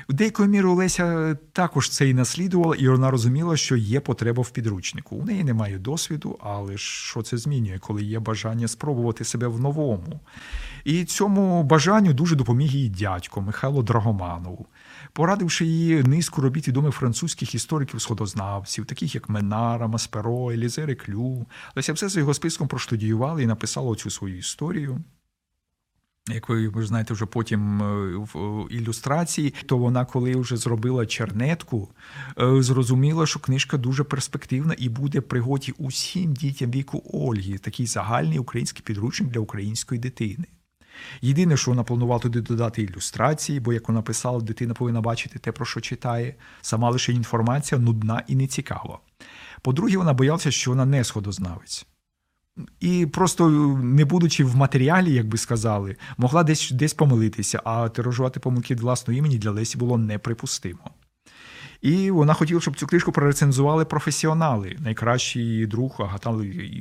В 0.10 0.14
деякою 0.14 0.50
мірою 0.50 0.76
Леся 0.76 1.38
також 1.54 1.90
це 1.90 2.10
і 2.10 2.14
наслідувала, 2.14 2.76
і 2.76 2.88
вона 2.88 3.12
розуміла, 3.12 3.58
що 3.58 3.76
є 3.76 4.00
потреба 4.00 4.44
в 4.44 4.50
підручнику. 4.50 5.16
У 5.16 5.26
неї 5.26 5.44
немає 5.44 5.78
досвіду, 5.78 6.38
але 6.42 6.78
що 6.78 7.22
це 7.22 7.38
змінює, 7.38 7.80
коли 7.80 8.04
є 8.04 8.20
бажання 8.20 8.68
спробувати 8.68 9.24
себе 9.24 9.48
в 9.48 9.60
новому. 9.60 10.20
І 10.84 11.06
цьому 11.06 11.64
бажанню 11.64 12.14
дуже 12.14 12.36
допоміг 12.36 12.72
її 12.72 12.90
дядько 12.90 13.42
Михайло 13.42 13.84
Драгоманов, 13.84 14.66
порадивши 15.14 15.66
її 15.66 16.04
низку 16.04 16.42
робіт 16.42 16.68
відомих 16.68 16.96
французьких 16.96 17.56
істориків-сходознавців, 17.56 18.86
таких 18.86 19.16
як 19.16 19.30
Менара, 19.30 19.88
Масперо, 19.88 20.52
Елізе 20.52 20.96
Клю. 20.96 21.46
Леся 21.76 21.94
все 21.94 22.10
за 22.10 22.20
його 22.20 22.34
списком 22.34 22.68
проштудіювала 22.68 23.42
і 23.42 23.46
написала 23.46 23.96
цю 23.96 24.10
свою 24.10 24.38
історію. 24.38 25.04
Як 26.34 26.50
ви, 26.50 26.86
знаєте, 26.86 27.14
вже 27.14 27.26
потім 27.26 27.82
е, 27.82 28.16
в 28.34 28.68
ілюстрації, 28.72 29.54
то 29.66 29.78
вона, 29.78 30.06
коли 30.06 30.36
вже 30.36 30.58
зробила 30.58 31.06
чернетку, 31.06 31.90
е, 32.42 32.62
зрозуміла, 32.62 33.26
що 33.26 33.40
книжка 33.40 33.78
дуже 33.78 34.04
перспективна 34.04 34.76
і 34.78 34.90
буде 34.90 35.22
пригоді 35.22 35.74
усім 35.78 36.34
дітям 36.34 36.72
віку 36.72 37.04
Ольги, 37.14 37.58
такий 37.58 37.86
загальний 37.86 38.40
український 38.40 38.84
підручник 38.86 39.30
для 39.30 39.40
української 39.40 40.02
дитини. 40.02 40.46
Єдине, 41.22 41.58
що 41.58 41.72
вона 41.72 41.84
планувала 41.84 42.20
туди 42.20 42.42
додати 42.42 42.84
ілюстрації, 42.84 43.60
бо, 43.60 43.74
як 43.74 43.88
вона 43.88 44.02
писала, 44.02 44.42
дитина 44.42 44.74
повинна 44.74 45.02
бачити 45.02 45.40
те, 45.40 45.52
про 45.52 45.66
що 45.66 45.82
читає, 45.82 46.36
сама 46.62 46.90
лише 46.90 47.14
інформація 47.14 47.82
нудна 47.82 48.24
і 48.28 48.36
нецікава. 48.36 49.00
По-друге, 49.62 49.98
вона 49.98 50.14
боялася, 50.14 50.52
що 50.52 50.72
вона 50.72 50.86
не 50.86 51.04
сходознавець. 51.04 51.86
І 52.80 53.06
просто, 53.06 53.50
не 53.84 54.06
будучи 54.06 54.44
в 54.44 54.56
матеріалі, 54.56 55.14
як 55.14 55.28
би 55.28 55.38
сказали, 55.38 55.96
могла 56.18 56.44
десь 56.44 56.72
десь 56.72 56.94
помилитися, 56.94 57.62
а 57.64 57.90
тиражувати 57.90 58.40
помилки 58.40 58.74
від 58.74 58.82
власного 58.82 59.18
імені 59.18 59.38
для 59.38 59.52
Лесі 59.52 59.78
було 59.78 59.98
неприпустимо. 59.98 60.92
І 61.82 62.12
вона 62.12 62.34
хотіла, 62.34 62.62
щоб 62.62 62.78
цю 62.78 62.88
книжку 62.88 63.12
прорецензували 63.12 63.86
професіонали. 63.86 64.76
Найкращий 64.80 65.68
друг 65.68 65.96
Агата 66.00 66.36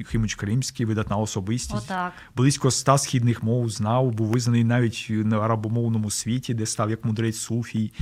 Химич 0.07 0.35
Кримський, 0.35 0.87
видатна 0.87 1.17
особистість. 1.17 1.85
Отак. 1.85 2.13
Близько 2.37 2.69
ста 2.69 2.99
східних 2.99 3.43
мов 3.43 3.71
знав, 3.71 4.11
був 4.11 4.27
визнаний 4.27 4.65
навіть 4.65 5.07
на 5.11 5.39
арабомовному 5.39 6.11
світі, 6.11 6.55
де 6.55 6.67
став 6.67 6.91
як 6.91 7.05
мудрець 7.05 7.39
Суфій. 7.39 7.93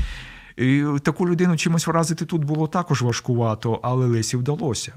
І 0.57 0.85
Таку 1.03 1.29
людину 1.29 1.57
чимось 1.57 1.87
вразити 1.87 2.25
тут 2.25 2.45
було 2.45 2.67
також 2.67 3.03
важкувато, 3.03 3.81
але 3.83 4.07
Лесі 4.07 4.37
вдалося. 4.37 4.93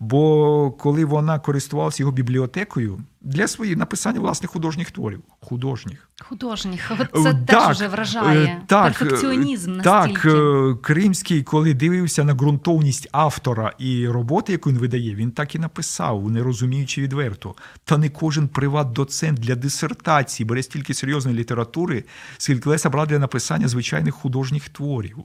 Бо 0.00 0.70
коли 0.70 1.04
вона 1.04 1.38
користувалася 1.38 2.02
його 2.02 2.12
бібліотекою 2.12 3.00
для 3.24 3.48
своїх 3.48 3.76
написання 3.76 4.20
власних 4.20 4.50
художніх 4.50 4.90
творів, 4.90 5.22
художніх. 5.40 6.08
Художніх, 6.28 6.92
це 7.14 7.34
так, 7.34 7.46
теж 7.46 7.76
вже 7.76 7.88
вражає 7.88 8.44
е, 8.46 8.62
так, 8.66 8.98
перфекціонізм. 8.98 9.76
настільки. 9.76 10.22
Так, 10.22 10.34
е, 10.34 10.74
Кримський, 10.82 11.42
коли 11.42 11.74
дивився 11.74 12.24
на 12.24 12.34
ґрунтовність 12.34 13.08
автора 13.12 13.72
і 13.78 14.08
роботи, 14.08 14.52
яку 14.52 14.70
він 14.70 14.78
видає, 14.78 15.14
він 15.14 15.30
так 15.30 15.54
і 15.54 15.58
написав, 15.58 16.30
не 16.30 16.42
розуміючи 16.42 17.02
відверто. 17.02 17.54
Та 17.84 17.98
не 17.98 18.08
кожен 18.08 18.48
приват-доцент 18.48 19.40
для 19.40 19.54
дисертації 19.54 20.46
бере 20.46 20.62
стільки 20.62 20.94
серйозної 20.94 21.36
літератури, 21.36 22.04
скільки 22.38 22.70
Леся 22.70 22.90
брала 22.90 23.06
для 23.06 23.18
написання 23.18 23.68
звичайних 23.68 24.14
художніх 24.14 24.68
творів. 24.68 25.16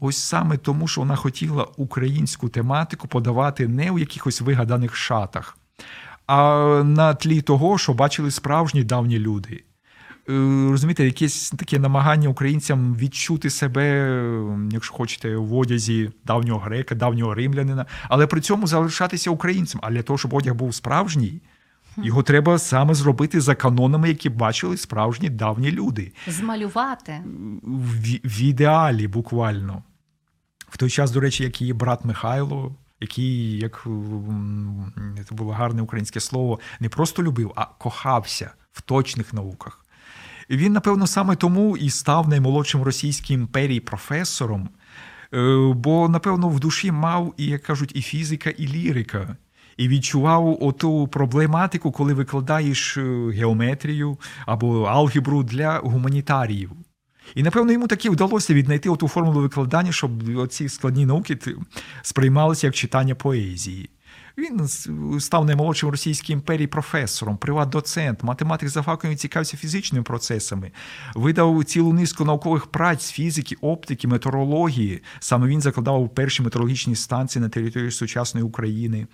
Ось 0.00 0.16
саме 0.16 0.56
тому, 0.56 0.88
що 0.88 1.00
вона 1.00 1.16
хотіла 1.16 1.66
українську 1.76 2.48
тематику 2.48 3.08
подавати 3.08 3.68
не 3.68 3.90
у 3.90 3.98
якихось 3.98 4.40
вигаданих 4.40 4.96
шатах 4.96 5.58
а 6.26 6.82
на 6.84 7.14
тлі 7.14 7.40
того, 7.40 7.78
що 7.78 7.94
бачили 7.94 8.30
справжні 8.30 8.84
давні 8.84 9.18
люди. 9.18 9.64
Е, 10.28 10.32
розумієте, 10.70 11.04
якесь 11.04 11.50
таке 11.50 11.78
намагання 11.78 12.28
українцям 12.28 12.96
відчути 12.96 13.50
себе, 13.50 14.16
якщо 14.70 14.94
хочете, 14.94 15.36
в 15.36 15.54
одязі 15.54 16.10
давнього 16.24 16.60
грека, 16.60 16.94
давнього 16.94 17.34
римлянина, 17.34 17.86
але 18.08 18.26
при 18.26 18.40
цьому 18.40 18.66
залишатися 18.66 19.30
українцем. 19.30 19.80
А 19.84 19.90
для 19.90 20.02
того, 20.02 20.18
щоб 20.18 20.34
одяг 20.34 20.54
був 20.54 20.74
справжній, 20.74 21.40
Його 21.96 22.22
треба 22.22 22.58
саме 22.58 22.94
зробити 22.94 23.40
за 23.40 23.54
канонами, 23.54 24.08
які 24.08 24.28
бачили 24.28 24.76
справжні 24.76 25.30
давні 25.30 25.70
люди. 25.70 26.12
Змалювати 26.28 27.22
в, 27.62 28.02
в 28.24 28.40
ідеалі 28.40 29.08
буквально. 29.08 29.82
В 30.68 30.76
той 30.76 30.90
час, 30.90 31.10
до 31.10 31.20
речі, 31.20 31.44
як 31.44 31.60
її 31.60 31.72
брат 31.72 32.04
Михайло, 32.04 32.76
який, 33.00 33.58
як 33.58 33.86
це 35.28 35.34
було 35.34 35.52
гарне 35.52 35.82
українське 35.82 36.20
слово, 36.20 36.60
не 36.80 36.88
просто 36.88 37.22
любив, 37.22 37.52
а 37.56 37.64
кохався 37.64 38.50
в 38.72 38.80
точних 38.80 39.32
науках. 39.32 39.84
Він, 40.50 40.72
напевно, 40.72 41.06
саме 41.06 41.36
тому 41.36 41.76
і 41.76 41.90
став 41.90 42.28
наймолодшим 42.28 42.82
російській 42.82 43.34
імперії 43.34 43.80
професором, 43.80 44.68
е, 45.34 45.72
бо, 45.74 46.08
напевно, 46.08 46.48
в 46.48 46.60
душі 46.60 46.92
мав, 46.92 47.34
і, 47.36 47.46
як 47.46 47.62
кажуть, 47.62 47.92
і 47.94 48.02
фізика, 48.02 48.50
і 48.50 48.68
лірика. 48.68 49.36
І 49.76 49.88
відчував 49.88 50.58
оту 50.60 51.08
проблематику, 51.08 51.92
коли 51.92 52.14
викладаєш 52.14 52.96
е, 52.96 53.30
геометрію 53.30 54.18
або 54.46 54.82
алгебру 54.82 55.42
для 55.42 55.78
гуманітаріїв. 55.78 56.70
І, 57.34 57.42
напевно, 57.42 57.72
йому 57.72 57.86
таки 57.86 58.10
вдалося 58.10 58.54
віднайти 58.54 58.90
оту 58.90 59.08
формулу 59.08 59.40
викладання, 59.40 59.92
щоб 59.92 60.38
оці 60.38 60.68
складні 60.68 61.06
науки 61.06 61.38
сприймалися 62.02 62.66
як 62.66 62.74
читання 62.74 63.14
поезії. 63.14 63.90
Він 64.38 64.68
став 65.20 65.44
наймолодшим 65.44 65.90
Російській 65.90 66.32
імперії 66.32 66.66
професором, 66.66 67.36
приват-доцент, 67.36 68.22
математик 68.22 68.68
за 68.68 68.82
фахом 68.82 69.16
цікавився 69.16 69.56
фізичними 69.56 70.02
процесами, 70.02 70.72
видав 71.14 71.64
цілу 71.64 71.92
низку 71.92 72.24
наукових 72.24 72.66
праць 72.66 73.02
з 73.02 73.12
фізики, 73.12 73.56
оптики, 73.60 74.08
метеорології. 74.08 75.02
Саме 75.20 75.46
він 75.46 75.60
закладав 75.60 76.14
перші 76.14 76.42
метеорологічні 76.42 76.96
станції 76.96 77.42
на 77.42 77.48
території 77.48 77.90
сучасної 77.90 78.46
України. 78.46 79.06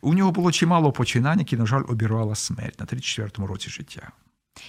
У 0.00 0.14
нього 0.14 0.32
було 0.32 0.52
чимало 0.52 0.92
починань, 0.92 1.38
які, 1.38 1.56
на 1.56 1.66
жаль, 1.66 1.82
обірвала 1.88 2.34
смерть 2.34 2.80
на 2.80 2.86
34-му 2.86 3.46
році 3.46 3.70
життя. 3.70 4.12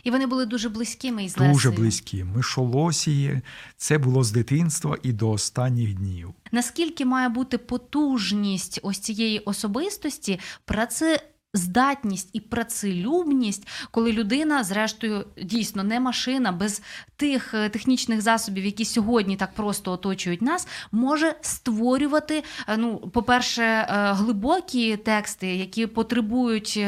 І 0.04 0.12
вони 0.12 0.26
були 0.26 0.46
дуже 0.46 0.70
близькими 0.70 1.24
із 1.24 1.38
Лесею. 1.38 1.54
Дуже 1.54 1.72
близькі. 1.72 2.24
Мишолосії, 2.24 3.42
це 3.78 3.98
було 3.98 4.24
з 4.24 4.32
дитинства 4.32 4.98
і 5.04 5.12
до 5.12 5.30
останніх 5.30 5.94
днів. 5.94 6.34
Наскільки 6.52 7.06
має 7.06 7.30
бути 7.30 7.58
потужність 7.58 8.80
ось 8.84 9.00
цієї 9.00 9.40
особистості, 9.40 10.40
праці 10.66 11.06
здатність 11.54 12.30
і 12.34 12.40
працелюбність, 12.40 13.68
коли 13.92 14.12
людина, 14.12 14.64
зрештою, 14.64 15.26
дійсно 15.42 15.84
не 15.84 16.00
машина, 16.00 16.52
без 16.52 16.82
тих 17.16 17.54
е, 17.54 17.70
технічних 17.70 18.22
засобів, 18.22 18.66
які 18.66 18.86
сьогодні 18.86 19.36
так 19.36 19.54
просто 19.54 19.92
оточують 19.92 20.42
нас, 20.42 20.68
може 20.92 21.36
створювати, 21.42 22.44
е, 22.68 22.78
ну, 22.78 22.98
по-перше, 22.98 23.64
е, 23.64 23.88
глибокі 24.14 24.98
тексти, 24.98 25.56
які 25.56 25.88
потребують 25.88 26.86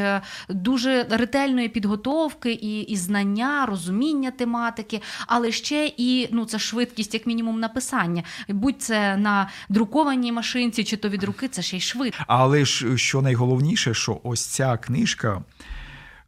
дуже 0.48 1.06
ретельної 1.10 1.68
підготовки 1.68 2.52
і, 2.52 2.80
і 2.80 2.96
знання, 2.96 3.66
розуміння 3.66 4.30
тематики, 4.30 5.02
але 5.26 5.52
ще 5.52 5.92
і 5.96 6.28
ну, 6.32 6.44
це 6.44 6.58
швидкість, 6.58 7.14
як 7.14 7.26
мінімум, 7.26 7.60
написання. 7.60 8.22
Будь 8.48 8.82
це 8.82 9.16
на 9.16 9.48
друкованій 9.68 10.32
машинці, 10.32 10.84
чи 10.84 10.96
то 10.96 11.08
від 11.08 11.24
руки, 11.24 11.48
це 11.48 11.62
ще 11.62 11.76
й 11.76 11.80
швидко. 11.80 12.24
Але 12.26 12.64
ж 12.64 12.98
що 12.98 13.22
найголовніше, 13.22 13.94
що 13.94 14.20
ось 14.22 14.55
ця 14.56 14.76
книжка. 14.76 15.42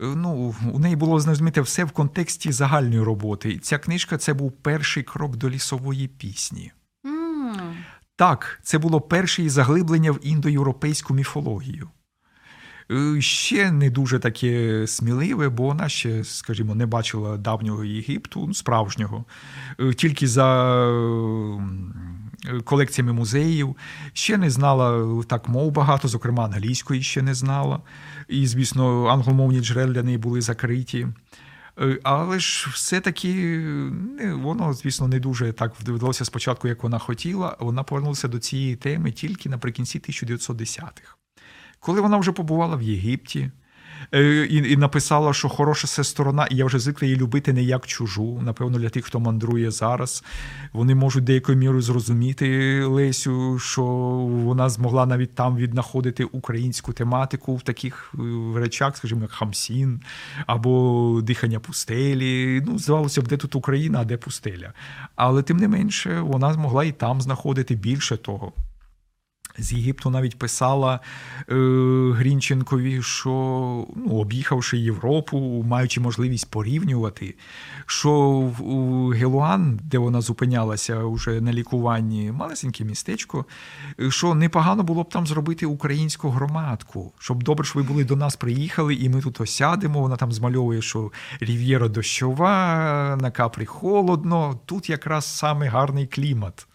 Е, 0.00 0.06
ну, 0.06 0.54
У 0.72 0.78
неї 0.78 0.96
було 0.96 1.20
зрозуміти 1.20 1.60
все 1.60 1.84
в 1.84 1.90
контексті 1.90 2.52
загальної 2.52 3.02
роботи. 3.02 3.50
І 3.50 3.58
ця 3.58 3.78
книжка 3.78 4.18
це 4.18 4.34
був 4.34 4.52
перший 4.52 5.02
крок 5.02 5.36
до 5.36 5.50
лісової 5.50 6.08
пісні. 6.08 6.72
Mm. 7.04 7.72
Так, 8.16 8.60
це 8.62 8.78
було 8.78 9.00
перше 9.00 9.48
заглиблення 9.48 10.12
в 10.12 10.18
індоєвропейську 10.22 11.14
міфологію. 11.14 11.88
Е, 12.92 13.20
ще 13.20 13.72
не 13.72 13.90
дуже 13.90 14.18
таке 14.18 14.86
сміливе, 14.86 15.48
бо 15.48 15.62
вона 15.62 15.88
ще, 15.88 16.24
скажімо, 16.24 16.74
не 16.74 16.86
бачила 16.86 17.36
давнього 17.36 17.84
Єгипту, 17.84 18.46
ну, 18.46 18.54
справжнього, 18.54 19.24
е, 19.80 19.94
тільки 19.94 20.26
за 20.26 20.48
колекціями 22.64 23.12
музеїв, 23.12 23.76
ще 24.12 24.36
не 24.36 24.50
знала 24.50 25.22
так 25.24 25.48
мов 25.48 25.72
багато, 25.72 26.08
зокрема 26.08 26.44
англійської 26.44 27.02
ще 27.02 27.22
не 27.22 27.34
знала. 27.34 27.80
І, 28.28 28.46
звісно, 28.46 29.06
англомовні 29.06 29.60
джерела 29.60 29.92
для 29.92 30.02
неї 30.02 30.18
були 30.18 30.40
закриті. 30.40 31.06
Е, 31.80 31.98
але 32.02 32.38
ж 32.38 32.70
все-таки 32.72 33.60
воно, 34.34 34.74
звісно, 34.74 35.08
не 35.08 35.20
дуже 35.20 35.52
так 35.52 35.74
вдалося 35.80 36.24
спочатку, 36.24 36.68
як 36.68 36.82
вона 36.82 36.98
хотіла. 36.98 37.56
Вона 37.60 37.82
повернулася 37.82 38.28
до 38.28 38.38
цієї 38.38 38.76
теми 38.76 39.12
тільки 39.12 39.48
наприкінці 39.48 39.98
1910-х. 39.98 41.14
Коли 41.80 42.00
вона 42.00 42.16
вже 42.16 42.32
побувала 42.32 42.76
в 42.76 42.82
Єгипті, 42.82 43.40
Е, 43.40 43.50
і 44.48 44.56
і 44.56 44.76
написала, 44.76 45.32
що 45.32 45.48
хороша 45.48 45.86
це 45.86 46.04
сторона, 46.04 46.46
і 46.46 46.56
я 46.56 46.64
вже 46.64 46.78
звикла 46.78 47.06
її 47.06 47.20
любити 47.20 47.52
не 47.52 47.62
як 47.62 47.86
чужу. 47.86 48.40
Напевно, 48.42 48.78
для 48.78 48.88
тих, 48.88 49.04
хто 49.04 49.20
мандрує 49.20 49.70
зараз, 49.70 50.24
вони 50.72 50.94
можуть 50.94 51.24
деякою 51.24 51.58
мірою 51.58 51.82
зрозуміти 51.82 52.84
Лесю, 52.84 53.58
що 53.58 53.84
вона 54.44 54.68
змогла 54.68 55.06
навіть 55.06 55.34
там 55.34 55.56
віднаходити 55.56 56.24
українську 56.24 56.92
тематику 56.92 57.56
в 57.56 57.62
таких 57.62 58.14
е, 58.14 58.18
речах, 58.58 58.96
скажімо, 58.96 59.22
як 59.22 59.30
Хамсін 59.30 60.00
або 60.46 61.20
дихання 61.22 61.60
пустелі. 61.60 62.62
Ну, 62.66 62.78
здавалося 62.78 63.22
б, 63.22 63.28
де 63.28 63.36
тут 63.36 63.54
Україна, 63.54 64.00
а 64.00 64.04
де 64.04 64.16
пустеля. 64.16 64.72
Але 65.16 65.42
тим 65.42 65.56
не 65.56 65.68
менше, 65.68 66.20
вона 66.20 66.52
змогла 66.52 66.84
і 66.84 66.92
там 66.92 67.20
знаходити 67.20 67.74
більше 67.74 68.16
того. 68.16 68.52
З 69.58 69.72
Єгипту 69.72 70.10
навіть 70.10 70.38
писала 70.38 71.00
е, 71.48 71.54
Грінченкові, 72.12 73.02
що 73.02 73.30
ну, 73.96 74.10
об'їхавши 74.10 74.78
Європу, 74.78 75.64
маючи 75.68 76.00
можливість 76.00 76.50
порівнювати, 76.50 77.34
що 77.86 78.10
у 78.60 79.08
Гелуан, 79.08 79.80
де 79.82 79.98
вона 79.98 80.20
зупинялася 80.20 81.04
вже 81.04 81.40
на 81.40 81.52
лікуванні, 81.52 82.32
малесеньке 82.32 82.84
містечко, 82.84 83.44
що 84.08 84.34
непогано 84.34 84.82
було 84.82 85.02
б 85.02 85.08
там 85.08 85.26
зробити 85.26 85.66
українську 85.66 86.30
громадку, 86.30 87.12
щоб 87.18 87.42
добре, 87.42 87.64
що 87.64 87.78
ви 87.78 87.82
були 87.82 88.04
до 88.04 88.16
нас 88.16 88.36
приїхали, 88.36 88.94
і 88.94 89.08
ми 89.08 89.20
тут 89.20 89.40
осядемо. 89.40 90.00
Вона 90.00 90.16
там 90.16 90.32
змальовує, 90.32 90.82
що 90.82 91.12
рів'єра 91.40 91.88
дощова, 91.88 93.18
на 93.20 93.30
капрі 93.30 93.66
холодно. 93.66 94.60
Тут 94.66 94.90
якраз 94.90 95.36
саме 95.36 95.68
гарний 95.68 96.06
клімат. 96.06 96.66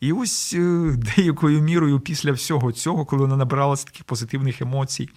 І 0.00 0.12
ось 0.12 0.54
е, 0.54 0.96
деякою 1.16 1.62
мірою 1.62 2.00
після 2.00 2.32
всього 2.32 2.72
цього, 2.72 3.04
коли 3.04 3.22
вона 3.22 3.36
набралася 3.36 3.84
таких 3.84 4.04
позитивних 4.04 4.62
емоцій, 4.62 5.08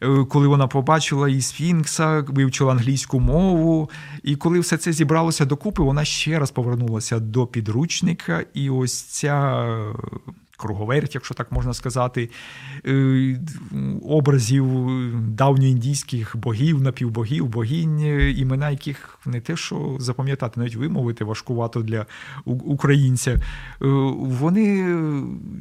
е, 0.00 0.24
коли 0.24 0.48
вона 0.48 0.66
побачила 0.66 1.28
і 1.28 1.40
Сфінкса, 1.40 2.24
вивчила 2.28 2.72
англійську 2.72 3.20
мову, 3.20 3.90
і 4.22 4.36
коли 4.36 4.60
все 4.60 4.76
це 4.76 4.92
зібралося 4.92 5.44
докупи, 5.44 5.82
вона 5.82 6.04
ще 6.04 6.38
раз 6.38 6.50
повернулася 6.50 7.18
до 7.18 7.46
підручника, 7.46 8.44
і 8.54 8.70
ось 8.70 9.02
ця 9.02 9.66
круговерть, 10.62 11.14
якщо 11.14 11.34
так 11.34 11.52
можна 11.52 11.74
сказати, 11.74 12.30
е, 12.86 13.40
образів 14.02 14.66
давньоіндійських 15.28 16.36
богів, 16.36 16.82
напівбогів, 16.82 17.48
богінь, 17.48 18.00
імена 18.36 18.70
яких 18.70 19.18
не 19.26 19.40
те, 19.40 19.56
що 19.56 19.96
запам'ятати, 20.00 20.60
навіть 20.60 20.76
вимовити 20.76 21.24
важкувато 21.24 21.82
для 21.82 22.06
українця. 22.44 23.30
Е, 23.30 23.40
вони 24.18 24.96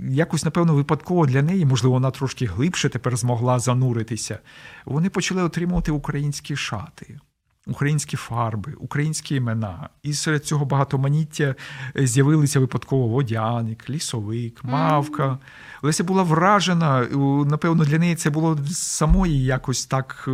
якось, 0.09 0.45
напевно, 0.45 0.73
випадково 0.73 1.25
для 1.25 1.41
неї, 1.41 1.65
можливо, 1.65 1.93
вона 1.93 2.11
трошки 2.11 2.45
глибше 2.45 2.89
тепер 2.89 3.17
змогла 3.17 3.59
зануритися. 3.59 4.39
Вони 4.85 5.09
почали 5.09 5.43
отримувати 5.43 5.91
українські 5.91 6.55
шати 6.55 7.19
українські 7.67 8.17
фарби, 8.17 8.73
українські 8.73 9.35
імена. 9.35 9.89
І 10.03 10.13
серед 10.13 10.45
цього 10.45 10.65
багатоманіття 10.65 11.55
е, 11.97 12.07
з'явилися 12.07 12.59
випадково 12.59 13.07
водяник, 13.07 13.89
лісовик, 13.89 14.63
мавка. 14.63 15.39
Леся 15.81 16.03
була 16.03 16.23
вражена. 16.23 17.07
Напевно, 17.45 17.85
для 17.85 17.97
неї 17.97 18.15
це 18.15 18.29
було 18.29 18.59
самої 18.71 19.43
якось 19.43 19.85
так, 19.85 20.25
е, 20.27 20.31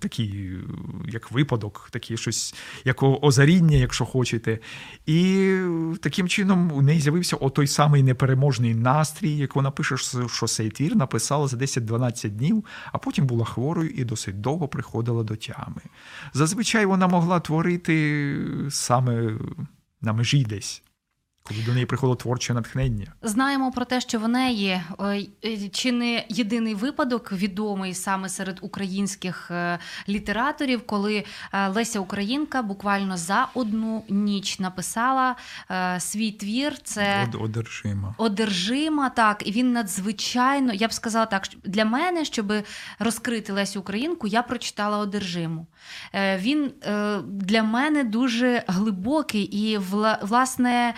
такий, 0.00 0.52
як 1.08 1.32
випадок, 1.32 1.88
такий 1.90 2.16
щось, 2.16 2.54
як 2.84 3.02
озаріння, 3.02 3.76
якщо 3.76 4.04
хочете. 4.04 4.58
І 5.06 5.56
таким 6.00 6.28
чином 6.28 6.72
у 6.72 6.82
неї 6.82 7.00
з'явився 7.00 7.36
той 7.36 7.66
самий 7.66 8.02
непереможний 8.02 8.74
настрій, 8.74 9.36
як 9.36 9.56
вона 9.56 9.70
пише, 9.70 9.96
що 10.26 10.46
цей 10.46 10.70
твір 10.70 10.96
написала 10.96 11.48
за 11.48 11.56
10-12 11.56 12.28
днів, 12.28 12.64
а 12.92 12.98
потім 12.98 13.26
була 13.26 13.44
хворою 13.44 13.90
і 13.90 14.04
досить 14.04 14.40
довго 14.40 14.68
приходила 14.68 15.22
до 15.22 15.36
тями. 15.36 15.82
Зазвичай 16.32 16.86
вона 16.86 17.06
могла 17.06 17.40
творити 17.40 18.36
саме 18.70 19.38
на 20.02 20.12
межі 20.12 20.44
десь. 20.44 20.82
Коли 21.50 21.62
до 21.62 21.72
неї 21.72 21.86
приходило 21.86 22.16
творче 22.16 22.54
натхнення. 22.54 23.12
Знаємо 23.22 23.72
про 23.72 23.84
те, 23.84 24.00
що 24.00 24.18
в 24.18 24.28
неї 24.28 24.80
е, 25.00 25.68
чи 25.72 25.92
не 25.92 26.24
єдиний 26.28 26.74
випадок 26.74 27.32
відомий 27.32 27.94
саме 27.94 28.28
серед 28.28 28.58
українських 28.62 29.50
е, 29.50 29.78
літераторів, 30.08 30.86
коли 30.86 31.24
е, 31.52 31.68
Леся 31.68 32.00
Українка 32.00 32.62
буквально 32.62 33.16
за 33.16 33.48
одну 33.54 34.04
ніч 34.08 34.58
написала 34.58 35.36
свій 35.98 36.32
твір. 36.32 36.78
Це 36.82 37.28
одержима. 37.40 38.14
Одержима, 38.18 39.10
так, 39.10 39.48
і 39.48 39.52
він 39.52 39.72
надзвичайно, 39.72 40.72
я 40.72 40.88
б 40.88 40.92
сказала 40.92 41.26
так, 41.26 41.48
для 41.64 41.84
мене, 41.84 42.24
щоб 42.24 42.52
розкрити 42.98 43.52
Лесю 43.52 43.80
Українку, 43.80 44.26
я 44.26 44.42
прочитала 44.42 44.98
одержиму. 44.98 45.66
Він 46.36 46.72
для 47.26 47.62
мене 47.62 48.04
дуже 48.04 48.64
глибокий 48.66 49.42
і 49.42 49.78
власне, 50.20 50.94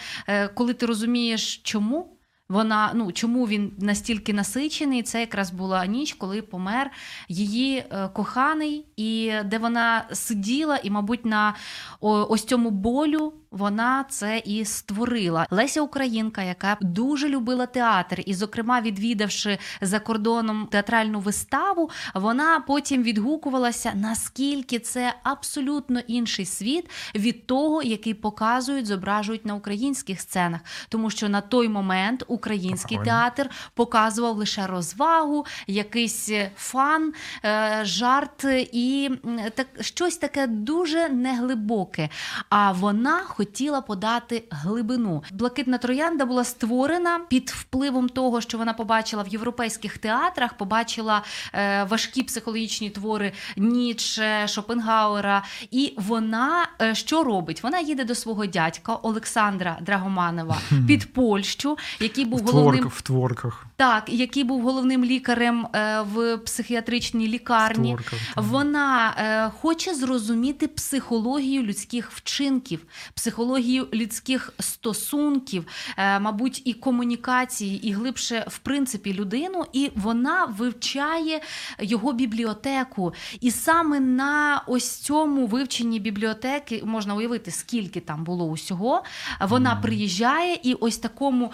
коли 0.48 0.74
ти 0.74 0.86
розумієш, 0.86 1.60
чому. 1.64 2.18
Вона 2.48 2.92
ну 2.94 3.12
чому 3.12 3.46
він 3.46 3.72
настільки 3.78 4.32
насичений? 4.32 5.02
Це 5.02 5.20
якраз 5.20 5.50
була 5.50 5.86
ніч, 5.86 6.12
коли 6.12 6.42
помер 6.42 6.90
її 7.28 7.76
е, 7.76 8.08
коханий, 8.08 8.86
і 8.96 9.32
де 9.44 9.58
вона 9.58 10.08
сиділа, 10.12 10.76
і, 10.82 10.90
мабуть, 10.90 11.24
на 11.24 11.54
ось 12.00 12.44
цьому 12.44 12.70
болю 12.70 13.32
вона 13.52 14.04
це 14.08 14.42
і 14.44 14.64
створила. 14.64 15.46
Леся 15.50 15.82
Українка, 15.82 16.42
яка 16.42 16.76
дуже 16.80 17.28
любила 17.28 17.66
театр, 17.66 18.22
і, 18.26 18.34
зокрема, 18.34 18.80
відвідавши 18.80 19.58
за 19.80 20.00
кордоном 20.00 20.68
театральну 20.70 21.20
виставу, 21.20 21.90
вона 22.14 22.60
потім 22.60 23.02
відгукувалася, 23.02 23.92
наскільки 23.94 24.78
це 24.78 25.14
абсолютно 25.22 26.00
інший 26.00 26.46
світ 26.46 26.90
від 27.14 27.46
того, 27.46 27.82
який 27.82 28.14
показують, 28.14 28.86
зображують 28.86 29.46
на 29.46 29.54
українських 29.54 30.20
сценах, 30.20 30.60
тому 30.88 31.10
що 31.10 31.28
на 31.28 31.40
той 31.40 31.68
момент 31.68 32.24
український 32.28 32.98
театр 33.04 33.50
показував 33.74 34.36
лише 34.36 34.66
розвагу, 34.66 35.46
якийсь 35.66 36.30
фан, 36.56 37.12
е, 37.44 37.80
жарт 37.84 38.44
і 38.72 39.10
так 39.54 39.66
щось 39.80 40.16
таке 40.16 40.46
дуже 40.46 41.08
неглибоке. 41.08 42.08
А 42.48 42.72
вона 42.72 43.20
хотіла 43.42 43.80
подати 43.80 44.44
глибину. 44.50 45.22
Блакитна 45.32 45.78
троянда 45.78 46.24
була 46.26 46.44
створена 46.44 47.20
під 47.28 47.50
впливом 47.50 48.08
того, 48.08 48.40
що 48.40 48.58
вона 48.58 48.72
побачила 48.72 49.22
в 49.22 49.28
європейських 49.28 49.98
театрах, 49.98 50.54
побачила 50.54 51.22
е, 51.54 51.84
важкі 51.84 52.22
психологічні 52.22 52.90
твори 52.90 53.32
Ніче, 53.56 54.48
Шопенгауера. 54.48 55.44
І 55.70 55.94
вона 55.96 56.68
е, 56.82 56.94
що 56.94 57.24
робить? 57.24 57.62
Вона 57.62 57.80
їде 57.80 58.04
до 58.04 58.14
свого 58.14 58.46
дядька 58.46 58.94
Олександра 58.94 59.78
Драгоманова 59.80 60.58
під 60.86 61.12
Польщу, 61.12 61.78
який 62.00 62.24
був 62.24 62.40
головним 62.40 62.88
в 62.88 63.00
творках. 63.00 63.66
Так, 63.82 64.04
який 64.08 64.44
був 64.44 64.62
головним 64.62 65.04
лікарем 65.04 65.66
е, 65.74 66.00
в 66.00 66.36
психіатричній 66.36 67.28
лікарні. 67.28 67.88
Творках, 67.88 68.20
вона 68.36 69.14
е, 69.18 69.50
хоче 69.60 69.94
зрозуміти 69.94 70.68
психологію 70.68 71.62
людських 71.62 72.10
вчинків, 72.10 72.80
психологію 73.14 73.88
людських 73.92 74.52
стосунків, 74.58 75.66
е, 75.96 76.20
мабуть, 76.20 76.62
і 76.64 76.72
комунікації, 76.72 77.88
і 77.88 77.92
глибше, 77.92 78.44
в 78.48 78.58
принципі, 78.58 79.14
людину. 79.14 79.64
І 79.72 79.90
вона 79.94 80.44
вивчає 80.44 81.40
його 81.80 82.12
бібліотеку. 82.12 83.14
І 83.40 83.50
саме 83.50 84.00
на 84.00 84.62
ось 84.66 84.96
цьому 84.96 85.46
вивченні 85.46 86.00
бібліотеки 86.00 86.82
можна 86.84 87.14
уявити, 87.14 87.50
скільки 87.50 88.00
там 88.00 88.24
було 88.24 88.46
усього. 88.46 89.02
Вона 89.40 89.70
mm. 89.70 89.82
приїжджає 89.82 90.58
і 90.62 90.74
ось 90.74 90.98
такому 90.98 91.52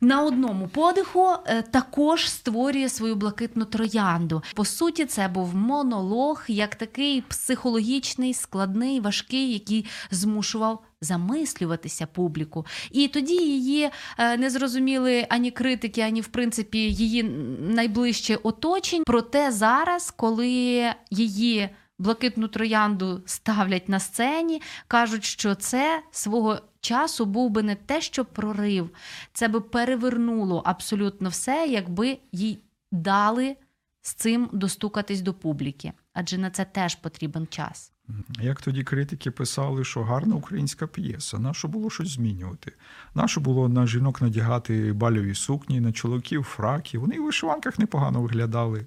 на 0.00 0.22
одному 0.22 0.68
подиху 0.68 1.28
е, 1.46 1.62
також 1.62 2.30
створює 2.30 2.88
свою 2.88 3.16
блакитну 3.16 3.64
троянду. 3.64 4.42
По 4.54 4.64
суті, 4.64 5.06
це 5.06 5.28
був 5.28 5.54
монолог, 5.54 6.44
як 6.48 6.74
такий 6.74 7.20
психологічний, 7.20 8.34
складний, 8.34 9.00
важкий, 9.00 9.52
який 9.52 9.86
змушував. 10.10 10.82
Замислюватися 11.00 12.06
публіку, 12.06 12.66
і 12.90 13.08
тоді 13.08 13.34
її 13.34 13.90
е, 14.18 14.36
не 14.36 14.50
зрозуміли 14.50 15.26
ані 15.28 15.50
критики, 15.50 16.00
ані 16.00 16.20
в 16.20 16.26
принципі 16.26 16.78
її 16.78 17.22
найближче 17.60 18.36
оточень. 18.36 19.02
Проте 19.06 19.52
зараз, 19.52 20.10
коли 20.16 20.84
її 21.10 21.68
блакитну 21.98 22.48
троянду 22.48 23.22
ставлять 23.26 23.88
на 23.88 24.00
сцені, 24.00 24.62
кажуть, 24.88 25.24
що 25.24 25.54
це 25.54 26.02
свого 26.10 26.58
часу 26.86 27.26
був 27.26 27.50
би 27.50 27.62
не 27.62 27.74
те, 27.74 28.00
що 28.00 28.24
прорив, 28.24 28.90
це 29.32 29.48
би 29.48 29.60
перевернуло 29.60 30.62
абсолютно 30.64 31.28
все, 31.28 31.66
якби 31.70 32.18
їй 32.32 32.58
дали 32.92 33.56
з 34.02 34.14
цим 34.14 34.50
достукатись 34.52 35.20
до 35.20 35.34
публіки, 35.34 35.92
адже 36.12 36.38
на 36.38 36.50
це 36.50 36.64
теж 36.64 36.94
потрібен 36.94 37.46
час. 37.46 37.92
Як 38.40 38.62
тоді 38.62 38.84
критики 38.84 39.30
писали, 39.30 39.84
що 39.84 40.02
гарна 40.02 40.34
українська 40.34 40.86
п'єса, 40.86 41.38
нащо 41.38 41.68
було 41.68 41.90
щось 41.90 42.08
змінювати? 42.08 42.72
Нащо 43.14 43.40
було 43.40 43.68
на 43.68 43.86
жінок 43.86 44.22
надягати 44.22 44.92
бальові 44.92 45.34
сукні, 45.34 45.80
на 45.80 45.92
чоловіків 45.92 46.42
фраки? 46.42 46.98
Вони 46.98 47.20
в 47.20 47.24
вишиванках 47.24 47.78
непогано 47.78 48.22
виглядали. 48.22 48.86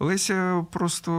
Леся 0.00 0.66
просто 0.72 1.10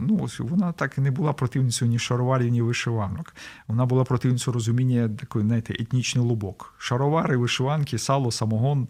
ну, 0.00 0.20
ось 0.22 0.38
вона 0.38 0.72
так 0.72 0.98
і 0.98 1.00
не 1.00 1.10
була 1.10 1.32
противницею 1.32 1.90
ні 1.90 1.98
шароварів, 1.98 2.48
ні 2.48 2.62
вишиванок. 2.62 3.34
Вона 3.68 3.86
була 3.86 4.04
противницею 4.04 4.54
розуміння 4.54 5.08
такої, 5.08 5.44
знаєте, 5.44 5.74
етнічний 5.80 6.24
лубок. 6.24 6.74
Шаровари, 6.78 7.36
вишиванки, 7.36 7.98
сало, 7.98 8.32
самогон. 8.32 8.82
Е, 8.82 8.88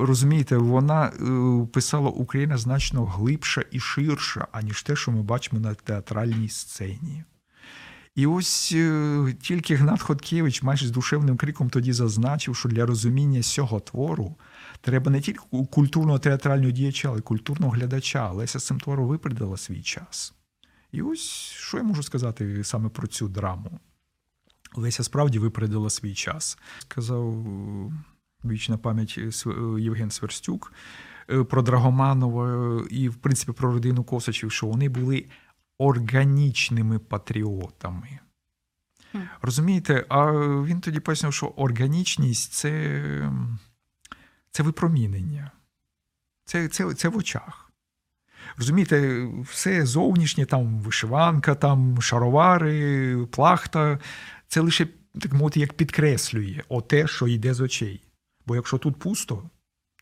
розумієте, 0.00 0.56
вона 0.56 1.06
е, 1.06 1.66
писала 1.72 2.10
Україна 2.10 2.56
значно 2.56 3.04
глибша 3.04 3.62
і 3.70 3.80
ширша, 3.80 4.46
аніж 4.52 4.82
те, 4.82 4.96
що 4.96 5.12
ми 5.12 5.22
бачимо 5.22 5.60
на 5.60 5.74
театральній 5.74 6.48
сцені. 6.48 7.24
І 8.14 8.26
ось 8.26 8.72
е, 8.76 9.34
тільки 9.40 9.74
Гнат 9.74 10.02
Хоткевич 10.02 10.62
майже 10.62 10.86
з 10.86 10.90
душевним 10.90 11.36
криком 11.36 11.70
тоді 11.70 11.92
зазначив, 11.92 12.56
що 12.56 12.68
для 12.68 12.86
розуміння 12.86 13.42
цього 13.42 13.80
твору 13.80 14.36
Треба 14.80 15.10
не 15.10 15.20
тільки 15.20 15.40
культурного 15.70 16.18
театрального 16.18 16.70
діяча, 16.70 17.08
але 17.08 17.18
й 17.18 17.22
культурного 17.22 17.72
глядача. 17.72 18.30
Леся 18.30 18.60
Семтворо 18.60 19.06
випередила 19.06 19.56
свій 19.56 19.82
час. 19.82 20.34
І 20.92 21.02
ось 21.02 21.30
що 21.50 21.76
я 21.76 21.82
можу 21.82 22.02
сказати 22.02 22.64
саме 22.64 22.88
про 22.88 23.06
цю 23.06 23.28
драму. 23.28 23.80
Леся 24.74 25.04
справді 25.04 25.38
випередила 25.38 25.90
свій 25.90 26.14
час. 26.14 26.58
Сказав 26.78 27.44
вічна 28.44 28.78
пам'ять 28.78 29.18
Євген 29.78 30.10
Сверстюк 30.10 30.72
е, 31.30 31.44
про 31.44 31.62
Драгоманова 31.62 32.82
і, 32.90 33.08
в 33.08 33.14
принципі, 33.14 33.52
про 33.52 33.72
родину 33.72 34.04
Косачів, 34.04 34.52
що 34.52 34.66
вони 34.66 34.88
були 34.88 35.26
органічними 35.78 36.98
патріотами. 36.98 38.18
Розумієте, 39.42 40.06
а 40.08 40.32
він 40.62 40.80
тоді 40.80 41.00
пояснив, 41.00 41.34
що 41.34 41.46
органічність 41.46 42.52
це 42.52 43.32
це 44.56 44.62
випромінення, 44.62 45.50
це, 46.44 46.68
це, 46.68 46.94
це 46.94 47.08
в 47.08 47.16
очах. 47.16 47.72
Розумієте, 48.56 49.28
все 49.50 49.86
зовнішнє, 49.86 50.44
там 50.44 50.78
вишиванка, 50.78 51.54
там 51.54 52.02
шаровари, 52.02 53.26
плахта, 53.26 53.98
це 54.48 54.60
лише 54.60 54.86
так 55.20 55.32
мовити, 55.32 55.60
як 55.60 55.72
підкреслює 55.72 56.62
те, 56.86 57.06
що 57.06 57.28
йде 57.28 57.54
з 57.54 57.60
очей. 57.60 58.02
Бо 58.46 58.56
якщо 58.56 58.78
тут 58.78 58.96
пусто, 58.96 59.50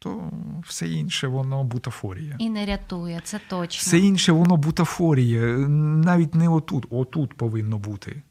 то 0.01 0.31
все 0.67 0.89
інше 0.89 1.29
воно 1.29 1.65
бутафорія. 1.65 2.37
І 2.39 2.51
не 2.51 2.67
рятує, 2.67 3.21
це 3.25 3.41
точно. 3.49 3.81
Все 3.81 3.99
інше 3.99 4.33
воно 4.33 4.57
бутафорія. 4.57 5.43
Навіть 5.79 6.35
не 6.35 6.49
отут, 6.49 6.87
отут 6.91 7.35
повинно 7.35 7.79
бути. 7.79 8.23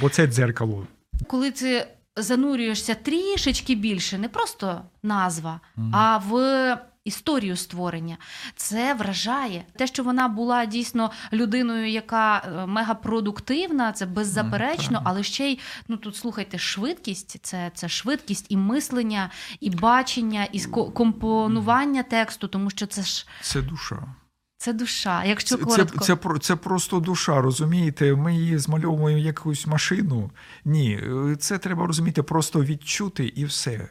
Бо 0.00 0.08
це 0.08 0.26
дзеркало. 0.26 0.86
Коли 1.26 1.50
ти 1.50 1.86
занурюєшся 2.16 2.94
трішечки 2.94 3.74
більше, 3.74 4.18
не 4.18 4.28
просто 4.28 4.82
назва, 5.02 5.60
mm. 5.78 5.90
а 5.92 6.18
в 6.18 6.78
історію 7.04 7.56
створення. 7.56 8.16
Це 8.56 8.94
вражає. 8.94 9.64
Те, 9.76 9.86
що 9.86 10.02
вона 10.02 10.28
була 10.28 10.66
дійсно 10.66 11.10
людиною, 11.32 11.90
яка 11.90 12.38
е, 12.38 12.66
мегапродуктивна, 12.66 13.92
це 13.92 14.06
беззаперечно, 14.06 14.98
mm, 14.98 15.02
але 15.04 15.22
ще 15.22 15.50
й 15.50 15.58
ну 15.88 15.96
тут 15.96 16.16
слухайте, 16.16 16.58
швидкість 16.58 17.38
це 17.42 17.70
це 17.74 17.88
швидкість 17.88 18.46
і 18.48 18.56
мислення, 18.56 19.30
і 19.60 19.70
бачення, 19.70 20.48
і 20.52 20.60
компонування 20.94 22.02
тексту, 22.02 22.48
тому 22.48 22.70
що 22.70 22.86
це 22.86 23.02
ж 23.02 23.26
це 23.40 23.62
душа. 23.62 24.14
Це 24.62 24.72
душа, 24.72 25.24
якщо 25.24 25.58
коротко. 25.58 25.98
Це, 25.98 26.16
це, 26.16 26.38
це 26.40 26.56
просто 26.56 27.00
душа, 27.00 27.40
розумієте? 27.40 28.14
Ми 28.14 28.34
її 28.34 28.58
змальовуємо 28.58 29.22
якусь 29.22 29.66
машину. 29.66 30.30
Ні, 30.64 31.00
це 31.38 31.58
треба 31.58 31.86
розуміти, 31.86 32.22
просто 32.22 32.64
відчути 32.64 33.32
і 33.36 33.44
все. 33.44 33.88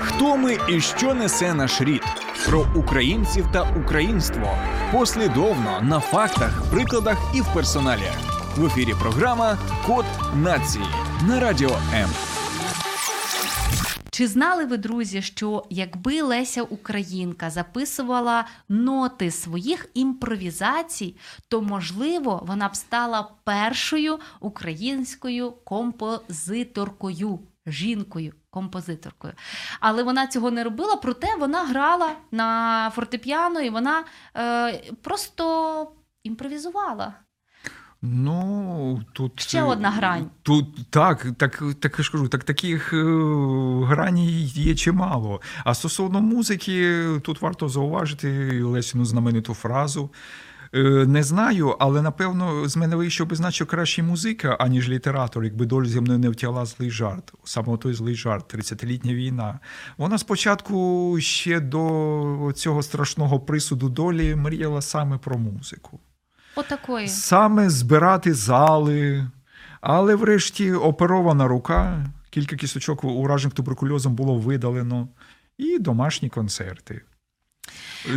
Хто 0.00 0.36
ми 0.36 0.58
і 0.68 0.80
що 0.80 1.14
несе 1.14 1.54
наш 1.54 1.80
рід? 1.80 2.02
Про 2.46 2.66
українців 2.74 3.46
та 3.52 3.62
українство 3.62 4.58
послідовно 4.92 5.80
на 5.82 6.00
фактах, 6.00 6.62
прикладах 6.70 7.18
і 7.34 7.40
в 7.40 7.46
персоналі. 7.54 8.10
В 8.56 8.64
ефірі 8.66 8.94
програма 9.00 9.58
Код 9.86 10.04
нації 10.34 10.84
на 11.28 11.40
радіо 11.40 11.78
М. 11.94 12.08
Чи 14.16 14.26
знали 14.26 14.64
ви, 14.64 14.76
друзі, 14.76 15.22
що 15.22 15.64
якби 15.70 16.22
Леся 16.22 16.62
Українка 16.62 17.50
записувала 17.50 18.44
ноти 18.68 19.30
своїх 19.30 19.88
імпровізацій, 19.94 21.16
то 21.48 21.62
можливо 21.62 22.42
вона 22.46 22.68
б 22.68 22.76
стала 22.76 23.30
першою 23.44 24.18
українською 24.40 25.52
композиторкою, 25.52 27.40
жінкою, 27.66 28.32
композиторкою. 28.50 29.34
Але 29.80 30.02
вона 30.02 30.26
цього 30.26 30.50
не 30.50 30.64
робила, 30.64 30.96
проте 30.96 31.36
вона 31.38 31.64
грала 31.64 32.12
на 32.30 32.90
фортепіано 32.94 33.60
і 33.60 33.70
вона 33.70 34.04
е, 34.36 34.72
просто 35.02 35.92
імпровізувала. 36.22 37.14
Ну, 38.02 39.02
тут 39.12 39.40
Ще 39.40 39.62
одна 39.62 39.90
грань. 39.90 40.30
Тут 40.42 40.90
так, 40.90 41.26
так, 41.36 41.62
так 41.80 41.94
я 41.98 42.04
ж 42.04 42.12
кажу, 42.12 42.28
так 42.28 42.44
таких 42.44 42.92
е, 42.92 42.96
граній 43.84 44.42
є 44.42 44.74
чимало. 44.74 45.40
А 45.64 45.74
стосовно 45.74 46.20
музики, 46.20 47.04
тут 47.22 47.42
варто 47.42 47.68
зауважити 47.68 48.62
Лесіну 48.62 49.04
знамениту 49.04 49.54
фразу. 49.54 50.10
Е, 50.74 51.06
Не 51.06 51.22
знаю, 51.22 51.76
але 51.78 52.02
напевно 52.02 52.68
з 52.68 52.76
мене 52.76 52.96
вийшов 52.96 53.26
би 53.28 53.36
значно 53.36 53.66
краще 53.66 54.02
музика, 54.02 54.56
аніж 54.60 54.88
літератор, 54.88 55.44
якби 55.44 55.66
доль 55.66 55.84
зі 55.84 56.00
мною 56.00 56.18
не 56.18 56.28
втягла 56.28 56.64
злий 56.64 56.90
жарт. 56.90 57.32
Саме 57.44 57.76
той 57.76 57.94
злий 57.94 58.14
жарт, 58.14 58.54
30-літня 58.54 59.14
війна. 59.14 59.60
Вона 59.98 60.18
спочатку 60.18 61.16
ще 61.20 61.60
до 61.60 62.52
цього 62.54 62.82
страшного 62.82 63.40
присуду 63.40 63.88
долі 63.88 64.34
мріяла 64.34 64.82
саме 64.82 65.18
про 65.18 65.38
музику. 65.38 66.00
Отакої. 66.56 67.08
Саме 67.08 67.70
збирати 67.70 68.34
зали, 68.34 69.30
але 69.80 70.14
врешті 70.14 70.72
оперована 70.72 71.48
рука, 71.48 72.06
кілька 72.30 72.56
кісточок 72.56 73.04
уражених 73.04 73.54
туберкульозом 73.54 74.14
було 74.14 74.34
видалено, 74.38 75.08
і 75.58 75.78
домашні 75.78 76.28
концерти. 76.28 77.02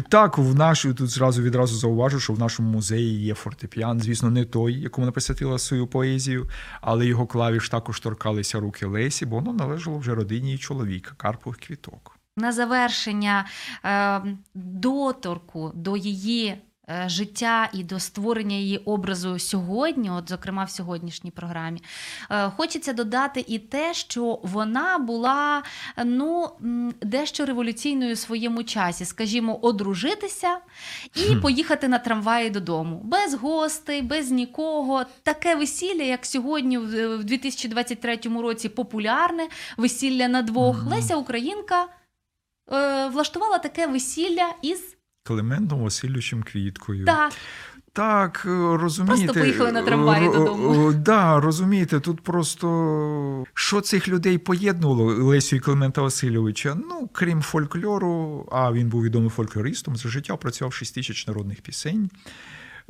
Так, 0.10 0.38
в 0.38 0.56
нашу, 0.56 0.94
тут 0.94 1.10
зразу 1.10 1.42
відразу 1.42 1.76
зауважу, 1.76 2.20
що 2.20 2.34
в 2.34 2.40
нашому 2.40 2.72
музеї 2.72 3.24
є 3.24 3.34
фортепіан, 3.34 4.00
звісно, 4.00 4.30
не 4.30 4.46
той, 4.46 4.74
якому 4.74 5.06
вона 5.06 5.12
посвятила 5.12 5.60
свою 5.60 5.88
поезію, 5.88 6.50
але 6.82 7.06
його 7.06 7.28
клавіш 7.28 7.70
також 7.70 8.00
торкалися 8.00 8.60
руки 8.60 8.86
Лесі, 8.86 9.26
бо 9.26 9.36
воно 9.36 9.54
належало 9.54 9.98
вже 9.98 10.16
родині 10.16 10.58
чоловіка, 10.58 11.12
Карпових 11.18 11.60
квіток. 11.60 12.18
На 12.38 12.52
завершення 12.52 13.46
е, 13.86 14.22
доторку 14.54 15.72
до 15.76 15.98
її 15.98 16.58
життя 17.06 17.70
і 17.74 17.84
до 17.84 18.00
створення 18.00 18.56
її 18.56 18.78
образу 18.78 19.40
сьогодні, 19.40 20.10
от 20.10 20.30
зокрема 20.30 20.64
в 20.64 20.70
сьогоднішній 20.70 21.32
програмі, 21.32 21.84
е, 22.32 22.50
хочеться 22.50 22.94
додати 22.94 23.46
і 23.48 23.60
те, 23.60 23.94
що 23.94 24.40
вона 24.44 24.98
була 24.98 25.64
ну 26.06 26.50
дещо 27.02 27.46
революційною 27.46 28.14
в 28.14 28.18
своєму 28.18 28.64
часі, 28.64 29.06
скажімо, 29.06 29.60
одружитися 29.62 30.58
і 31.16 31.36
поїхати 31.36 31.88
на 31.88 32.00
трамваї 32.00 32.50
додому, 32.50 33.02
без 33.04 33.34
гостей, 33.34 34.02
без 34.02 34.32
нікого. 34.32 35.06
Таке 35.24 35.56
весілля, 35.56 36.04
як 36.04 36.26
сьогодні, 36.26 36.78
в 36.78 37.20
в 37.20 37.24
2023 37.24 38.20
році, 38.42 38.70
популярне 38.70 39.48
весілля 39.78 40.28
на 40.28 40.42
двох. 40.42 40.86
Леся 40.86 41.16
Українка 41.16 41.88
е, 42.72 43.08
влаштувала 43.08 43.58
таке 43.58 43.88
весілля 43.88 44.54
із 44.62 44.99
Клементом 45.30 45.80
Васильовичем 45.84 46.44
Квіткою. 46.44 47.06
так. 47.06 47.32
Так, 47.94 48.44
е, 48.46 48.78
розумієте. 48.78 49.26
Просто 49.26 49.40
поїхали 49.42 49.72
на 49.72 49.84
трамваї 49.84 50.26
додому. 50.30 50.92
Так, 50.94 51.02
Да, 51.02 51.40
розумієте, 51.40 52.00
тут 52.00 52.22
просто 52.22 53.44
що 53.54 53.82
цих 53.82 54.08
людей 54.08 54.38
поєднувало 54.38 55.04
Лесю 55.04 55.56
і 55.56 55.60
Климента 55.60 56.02
Васильовича? 56.02 56.78
Ну, 56.90 57.10
крім 57.14 57.42
фольклору, 57.42 58.48
а 58.52 58.72
він 58.72 58.90
був 58.90 59.04
відомим 59.04 59.30
фольклористом, 59.30 59.96
за 59.96 60.10
життя 60.10 60.36
працював 60.36 60.74
6 60.74 60.96
тисяч 60.96 61.28
народних 61.28 61.62
пісень. 61.62 62.10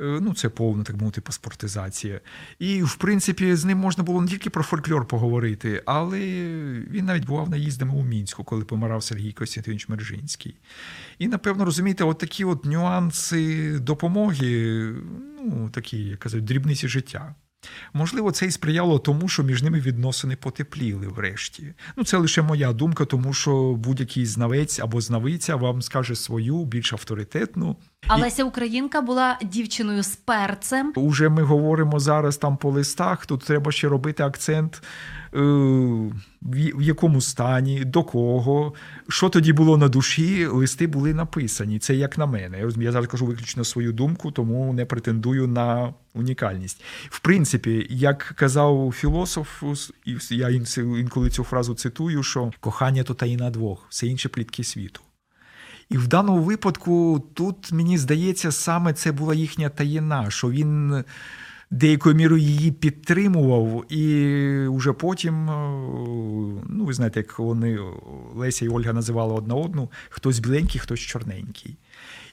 Е, 0.00 0.18
Ну, 0.20 0.34
це 0.34 0.48
повна, 0.48 0.84
так 0.84 0.96
мовити, 0.96 1.20
паспортизація. 1.20 2.20
І, 2.58 2.82
в 2.82 2.94
принципі, 2.94 3.54
з 3.54 3.64
ним 3.64 3.78
можна 3.78 4.04
було 4.04 4.20
не 4.20 4.28
тільки 4.28 4.50
про 4.50 4.62
фольклор 4.62 5.08
поговорити, 5.08 5.82
але 5.86 6.20
він 6.90 7.04
навіть 7.04 7.26
бував 7.26 7.50
наїздами 7.50 7.94
у 7.94 8.02
Мінську, 8.02 8.44
коли 8.44 8.64
помирав 8.64 9.02
Сергій 9.02 9.32
Костянтинович 9.32 9.88
Мержинський. 9.88 10.54
І, 11.18 11.28
напевно, 11.28 11.64
розумієте, 11.64 12.04
от 12.04 12.18
такі 12.18 12.44
от 12.44 12.64
нюанси 12.64 13.78
допомоги, 13.78 14.76
ну, 15.44 15.70
такі, 15.72 15.98
як 15.98 16.18
кажуть, 16.18 16.44
дрібниці 16.44 16.88
життя. 16.88 17.34
Можливо, 17.92 18.30
це 18.30 18.46
і 18.46 18.50
сприяло 18.50 18.98
тому, 18.98 19.28
що 19.28 19.42
між 19.42 19.62
ними 19.62 19.80
відносини 19.80 20.36
потепліли 20.36 21.08
врешті. 21.08 21.74
Ну, 21.96 22.04
це 22.04 22.16
лише 22.16 22.42
моя 22.42 22.72
думка, 22.72 23.04
тому 23.04 23.32
що 23.32 23.74
будь-який 23.74 24.26
знавець 24.26 24.78
або 24.78 25.00
знавиця 25.00 25.56
вам 25.56 25.82
скаже 25.82 26.14
свою, 26.14 26.64
більш 26.64 26.92
авторитетну. 26.92 27.76
Алеся 28.06 28.44
Українка 28.44 29.00
була 29.00 29.38
дівчиною 29.42 30.02
з 30.02 30.16
перцем. 30.16 30.92
Уже 30.96 31.28
ми 31.28 31.42
говоримо 31.42 32.00
зараз 32.00 32.36
там 32.36 32.56
по 32.56 32.70
листах. 32.70 33.26
Тут 33.26 33.40
треба 33.40 33.72
ще 33.72 33.88
робити 33.88 34.22
акцент, 34.22 34.82
в 35.32 36.10
в 36.42 36.82
якому 36.82 37.20
стані, 37.20 37.84
до 37.84 38.04
кого, 38.04 38.74
що 39.08 39.28
тоді 39.28 39.52
було 39.52 39.76
на 39.76 39.88
душі. 39.88 40.46
Листи 40.46 40.86
були 40.86 41.14
написані. 41.14 41.78
Це 41.78 41.94
як 41.94 42.18
на 42.18 42.26
мене. 42.26 42.68
Я 42.76 42.92
зараз 42.92 43.08
кажу 43.08 43.26
виключно 43.26 43.64
свою 43.64 43.92
думку, 43.92 44.30
тому 44.30 44.72
не 44.72 44.84
претендую 44.84 45.46
на 45.46 45.94
унікальність. 46.14 46.82
В 47.08 47.20
принципі, 47.20 47.86
як 47.90 48.18
казав 48.18 48.94
філософ, 48.96 49.62
я 50.30 50.50
інколи 50.76 51.30
цю 51.30 51.44
фразу 51.44 51.74
цитую, 51.74 52.22
що 52.22 52.50
кохання 52.60 53.02
то 53.02 53.14
таїна 53.14 53.50
двох, 53.50 53.86
все 53.88 54.06
інше 54.06 54.28
плітки 54.28 54.64
світу. 54.64 55.00
І 55.90 55.98
в 55.98 56.08
даному 56.08 56.42
випадку 56.42 57.24
тут, 57.34 57.72
мені 57.72 57.98
здається, 57.98 58.52
саме 58.52 58.92
це 58.92 59.12
була 59.12 59.34
їхня 59.34 59.68
таїна, 59.68 60.30
що 60.30 60.50
він 60.50 61.04
деякою 61.70 62.14
мірою 62.14 62.42
її 62.42 62.72
підтримував, 62.72 63.92
і 63.92 64.66
вже 64.68 64.92
потім, 64.92 65.50
е, 65.50 65.52
ну 66.68 66.84
ви 66.84 66.92
знаєте, 66.92 67.20
як 67.20 67.38
вони 67.38 67.78
Леся 68.34 68.64
і 68.64 68.68
Ольга 68.68 68.92
називали 68.92 69.34
одна 69.34 69.54
одну, 69.54 69.90
хтось 70.08 70.38
біленький, 70.38 70.80
хтось 70.80 71.00
чорненький. 71.00 71.76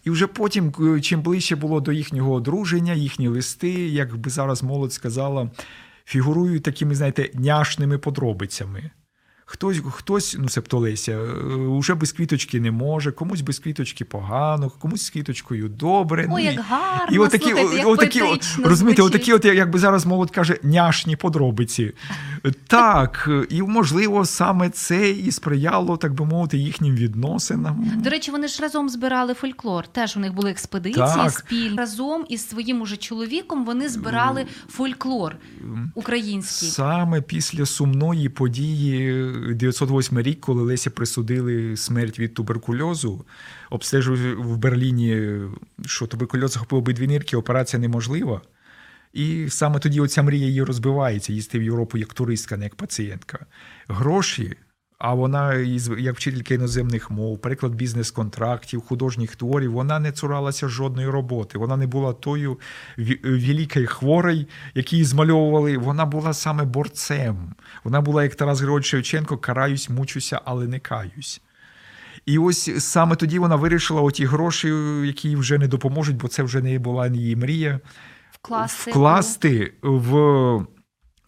І 0.04 0.10
вже 0.10 0.28
потім, 0.28 0.74
е, 0.80 1.02
чим 1.02 1.22
ближче 1.22 1.56
було 1.56 1.80
до 1.82 1.92
їхнього 1.92 2.34
одруження, 2.34 2.94
їхні 2.94 3.28
листи, 3.28 3.70
як 3.90 4.18
би 4.18 4.30
зараз 4.30 4.64
молодь 4.64 4.94
сказала, 4.94 5.52
фігурують 6.06 6.64
такими, 6.64 6.96
знаєте, 6.96 7.30
няшними 7.34 7.98
подробицями. 7.98 8.92
Хтось, 9.50 9.82
хтось, 9.92 10.36
ну 10.40 10.50
себто 10.50 10.78
Леся, 10.80 11.20
вже 11.80 11.96
без 11.96 12.12
квіточки 12.12 12.60
не 12.60 12.72
може, 12.72 13.12
комусь 13.12 13.42
без 13.42 13.60
квіточки 13.60 14.06
погано, 14.06 14.70
комусь 14.70 15.06
з 15.06 15.10
квіточкою 15.10 15.70
добре. 15.70 16.22
Ой, 16.24 16.30
ну, 16.30 16.40
як 16.40 16.60
гарно, 16.60 17.16
і 17.16 17.18
отакі, 17.18 17.46
слухайте, 17.46 17.78
як 17.78 17.88
отакі, 17.88 18.22
от, 18.22 18.46
розумієте, 18.64 19.02
отакі, 19.02 19.34
от, 19.34 19.46
якби 19.46 19.80
зараз 19.80 20.06
молодь 20.06 20.32
каже, 20.32 20.58
няшні 20.64 21.16
подробиці. 21.16 21.94
Так, 22.68 23.30
і 23.50 23.62
можливо, 23.62 24.26
саме 24.26 24.70
це 24.70 25.10
і 25.10 25.32
сприяло, 25.32 25.98
так 25.98 26.14
би 26.14 26.26
мовити, 26.26 26.58
їхнім 26.58 26.96
відносинам. 26.96 27.92
До 27.96 28.10
речі, 28.10 28.32
вони 28.32 28.48
ж 28.48 28.62
разом 28.62 28.90
збирали 28.90 29.34
фольклор. 29.34 29.88
Теж 29.88 30.18
у 30.18 30.20
них 30.20 30.34
були 30.34 30.52
експедиції 30.52 31.06
Так. 31.06 31.32
спільні. 31.32 31.78
Разом 31.78 32.26
із 32.30 32.50
своїм 32.50 32.82
уже 32.82 32.98
чоловіком 32.98 33.66
вони 33.66 33.90
збирали 33.90 34.46
фольклор 34.70 35.36
український. 35.96 36.70
Саме 36.70 37.22
після 37.22 37.66
сумної 37.66 38.30
події 38.30 39.34
908 39.54 40.22
рік, 40.22 40.42
коли 40.42 40.64
Лесі 40.64 40.90
присудили 40.90 41.78
смерть 41.78 42.20
від 42.20 42.34
туберкульозу, 42.34 43.26
обстежував 43.70 44.36
в 44.36 44.58
Берліні, 44.58 45.40
що 45.86 46.08
туберкульоз 46.08 46.52
захопив 46.52 46.80
обидві 46.80 47.08
нирки, 47.08 47.38
операція 47.38 47.80
неможлива. 47.80 48.42
І 49.14 49.50
саме 49.50 49.80
тоді 49.80 50.00
оця 50.00 50.24
мрія 50.24 50.48
її 50.48 50.64
розбивається, 50.64 51.34
їсти 51.34 51.60
в 51.60 51.64
Європу 51.64 51.98
як 51.98 52.14
туристка, 52.14 52.58
не 52.58 52.64
як 52.64 52.76
пацієнтка. 52.76 53.46
Гроші, 53.88 54.58
а 54.98 55.14
вона 55.14 55.54
як 55.98 56.16
вчителька 56.16 56.54
іноземних 56.54 57.12
мов, 57.12 57.42
переклад 57.42 57.76
бізнес-контрактів, 57.76 58.82
художніх 58.82 59.36
творів, 59.36 59.72
вона 59.72 60.00
не 60.00 60.12
цуралася 60.12 60.68
жодної 60.68 61.08
роботи. 61.08 61.58
Вона 61.58 61.78
не 61.78 61.88
була 61.88 62.14
тою 62.14 62.60
великою 63.24 63.88
хворою, 63.88 64.46
які 64.76 65.04
змальовували. 65.04 65.78
Вона 65.78 66.06
була 66.06 66.34
саме 66.34 66.64
борцем. 66.66 67.54
Вона 67.84 68.02
була, 68.02 68.24
як 68.24 68.36
Тарас 68.36 68.60
Григорович 68.60 68.86
Шевченко, 68.86 69.38
караюсь, 69.38 69.90
мучуся, 69.90 70.42
але 70.46 70.68
не 70.68 70.80
каюсь. 70.80 71.42
І 72.26 72.38
ось 72.38 72.86
саме 72.86 73.16
тоді 73.16 73.40
вона 73.40 73.56
вирішила 73.56 74.02
оті 74.02 74.26
гроші, 74.26 74.68
які 75.04 75.30
їй 75.30 75.36
вже 75.36 75.58
не 75.58 75.68
допоможуть, 75.68 76.18
бо 76.18 76.28
це 76.28 76.44
вже 76.44 76.62
не 76.62 76.80
була 76.80 77.08
її 77.08 77.36
мрія, 77.36 77.80
Вкласти, 78.32 78.92
вкласти 78.92 79.74
в 79.84 80.66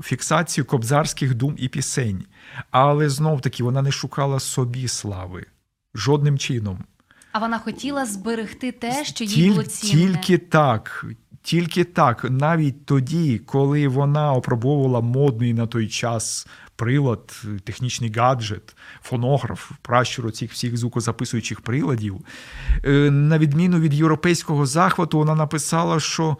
фіксацію 0.03 0.65
кобзарських 0.65 1.36
дум 1.36 1.55
і 1.57 1.67
пісень. 1.67 2.26
Але 2.72 3.10
знов 3.10 3.41
таки 3.41 3.64
вона 3.64 3.82
не 3.82 3.91
шукала 3.91 4.39
собі 4.39 4.88
слави 4.88 5.45
жодним 5.95 6.38
чином. 6.38 6.84
А 7.32 7.39
вона 7.39 7.60
хотіла 7.60 8.06
зберегти 8.06 8.72
те, 8.72 9.06
що 9.06 9.24
їй 9.24 9.30
Тіль- 9.30 9.50
було 9.50 9.64
цінне. 9.64 9.93
Тільки 9.93 10.38
так. 10.38 11.06
Тільки 11.41 11.84
так, 11.84 12.26
навіть 12.30 12.86
тоді, 12.86 13.39
коли 13.39 13.88
вона 13.88 14.34
опробовувала 14.34 15.02
модний 15.02 15.54
на 15.54 15.68
той 15.68 15.88
час 15.88 16.47
прилад, 16.76 17.41
технічний 17.64 18.12
гаджет, 18.12 18.76
фонограф, 19.02 19.72
пращур 19.82 20.32
цих 20.32 20.52
всіх 20.52 20.78
звукозаписуючих 20.78 21.62
приладів, 21.62 22.20
е, 22.86 22.89
на 23.12 23.38
відміну 23.38 23.80
від 23.80 23.93
європейського 23.93 24.66
захвату, 24.66 25.18
вона 25.18 25.36
написала, 25.36 26.00
що. 26.00 26.38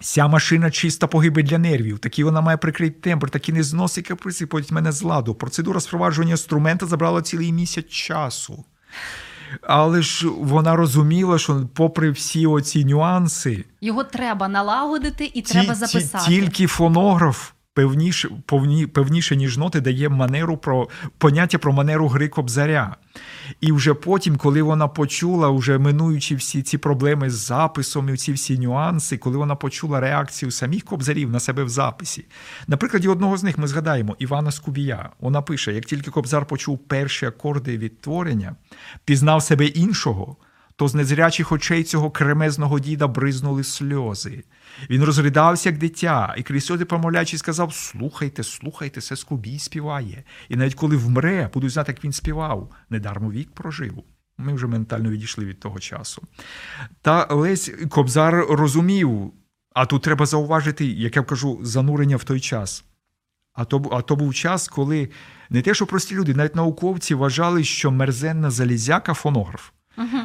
Ця 0.00 0.28
машина 0.28 0.70
чиста 0.70 1.06
погибель 1.06 1.42
для 1.42 1.58
нервів. 1.58 1.98
Такі 1.98 2.24
вона 2.24 2.40
має 2.40 2.56
прикрити 2.56 3.00
тембр, 3.00 3.30
такі 3.30 3.52
не 3.52 3.62
зносить 3.62 4.06
каприси, 4.08 4.46
потім 4.46 4.74
мене 4.74 4.92
з 4.92 5.02
ладу. 5.02 5.34
Процедура 5.34 5.80
спровадження 5.80 6.30
інструмента 6.30 6.86
забрала 6.86 7.22
цілий 7.22 7.52
місяць 7.52 7.88
часу. 7.88 8.64
Але 9.62 10.02
ж 10.02 10.28
вона 10.28 10.76
розуміла, 10.76 11.38
що, 11.38 11.68
попри 11.74 12.10
всі 12.10 12.46
оці 12.46 12.84
нюанси, 12.84 13.64
його 13.80 14.04
треба 14.04 14.48
налагодити 14.48 15.24
і 15.24 15.42
ті, 15.42 15.52
треба 15.52 15.74
записати. 15.74 16.24
Ті, 16.24 16.40
тільки 16.40 16.66
фонограф 16.66 17.50
певніше, 17.76 18.28
повні, 18.46 18.86
певніше, 18.86 19.36
ніж 19.36 19.58
ноти, 19.58 19.80
дає 19.80 20.08
манеру 20.08 20.56
про 20.56 20.88
поняття 21.18 21.58
про 21.58 21.72
манеру 21.72 22.08
гри 22.08 22.28
кобзаря. 22.28 22.96
І 23.60 23.72
вже 23.72 23.94
потім, 23.94 24.36
коли 24.36 24.62
вона 24.62 24.88
почула, 24.88 25.50
вже 25.50 25.78
минуючи 25.78 26.34
всі 26.34 26.62
ці 26.62 26.78
проблеми 26.78 27.30
з 27.30 27.34
записом 27.34 28.14
і 28.14 28.16
ці 28.16 28.32
всі 28.32 28.58
нюанси, 28.58 29.18
коли 29.18 29.36
вона 29.36 29.54
почула 29.54 30.00
реакцію 30.00 30.50
самих 30.50 30.84
кобзарів 30.84 31.30
на 31.30 31.40
себе 31.40 31.64
в 31.64 31.68
записі. 31.68 32.24
На 32.68 32.76
прикладі 32.76 33.08
одного 33.08 33.36
з 33.36 33.42
них 33.42 33.58
ми 33.58 33.66
згадаємо 33.66 34.16
Івана 34.18 34.50
Скубія. 34.50 35.10
Вона 35.20 35.42
пише: 35.42 35.72
як 35.72 35.84
тільки 35.84 36.10
кобзар 36.10 36.46
почув 36.46 36.78
перші 36.78 37.26
акорди 37.26 37.78
відтворення, 37.78 38.56
пізнав 39.04 39.42
себе 39.42 39.66
іншого 39.66 40.36
то 40.76 40.88
з 40.88 40.94
незрячих 40.94 41.52
очей 41.52 41.84
цього 41.84 42.10
кремезного 42.10 42.80
діда 42.80 43.06
бризнули 43.06 43.64
сльози. 43.64 44.44
Він 44.90 45.04
розридався, 45.04 45.68
як 45.68 45.78
дитя, 45.78 46.34
і 46.38 46.42
крізь 46.42 46.66
сльози 46.66 46.84
помовляючи, 46.84 47.38
сказав: 47.38 47.74
Слухайте, 47.74 48.42
слухайте, 48.42 49.00
це 49.00 49.16
Скубій 49.16 49.58
співає. 49.58 50.24
І 50.48 50.56
навіть 50.56 50.74
коли 50.74 50.96
вмре, 50.96 51.50
буду 51.54 51.68
знати, 51.68 51.92
як 51.92 52.04
він 52.04 52.12
співав, 52.12 52.70
недармо 52.90 53.30
вік 53.30 53.50
прожив. 53.54 53.94
Ми 54.38 54.54
вже 54.54 54.66
ментально 54.66 55.10
відійшли 55.10 55.44
від 55.44 55.60
того 55.60 55.78
часу. 55.78 56.22
Та 57.02 57.26
Лесь 57.30 57.72
Кобзар 57.88 58.46
розумів, 58.50 59.32
а 59.74 59.86
тут 59.86 60.02
треба 60.02 60.26
зауважити, 60.26 60.86
як 60.86 61.16
я 61.16 61.22
кажу, 61.22 61.58
занурення 61.62 62.16
в 62.16 62.24
той 62.24 62.40
час. 62.40 62.84
А 63.52 63.64
то 63.64 63.88
а 63.92 64.02
то 64.02 64.16
був 64.16 64.34
час, 64.34 64.68
коли 64.68 65.10
не 65.50 65.62
те, 65.62 65.74
що 65.74 65.86
прості 65.86 66.14
люди, 66.14 66.34
навіть 66.34 66.54
науковці 66.54 67.14
вважали, 67.14 67.64
що 67.64 67.90
мерзенна 67.90 68.50
залізяка 68.50 69.14
фонограф 69.14 69.70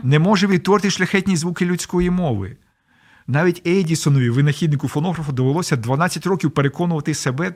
не 0.04 0.20
може 0.20 0.48
відтворити 0.48 0.90
шляхетні 0.90 1.38
звуки 1.38 1.66
людської 1.66 2.10
мови. 2.10 2.58
Навіть 3.28 3.68
Едісонові, 3.68 4.30
винахіднику 4.30 4.88
фонографу, 4.88 5.32
довелося 5.32 5.76
12 5.76 6.26
років 6.26 6.52
переконувати 6.52 7.14
себе 7.14 7.54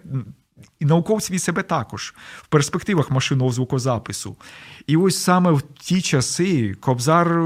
і 0.79 0.85
науковців 0.85 1.35
і 1.35 1.39
себе 1.39 1.63
також 1.63 2.13
в 2.41 2.47
перспективах 2.47 3.11
машинного 3.11 3.51
звукозапису. 3.51 4.35
І 4.87 4.97
ось 4.97 5.23
саме 5.23 5.51
в 5.51 5.61
ті 5.61 6.01
часи 6.01 6.73
Кобзар 6.73 7.41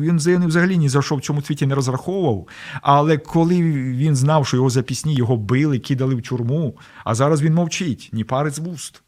він 0.00 0.46
взагалі 0.46 0.78
ні 0.78 0.88
за 0.88 1.02
що 1.02 1.16
в 1.16 1.20
цьому 1.20 1.42
світі 1.42 1.66
не 1.66 1.74
розраховував. 1.74 2.48
Але 2.82 3.18
коли 3.18 3.62
він 3.62 4.16
знав, 4.16 4.46
що 4.46 4.56
його 4.56 4.70
запісні 4.70 5.14
його 5.14 5.36
били, 5.36 5.78
кидали 5.78 6.14
в 6.14 6.22
тюрму, 6.22 6.78
а 7.04 7.14
зараз 7.14 7.42
він 7.42 7.54
мовчить, 7.54 8.10
ні 8.12 8.24
пари 8.24 8.50
з 8.50 8.58
вуст. 8.58 9.02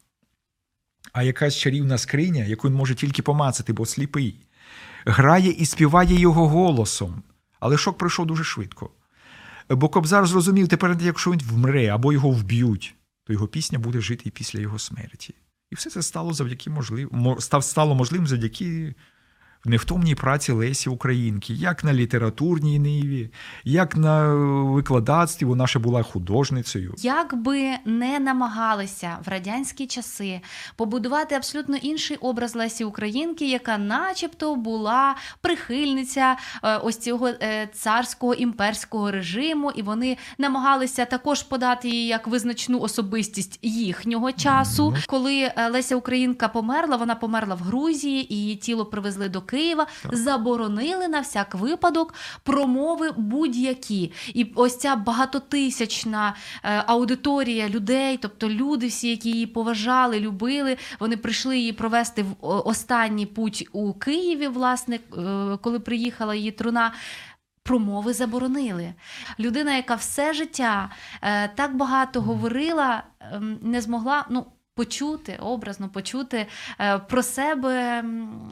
А 1.13 1.23
якась 1.23 1.55
чарівна 1.55 1.97
скриня, 1.97 2.43
яку 2.43 2.67
він 2.67 2.75
може 2.75 2.95
тільки 2.95 3.21
помацати, 3.21 3.73
бо 3.73 3.85
сліпий 3.85 4.46
грає 5.07 5.51
і 5.51 5.65
співає 5.65 6.19
його 6.19 6.47
голосом. 6.47 7.23
Але 7.59 7.77
шок 7.77 7.97
пройшов 7.97 8.25
дуже 8.25 8.43
швидко. 8.43 8.89
Бо 9.69 9.89
Кобзар 9.89 10.27
зрозумів, 10.27 10.67
тепер, 10.67 10.97
якщо 11.01 11.31
він 11.31 11.39
вмре 11.39 11.87
або 11.87 12.13
його 12.13 12.29
вб'ють, 12.29 12.95
то 13.23 13.33
його 13.33 13.47
пісня 13.47 13.79
буде 13.79 14.01
жити 14.01 14.23
і 14.25 14.31
після 14.31 14.59
його 14.59 14.79
смерті. 14.79 15.35
І 15.71 15.75
все 15.75 15.89
це 15.89 16.01
стало 16.01 16.33
завдяки 16.33 16.69
можлив... 16.69 17.11
стало 17.61 17.95
можливим 17.95 18.27
завдяки 18.27 18.95
невтомній 19.69 20.15
праці 20.15 20.51
Лесі 20.51 20.89
Українки, 20.89 21.53
як 21.53 21.83
на 21.83 21.93
літературній 21.93 22.79
ниві, 22.79 23.29
як 23.63 23.97
на 23.97 24.33
викладацтві, 24.63 25.45
вона 25.45 25.67
ще 25.67 25.79
була 25.79 26.03
художницею. 26.03 26.93
Як 26.97 27.35
би 27.35 27.71
не 27.85 28.19
намагалися 28.19 29.17
в 29.25 29.29
радянські 29.29 29.87
часи 29.87 30.41
побудувати 30.75 31.35
абсолютно 31.35 31.75
інший 31.75 32.17
образ 32.17 32.55
Лесі 32.55 32.83
Українки, 32.83 33.49
яка, 33.49 33.77
начебто, 33.77 34.55
була 34.55 35.15
прихильниця 35.41 36.37
е, 36.63 36.77
ось 36.77 36.97
цього 36.97 37.27
е, 37.27 37.69
царського 37.73 38.33
імперського 38.33 39.11
режиму, 39.11 39.71
і 39.71 39.81
вони 39.81 40.17
намагалися 40.37 41.05
також 41.05 41.43
подати 41.43 41.89
її 41.89 42.07
як 42.07 42.27
визначну 42.27 42.79
особистість 42.79 43.59
їхнього 43.61 44.31
часу. 44.31 44.89
Mm 44.89 44.95
-hmm. 44.95 45.05
Коли 45.07 45.35
е, 45.41 45.69
Леся 45.69 45.95
Українка 45.95 46.47
померла, 46.47 46.95
вона 46.95 47.15
померла 47.15 47.55
в 47.55 47.59
Грузії, 47.59 48.33
і 48.33 48.37
її 48.37 48.55
тіло 48.55 48.85
привезли 48.85 49.29
до 49.29 49.41
Києва, 49.41 49.56
так. 49.65 50.15
заборонили 50.15 51.07
на 51.07 51.19
всяк 51.19 51.55
випадок 51.55 52.13
промови 52.43 53.11
будь-які. 53.17 54.11
І 54.27 54.51
ось 54.55 54.77
ця 54.77 54.95
багатотисячна 54.95 56.35
е, 56.63 56.83
аудиторія 56.87 57.69
людей, 57.69 58.17
тобто 58.17 58.49
люди, 58.49 58.87
всі, 58.87 59.09
які 59.09 59.31
її 59.31 59.47
поважали, 59.47 60.19
любили, 60.19 60.77
вони 60.99 61.17
прийшли 61.17 61.57
її 61.57 61.73
провести 61.73 62.23
в 62.23 62.35
останній 62.41 63.25
путь 63.25 63.69
у 63.71 63.93
Києві, 63.93 64.47
власне, 64.47 64.95
е, 64.95 65.57
коли 65.61 65.79
приїхала 65.79 66.35
її 66.35 66.51
труна. 66.51 66.91
Промови 67.63 68.13
заборонили. 68.13 68.93
Людина, 69.39 69.75
яка 69.75 69.95
все 69.95 70.33
життя 70.33 70.89
е, 71.21 71.47
так 71.47 71.75
багато 71.75 72.21
говорила, 72.21 73.03
е, 73.21 73.41
не 73.61 73.81
змогла. 73.81 74.25
ну, 74.29 74.45
почути, 74.77 75.37
образно 75.41 75.89
почути 75.89 76.47
е, 76.79 76.99
про 76.99 77.23
себе 77.23 78.03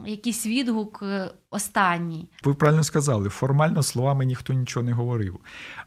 якийсь 0.06 0.46
відгук 0.46 1.00
е, 1.02 1.30
останній. 1.50 2.28
Ви 2.44 2.54
правильно 2.54 2.84
сказали, 2.84 3.28
формально 3.28 3.82
словами 3.82 4.24
ніхто 4.24 4.52
нічого 4.52 4.86
не 4.86 4.92
говорив. 4.92 5.38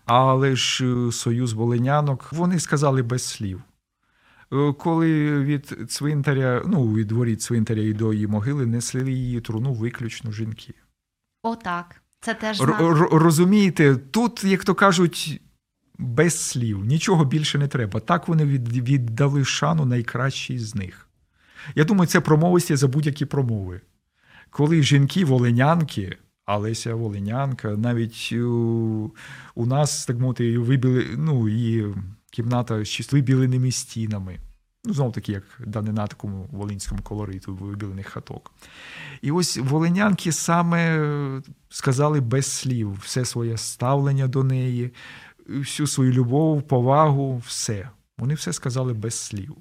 Але 0.06 0.56
ж 0.56 0.86
е, 0.86 1.12
союз 1.12 1.54
волинянок 1.54 2.34
вони 2.34 2.60
сказали 2.60 3.02
без 3.02 3.24
слів. 3.24 3.62
Коли 4.78 5.40
від 5.44 5.78
цвинтаря, 5.90 6.64
ну 6.66 6.94
від 6.94 7.12
воріт 7.12 7.42
цвинтаря 7.42 7.82
і 7.82 7.94
до 7.94 8.14
її 8.14 8.28
могили 8.28 8.66
несли 8.66 9.12
її 9.12 9.42
труну 9.42 9.74
виключно 9.74 10.32
жінки. 10.32 10.74
Отак. 11.44 12.02
Це 12.22 12.34
теж 12.34 12.58
знак. 12.58 12.80
розумієте, 13.12 13.96
тут, 13.96 14.44
як 14.44 14.66
то 14.66 14.76
кажуть, 14.76 15.42
без 16.00 16.40
слів, 16.40 16.86
нічого 16.86 17.26
більше 17.26 17.58
не 17.58 17.68
треба. 17.68 18.00
Так 18.00 18.28
вони 18.28 18.46
віддали 18.46 19.46
шану 19.46 19.86
найкращій 19.86 20.60
з 20.60 20.76
них. 20.76 21.08
Я 21.76 21.84
думаю, 21.84 22.08
це 22.08 22.22
промовисті 22.22 22.76
за 22.76 22.88
будь-які 22.88 23.26
промови. 23.26 23.82
Коли 24.50 24.84
жінки, 24.84 25.26
волинянки, 25.26 26.18
Алеся 26.46 26.96
Волинянка, 26.96 27.70
навіть 27.70 28.32
у, 28.32 29.12
у 29.56 29.66
нас, 29.66 30.06
так 30.06 30.20
мовити, 30.20 30.58
вибіли, 30.58 31.08
ну, 31.18 31.50
і 31.50 31.96
кімната 32.32 32.86
з 32.86 33.14
вибіленими 33.14 33.72
стінами. 33.72 34.40
Ну, 34.86 34.94
знову 34.94 35.12
таки, 35.12 35.32
як 35.32 35.44
данина 35.68 36.08
такому 36.08 36.48
волинському 36.52 37.02
колориту 37.02 37.56
вибілених 37.56 38.08
хаток. 38.08 38.52
І 39.22 39.32
ось 39.32 39.58
волинянки 39.58 40.32
саме 40.32 41.42
сказали 41.70 42.20
без 42.20 42.46
слів 42.46 43.00
все 43.04 43.26
своє 43.26 43.58
ставлення 43.58 44.28
до 44.28 44.44
неї, 44.44 44.94
всю 45.50 45.88
свою 45.88 46.12
любов, 46.12 46.64
повагу, 46.64 47.42
все. 47.48 47.90
Вони 48.18 48.34
все 48.34 48.54
сказали 48.54 48.94
без 48.94 49.16
слів. 49.16 49.56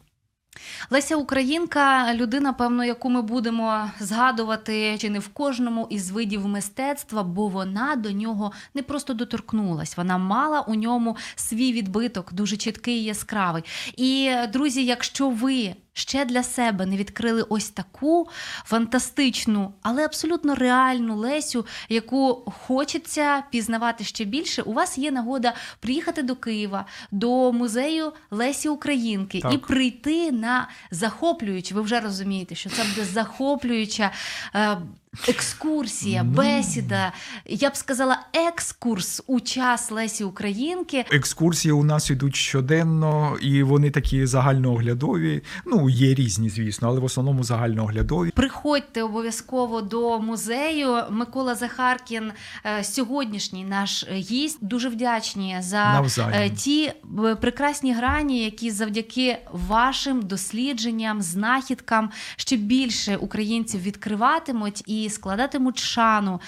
Леся 0.91 1.17
Українка, 1.17 2.15
людина, 2.15 2.53
певно, 2.53 2.85
яку 2.85 3.11
ми 3.11 3.23
будемо 3.23 3.91
згадувати 4.01 4.99
чи 4.99 5.11
не 5.11 5.19
в 5.19 5.29
кожному 5.29 5.87
із 5.91 6.11
видів 6.11 6.49
мистецтва, 6.49 7.23
бо 7.23 7.49
вона 7.49 7.97
до 7.97 8.13
нього 8.13 8.53
не 8.75 8.83
просто 8.83 9.15
доторкнулась, 9.15 9.97
вона 9.97 10.19
мала 10.19 10.61
у 10.61 10.75
ньому 10.75 11.17
свій 11.35 11.73
відбиток, 11.73 12.33
дуже 12.33 12.57
чіткий 12.57 12.97
і 12.97 13.05
яскравий. 13.05 13.65
І 13.97 14.31
друзі, 14.53 14.85
якщо 14.85 15.31
ви 15.31 15.75
ще 15.99 16.25
для 16.25 16.43
себе 16.43 16.87
не 16.87 16.97
відкрили 16.97 17.43
ось 17.49 17.71
таку 17.71 18.29
фантастичну, 18.65 19.73
але 19.83 20.05
абсолютно 20.05 20.55
реальну 20.55 21.17
Лесю, 21.17 21.67
яку 21.89 22.53
хочеться 22.67 23.43
пізнавати 23.51 24.05
ще 24.05 24.25
більше, 24.25 24.63
у 24.63 24.73
вас 24.73 24.99
є 24.99 25.11
нагода 25.11 25.55
приїхати 25.81 26.23
до 26.23 26.37
Києва, 26.37 26.87
до 27.11 27.53
музею 27.53 28.13
Лесі 28.31 28.69
Українки 28.69 29.41
так. 29.41 29.55
і 29.55 29.59
прийти 29.59 30.33
на 30.33 30.69
захоплюючи. 30.91 31.75
Ви 31.75 31.81
вже 31.81 32.01
розумієте, 32.01 32.55
що 32.55 32.71
це 32.71 32.83
буде 32.85 33.05
захоплююча. 33.05 34.11
Е, 34.55 34.79
екскурсія, 35.29 36.23
Ну. 36.23 36.31
бесіда. 36.33 37.13
Я 37.47 37.71
б 37.71 37.77
сказала, 37.77 38.21
екскурс 38.33 39.23
у 39.27 39.41
час 39.41 39.91
Лесі 39.91 40.25
Українки. 40.25 41.05
Екскурсії 41.11 41.73
у 41.73 41.85
нас 41.85 42.11
йдуть 42.11 42.37
щоденно, 42.37 43.37
і 43.43 43.63
вони 43.63 43.91
такі 43.91 44.27
загальнооглядові. 44.27 45.43
Ну, 45.67 45.88
є 45.89 46.15
різні, 46.15 46.49
звісно, 46.49 46.89
але 46.89 47.01
в 47.01 47.05
основному 47.05 47.45
загальнооглядові. 47.45 48.31
Приходьте 48.31 49.03
обов'язково 49.03 49.81
до 49.83 50.21
музею. 50.21 50.97
Микола 51.11 51.55
Захаркін, 51.55 52.33
е, 52.67 52.85
сьогоднішній 52.85 53.65
наш 53.65 54.07
гість. 54.11 54.59
Дуже 54.61 54.89
вдячні 54.89 55.57
за 55.61 55.93
Навзаєм. 55.93 56.33
е, 56.43 56.51
ті 56.51 56.93
е, 57.25 57.35
прекрасні 57.35 57.95
грані, 57.95 58.45
які 58.45 58.71
завдяки 58.71 59.39
вашим 59.53 60.23
дослідженням, 60.23 61.23
знахідкам 61.23 62.11
ще 62.37 62.57
більше 62.57 63.17
українців 63.17 63.83
відкриватимуть 63.83 64.83
і 64.87 65.11
складатимуть 65.11 65.79
шану. 65.79 66.41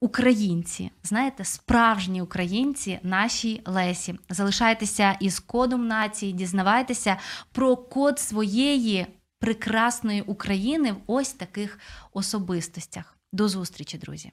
Українці, 0.00 0.90
знаєте, 1.02 1.44
справжні 1.44 2.22
українці, 2.22 2.98
нашій 3.02 3.62
Лесі. 3.66 4.18
Залишайтеся 4.28 5.16
із 5.20 5.40
кодом 5.40 5.86
нації, 5.86 6.32
дізнавайтеся 6.32 7.16
про 7.52 7.76
код 7.76 8.18
своєї 8.18 9.06
прекрасної 9.38 10.22
України 10.22 10.92
в 10.92 10.96
ось 11.06 11.32
таких 11.32 11.78
особистостях. 12.12 13.16
До 13.32 13.48
зустрічі, 13.48 13.98
друзі! 13.98 14.32